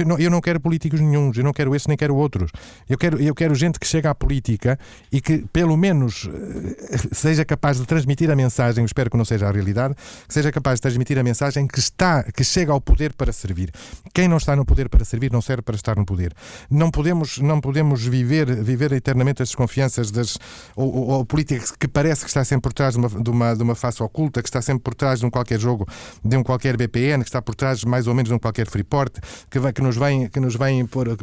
não, 0.06 0.18
eu, 0.18 0.30
não, 0.30 0.40
quero 0.40 0.61
políticos 0.61 1.00
nenhums, 1.00 1.37
eu 1.37 1.44
não 1.44 1.52
quero 1.52 1.74
esse 1.74 1.88
nem 1.88 1.96
quero 1.96 2.14
outros. 2.14 2.50
Eu 2.88 2.96
quero, 2.96 3.20
eu 3.20 3.35
quero 3.35 3.54
gente 3.54 3.80
que 3.80 3.87
chega 3.87 4.11
à 4.11 4.14
política 4.14 4.78
e 5.11 5.20
que, 5.20 5.38
pelo 5.52 5.76
menos, 5.76 6.28
eh, 6.28 6.98
seja 7.12 7.44
capaz 7.44 7.78
de 7.78 7.87
transmitir 7.87 8.30
a 8.30 8.37
mensagem, 8.37 8.85
espero 8.85 9.11
que 9.11 9.16
não 9.16 9.24
seja 9.24 9.48
a 9.48 9.50
realidade, 9.50 9.94
que 10.26 10.33
seja 10.33 10.52
capaz 10.52 10.76
de 10.76 10.83
transmitir 10.83 11.18
a 11.18 11.22
mensagem 11.22 11.66
que 11.66 11.78
está, 11.78 12.22
que 12.22 12.44
chega 12.44 12.72
ao 12.72 12.80
poder 12.80 13.12
para 13.14 13.33
servir. 13.33 13.72
Quem 14.14 14.28
não 14.28 14.37
está 14.37 14.54
no 14.54 14.64
poder 14.64 14.88
para 14.88 15.04
servir 15.04 15.33
não 15.33 15.40
serve 15.40 15.62
para 15.62 15.74
estar 15.74 15.96
no 15.96 16.04
poder. 16.04 16.33
Não 16.70 16.90
podemos, 16.90 17.38
não 17.38 17.61
podemos 17.61 18.04
viver, 18.06 18.62
viver 18.62 18.92
eternamente 18.92 19.42
as 19.42 19.49
desconfianças 19.49 20.11
das 20.11 20.38
ou, 20.76 20.94
ou, 20.94 21.09
ou 21.09 21.26
política 21.26 21.64
que 21.78 21.88
parece 21.88 22.22
que 22.22 22.28
está 22.28 22.44
sempre 22.44 22.62
por 22.62 22.72
trás 22.72 22.94
de 22.94 23.01
uma, 23.01 23.09
de, 23.09 23.30
uma, 23.30 23.57
de 23.57 23.62
uma 23.62 23.74
face 23.74 24.03
oculta, 24.03 24.42
que 24.42 24.49
está 24.49 24.62
sempre 24.62 24.82
por 24.82 24.94
trás 24.94 25.20
de 25.20 25.26
um 25.26 25.30
qualquer 25.30 25.59
jogo, 25.59 25.86
de 26.24 26.36
um 26.36 26.42
qualquer 26.42 26.76
BPN, 26.76 27.22
que 27.22 27.28
está 27.28 27.42
por 27.42 27.55
trás 27.55 27.84
mais 27.84 28.07
ou 28.07 28.14
menos 28.14 28.28
de 28.28 28.34
um 28.34 28.38
qualquer 28.38 28.59
Freeport, 28.66 29.18
que, 29.50 29.72
que 29.72 29.82
nos 29.82 29.96
vem, 29.96 30.28
que 30.28 30.40
nos 30.40 30.56
vem 30.56 30.86
por, 30.86 31.08
eh, 31.08 31.16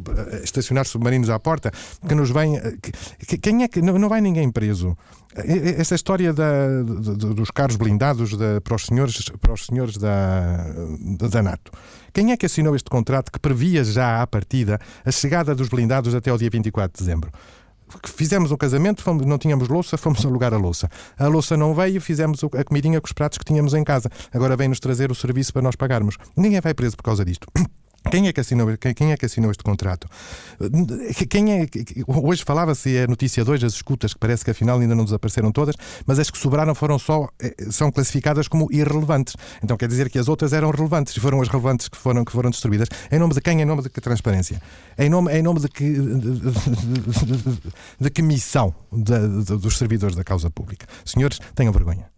estacionar 0.43 0.85
submarinos 0.85 1.29
à 1.29 1.39
porta, 1.39 1.71
que 2.07 2.15
nos 2.15 2.29
vem. 2.31 2.57
Eh, 2.57 2.77
que, 3.27 3.37
quem 3.37 3.63
é 3.63 3.67
que. 3.67 3.81
Não, 3.81 3.97
não 3.97 4.09
vai 4.09 4.21
ninguém 4.21 4.51
preso. 4.51 4.97
Esta 5.35 5.93
história 5.93 6.33
da, 6.33 6.81
dos 6.81 7.51
carros 7.51 7.75
blindados 7.75 8.35
da, 8.35 8.59
para 8.59 8.75
os 8.75 8.85
senhores, 8.85 9.29
para 9.39 9.53
os 9.53 9.67
senhores 9.67 9.95
da, 9.97 10.65
da 11.29 11.43
NATO. 11.43 11.71
Quem 12.11 12.31
é 12.31 12.37
que 12.37 12.47
assinou 12.47 12.75
este 12.75 12.89
contrato 12.89 13.31
que 13.31 13.39
previa 13.39 13.83
já 13.83 14.21
à 14.23 14.25
partida 14.25 14.79
a 15.05 15.11
chegada 15.11 15.53
dos 15.53 15.69
blindados 15.69 16.15
até 16.15 16.31
ao 16.31 16.37
dia 16.39 16.49
24 16.49 16.97
de 16.97 17.05
dezembro? 17.05 17.31
Fizemos 18.05 18.51
um 18.51 18.57
casamento, 18.57 19.01
fomos, 19.01 19.25
não 19.25 19.37
tínhamos 19.37 19.67
louça, 19.67 19.97
fomos 19.97 20.23
alugar 20.25 20.53
a 20.53 20.57
louça. 20.57 20.89
A 21.17 21.27
louça 21.27 21.55
não 21.55 21.73
veio, 21.73 22.01
fizemos 22.01 22.43
a 22.43 22.63
comidinha 22.63 22.99
com 22.99 23.05
os 23.05 23.13
pratos 23.13 23.37
que 23.37 23.45
tínhamos 23.45 23.73
em 23.73 23.83
casa. 23.83 24.09
Agora 24.33 24.55
vem-nos 24.55 24.79
trazer 24.79 25.11
o 25.11 25.15
serviço 25.15 25.53
para 25.53 25.61
nós 25.61 25.75
pagarmos. 25.75 26.17
Ninguém 26.35 26.61
vai 26.61 26.73
preso 26.73 26.95
por 26.97 27.03
causa 27.03 27.23
disto. 27.23 27.47
Quem 28.09 28.27
é, 28.27 28.33
que 28.33 28.39
assinou, 28.39 28.77
quem 28.77 29.11
é 29.11 29.17
que 29.17 29.25
assinou 29.25 29.51
este 29.51 29.63
contrato? 29.63 30.07
Quem 31.29 31.61
é, 31.61 31.67
hoje 32.07 32.43
falava-se, 32.43 32.95
é 32.95 33.07
notícia 33.07 33.43
de 33.43 33.51
hoje, 33.51 33.65
as 33.65 33.73
escutas, 33.73 34.13
que 34.13 34.19
parece 34.19 34.43
que 34.45 34.51
afinal 34.51 34.79
ainda 34.79 34.95
não 34.95 35.03
desapareceram 35.03 35.51
todas, 35.51 35.75
mas 36.05 36.19
as 36.19 36.29
que 36.29 36.37
sobraram 36.37 36.73
foram 36.73 36.97
só, 36.97 37.29
eh, 37.39 37.53
são 37.69 37.91
classificadas 37.91 38.47
como 38.47 38.67
irrelevantes. 38.71 39.35
Então 39.63 39.77
quer 39.77 39.87
dizer 39.87 40.09
que 40.09 40.17
as 40.17 40.27
outras 40.27 40.53
eram 40.53 40.69
relevantes 40.71 41.15
e 41.15 41.19
foram 41.19 41.41
as 41.41 41.47
relevantes 41.47 41.87
que 41.87 41.97
foram, 41.97 42.23
que 42.23 42.31
foram 42.31 42.49
destruídas. 42.49 42.87
Em 43.11 43.19
nome 43.19 43.33
de 43.33 43.41
quem? 43.41 43.61
Em 43.61 43.65
nome 43.65 43.81
de 43.81 43.89
que 43.89 44.01
transparência? 44.01 44.61
Em 44.97 45.09
nome, 45.09 45.31
em 45.33 45.41
nome 45.41 45.59
de, 45.59 45.67
que, 45.67 45.91
de, 45.91 46.39
de, 46.39 47.73
de 47.99 48.09
que 48.09 48.21
missão 48.21 48.73
dos 48.91 49.77
servidores 49.77 50.15
da 50.15 50.23
causa 50.23 50.49
pública? 50.49 50.87
Senhores, 51.05 51.39
tenham 51.55 51.71
vergonha. 51.73 52.16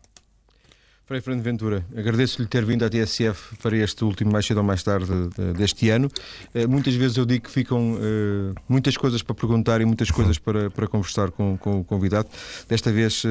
Frei 1.10 1.22
Fernando 1.22 1.43
Ventura, 1.43 1.84
agradeço-lhe 1.97 2.47
ter 2.47 2.64
vindo 2.64 2.86
à 2.86 2.88
TSF 2.88 3.55
para 3.64 3.76
este 3.76 4.03
último 4.03 4.32
mais 4.32 4.45
cedo 4.45 4.57
ou 4.57 4.64
mais 4.64 4.84
tarde 4.84 5.12
deste 5.57 5.89
ano. 5.89 6.07
Eh, 6.53 6.68
muitas 6.68 6.93
vezes 6.93 7.18
eu 7.18 7.26
digo 7.26 7.45
que 7.45 7.49
ficam 7.49 7.93
uh, 7.93 8.53
muitas 8.70 8.95
coisas 8.95 9.24
para 9.24 9.34
perguntar 9.34 9.82
e 9.82 9.86
muitas 9.86 10.12
coisas 10.12 10.38
para, 10.38 10.70
para 10.70 10.88
conversar 10.88 11.32
com, 11.32 11.57
com 11.57 11.80
o 11.80 11.84
convidado. 11.84 12.30
Desta 12.68 12.91
vez 12.91 13.24
uh, 13.24 13.28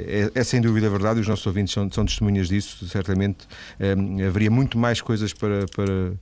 é, 0.00 0.32
é, 0.34 0.44
sem 0.44 0.60
dúvida 0.60 0.90
verdade, 0.90 1.18
os 1.18 1.26
nossos 1.26 1.46
ouvintes 1.46 1.72
são, 1.72 1.90
são 1.90 2.04
testemunhas 2.04 2.48
disso, 2.48 2.86
certamente. 2.86 3.48
haveria 4.28 4.50
muito 4.50 4.76
mais 4.76 5.00
coisas 5.00 5.32
para, 5.32 5.64
para 5.74 6.12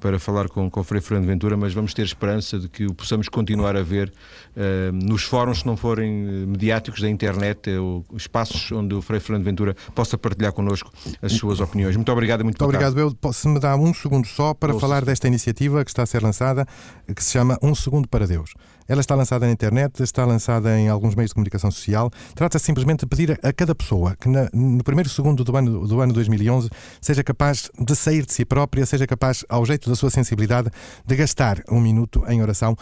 para 0.00 0.18
falar 0.18 0.48
com, 0.48 0.70
com 0.70 0.80
o 0.80 0.84
Frei 0.84 1.00
Fernando 1.00 1.26
Ventura, 1.26 1.56
mas 1.56 1.74
vamos 1.74 1.92
ter 1.92 2.02
esperança 2.02 2.58
de 2.58 2.68
que 2.68 2.86
o 2.86 2.94
possamos 2.94 3.28
continuar 3.28 3.76
a 3.76 3.82
ver 3.82 4.12
uh, 4.56 4.92
nos 4.92 5.22
fóruns, 5.24 5.60
se 5.60 5.66
não 5.66 5.76
forem 5.76 6.10
eh, 6.10 6.46
mediáticos 6.46 7.00
da 7.00 7.08
internet, 7.08 7.70
uh, 7.70 8.04
espaços 8.16 8.72
onde 8.72 8.94
o 8.94 9.02
Frei 9.02 9.20
Fernando 9.20 9.44
Ventura 9.44 9.76
possa 9.94 10.16
partilhar 10.16 10.52
connosco 10.52 10.90
as 11.20 11.32
suas 11.32 11.60
opiniões. 11.60 11.96
Muito 11.96 12.10
obrigado. 12.10 12.42
Muito, 12.42 12.62
muito 12.62 12.64
obrigado. 12.64 12.98
Eu, 12.98 13.32
se 13.32 13.48
me 13.48 13.60
dá 13.60 13.76
um 13.76 13.92
segundo 13.92 14.26
só 14.26 14.54
para 14.54 14.72
Ouça. 14.72 14.80
falar 14.80 15.04
desta 15.04 15.28
iniciativa 15.28 15.84
que 15.84 15.90
está 15.90 16.02
a 16.02 16.06
ser 16.06 16.22
lançada, 16.22 16.66
que 17.14 17.22
se 17.22 17.32
chama 17.32 17.58
Um 17.62 17.74
Segundo 17.74 18.08
para 18.08 18.26
Deus. 18.26 18.54
Ela 18.90 19.02
está 19.02 19.14
lançada 19.14 19.46
na 19.46 19.52
internet, 19.52 20.02
está 20.02 20.24
lançada 20.24 20.76
em 20.76 20.88
alguns 20.88 21.14
meios 21.14 21.30
de 21.30 21.34
comunicação 21.34 21.70
social. 21.70 22.10
Trata-se 22.34 22.64
simplesmente 22.64 23.00
de 23.00 23.06
pedir 23.06 23.38
a 23.40 23.52
cada 23.52 23.72
pessoa 23.72 24.16
que 24.16 24.28
na, 24.28 24.50
no 24.52 24.82
primeiro 24.82 25.08
segundo 25.08 25.44
do 25.44 25.56
ano, 25.56 25.86
do 25.86 26.00
ano 26.00 26.12
2011 26.12 26.68
seja 27.00 27.22
capaz 27.22 27.70
de 27.78 27.94
sair 27.94 28.26
de 28.26 28.32
si 28.32 28.44
própria, 28.44 28.84
seja 28.84 29.06
capaz, 29.06 29.44
ao 29.48 29.64
jeito 29.64 29.88
da 29.88 29.94
sua 29.94 30.10
sensibilidade, 30.10 30.70
de 31.06 31.14
gastar 31.14 31.62
um 31.70 31.80
minuto 31.80 32.24
em 32.26 32.42
oração. 32.42 32.76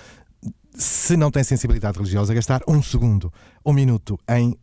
Se 0.75 1.15
não 1.15 1.31
tem 1.31 1.45
sensibilidade 1.45 1.99
religiosa, 1.99 2.33
gastar 2.33 2.63
um 2.67 2.83
segundo, 2.83 3.31
um 3.63 3.75
minuto 3.75 4.19
em 4.31 4.57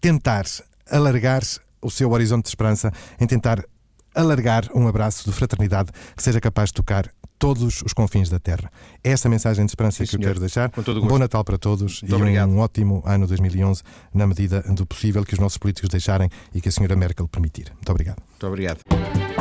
tentar 0.00 0.44
alargar 0.88 1.42
o 1.82 1.90
seu 1.90 2.08
horizonte 2.12 2.44
de 2.44 2.50
esperança, 2.50 2.92
em 3.20 3.26
tentar 3.26 3.64
alargar 4.14 4.68
um 4.74 4.86
abraço 4.88 5.28
de 5.28 5.34
fraternidade 5.34 5.90
que 6.16 6.22
seja 6.22 6.40
capaz 6.40 6.68
de 6.70 6.74
tocar 6.74 7.10
todos 7.38 7.82
os 7.82 7.92
confins 7.92 8.30
da 8.30 8.38
Terra. 8.38 8.70
É 9.02 9.10
essa 9.10 9.28
mensagem 9.28 9.66
de 9.66 9.72
esperança 9.72 9.96
Sim, 9.98 10.04
que 10.04 10.10
senhor. 10.10 10.22
eu 10.22 10.28
quero 10.28 10.40
deixar. 10.40 10.70
Bom 11.08 11.18
Natal 11.18 11.42
para 11.42 11.58
todos 11.58 12.00
Muito 12.02 12.12
e 12.12 12.14
obrigado. 12.14 12.50
um 12.50 12.58
ótimo 12.58 13.02
ano 13.04 13.26
2011, 13.26 13.82
na 14.14 14.26
medida 14.28 14.60
do 14.62 14.86
possível 14.86 15.24
que 15.24 15.34
os 15.34 15.40
nossos 15.40 15.58
políticos 15.58 15.88
deixarem 15.90 16.30
e 16.54 16.60
que 16.60 16.68
a 16.68 16.72
senhora 16.72 16.94
Merkel 16.94 17.26
permitir. 17.26 17.72
Muito 17.74 17.90
obrigado. 17.90 18.22
Muito 18.30 18.46
obrigado. 18.46 19.31